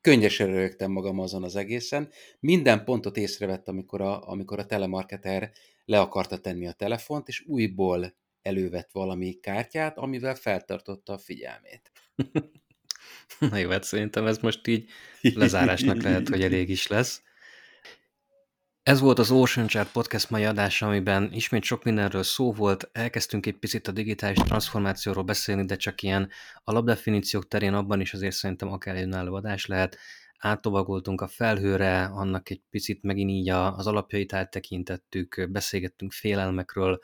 könnyesen 0.00 0.46
rögtem 0.46 0.90
magam 0.90 1.18
azon 1.18 1.42
az 1.42 1.56
egészen. 1.56 2.10
Minden 2.40 2.84
pontot 2.84 3.16
észrevett, 3.16 3.68
amikor 3.68 4.00
a, 4.00 4.28
amikor 4.28 4.58
a 4.58 4.66
telemarketer 4.66 5.52
le 5.84 6.00
akarta 6.00 6.38
tenni 6.38 6.66
a 6.66 6.72
telefont, 6.72 7.28
és 7.28 7.44
újból 7.46 8.16
elővett 8.42 8.90
valami 8.92 9.38
kártyát, 9.40 9.98
amivel 9.98 10.34
feltartotta 10.34 11.12
a 11.12 11.18
figyelmét. 11.18 11.92
Na 13.50 13.56
jó, 13.56 13.70
hát 13.70 13.84
szerintem 13.84 14.26
ez 14.26 14.38
most 14.38 14.66
így 14.66 14.90
lezárásnak 15.20 16.02
lehet, 16.02 16.28
hogy 16.28 16.42
elég 16.42 16.68
is 16.68 16.86
lesz. 16.86 17.22
Ez 18.82 19.00
volt 19.00 19.18
az 19.18 19.30
Ocean 19.30 19.66
Chart 19.66 19.92
Podcast 19.92 20.30
mai 20.30 20.44
adása, 20.44 20.86
amiben 20.86 21.32
ismét 21.32 21.62
sok 21.62 21.84
mindenről 21.84 22.22
szó 22.22 22.52
volt. 22.52 22.88
Elkezdtünk 22.92 23.46
egy 23.46 23.58
picit 23.58 23.88
a 23.88 23.92
digitális 23.92 24.38
transformációról 24.38 25.24
beszélni, 25.24 25.64
de 25.64 25.76
csak 25.76 26.02
ilyen 26.02 26.30
alapdefiníciók 26.64 27.48
terén 27.48 27.74
abban 27.74 28.00
is 28.00 28.12
azért 28.12 28.34
szerintem 28.34 28.72
akár 28.72 28.96
egy 28.96 29.02
önálló 29.02 29.34
adás 29.34 29.66
lehet. 29.66 29.98
Áttovagoltunk 30.38 31.20
a 31.20 31.26
felhőre, 31.26 32.04
annak 32.04 32.50
egy 32.50 32.62
picit 32.70 33.02
megint 33.02 33.30
így 33.30 33.48
az 33.48 33.86
alapjait 33.86 34.32
áttekintettük, 34.32 35.48
beszélgettünk 35.50 36.12
félelmekről, 36.12 36.98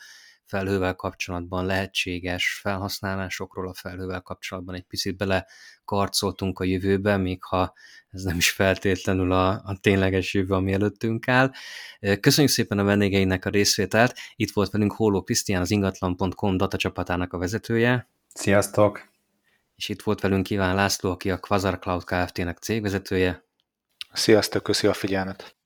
felhővel 0.53 0.95
kapcsolatban, 0.95 1.67
lehetséges 1.67 2.59
felhasználásokról 2.63 3.69
a 3.69 3.75
felhővel 3.75 4.21
kapcsolatban 4.21 4.75
egy 4.75 4.83
picit 4.83 5.17
bele 5.17 5.47
karcoltunk 5.85 6.59
a 6.59 6.65
jövőbe, 6.65 7.17
még 7.17 7.43
ha 7.45 7.73
ez 8.11 8.23
nem 8.23 8.37
is 8.37 8.51
feltétlenül 8.51 9.33
a, 9.33 9.49
a 9.49 9.79
tényleges 9.81 10.35
jövő, 10.35 10.55
ami 10.55 10.73
előttünk 10.73 11.29
áll. 11.29 11.53
Köszönjük 12.21 12.53
szépen 12.53 12.79
a 12.79 12.85
vendégeinek 12.85 13.45
a 13.45 13.51
részvételt. 13.51 14.15
Itt 14.37 14.53
volt 14.53 14.71
velünk 14.71 14.93
Hóló 14.93 15.23
Krisztián, 15.23 15.61
az 15.61 15.71
ingatlan.com 15.71 16.57
datacsapatának 16.57 17.33
a 17.33 17.39
vezetője. 17.39 18.09
Sziasztok! 18.35 19.11
És 19.77 19.89
itt 19.89 20.03
volt 20.03 20.21
velünk 20.21 20.51
Iván 20.51 20.75
László, 20.75 21.11
aki 21.11 21.31
a 21.31 21.39
Quasar 21.39 21.79
Cloud 21.79 22.05
Kft-nek 22.05 22.59
cégvezetője. 22.59 23.45
Sziasztok, 24.13 24.63
köszi 24.63 24.87
a 24.87 24.93
figyelmet! 24.93 25.62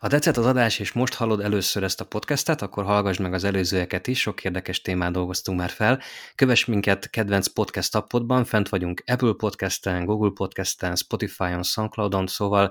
Ha 0.00 0.08
tetszett 0.08 0.36
az 0.36 0.46
adás, 0.46 0.78
és 0.78 0.92
most 0.92 1.14
hallod 1.14 1.40
először 1.40 1.82
ezt 1.82 2.00
a 2.00 2.04
podcastet, 2.04 2.62
akkor 2.62 2.84
hallgass 2.84 3.16
meg 3.16 3.32
az 3.34 3.44
előzőeket 3.44 4.06
is, 4.06 4.20
sok 4.20 4.44
érdekes 4.44 4.80
témát 4.80 5.12
dolgoztunk 5.12 5.58
már 5.58 5.70
fel. 5.70 6.00
Kövess 6.34 6.64
minket 6.64 7.10
kedvenc 7.10 7.46
podcast 7.46 7.94
appodban, 7.94 8.44
fent 8.44 8.68
vagyunk 8.68 9.02
Apple 9.06 9.32
Podcasten, 9.36 10.04
Google 10.04 10.30
Podcasten, 10.34 10.96
Spotify-on, 10.96 11.62
Soundcloud-on, 11.62 12.26
szóval 12.26 12.70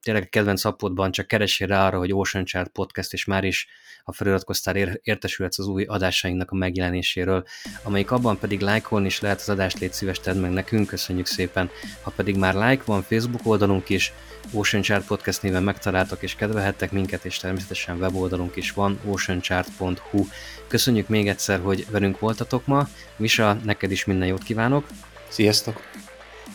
tényleg 0.00 0.22
a 0.22 0.28
kedvenc 0.30 0.64
appodban 0.64 1.10
csak 1.10 1.26
keresél 1.26 1.66
rá 1.66 1.86
arra, 1.86 1.98
hogy 1.98 2.12
Ocean 2.12 2.44
Chart 2.44 2.70
Podcast, 2.70 3.12
és 3.12 3.24
már 3.24 3.44
is 3.44 3.66
a 4.04 4.12
feliratkoztál 4.12 4.76
értesülhetsz 5.02 5.58
az 5.58 5.66
új 5.66 5.84
adásainknak 5.84 6.50
a 6.50 6.54
megjelenéséről, 6.54 7.44
amelyik 7.82 8.10
abban 8.10 8.38
pedig 8.38 8.60
lájkolni 8.60 9.06
is 9.06 9.20
lehet 9.20 9.40
az 9.40 9.48
adást, 9.48 9.78
légy 9.78 9.92
szíves, 9.92 10.20
tedd 10.20 10.36
meg 10.36 10.50
nekünk, 10.50 10.86
köszönjük 10.86 11.26
szépen. 11.26 11.70
Ha 12.02 12.12
pedig 12.16 12.36
már 12.36 12.54
like 12.54 12.82
van 12.86 13.02
Facebook 13.02 13.46
oldalunk 13.46 13.88
is, 13.88 14.12
Ocean 14.52 14.82
Chart 14.82 15.06
Podcast 15.06 15.42
néven 15.42 15.62
megtaláltak 15.62 16.22
és 16.22 16.34
kedvelhettek 16.34 16.92
minket, 16.92 17.24
és 17.24 17.38
természetesen 17.38 17.98
weboldalunk 17.98 18.56
is 18.56 18.72
van, 18.72 19.00
oceanchart.hu. 19.04 20.26
Köszönjük 20.66 21.08
még 21.08 21.28
egyszer, 21.28 21.60
hogy 21.60 21.86
velünk 21.90 22.18
voltatok 22.18 22.66
ma. 22.66 22.88
Misa, 23.16 23.56
neked 23.64 23.90
is 23.90 24.04
minden 24.04 24.28
jót 24.28 24.42
kívánok. 24.42 24.86
Sziasztok! 25.28 26.05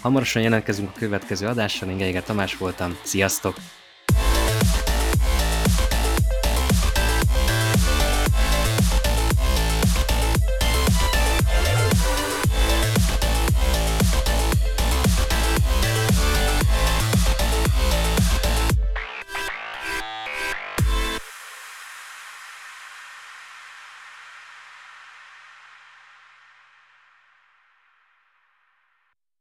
Hamarosan 0.01 0.41
jelentkezünk 0.41 0.89
a 0.89 0.99
következő 0.99 1.47
adással, 1.47 1.89
én 1.89 1.97
Geiger 1.97 2.23
Tamás 2.23 2.57
voltam. 2.57 2.97
Sziasztok! 3.03 3.55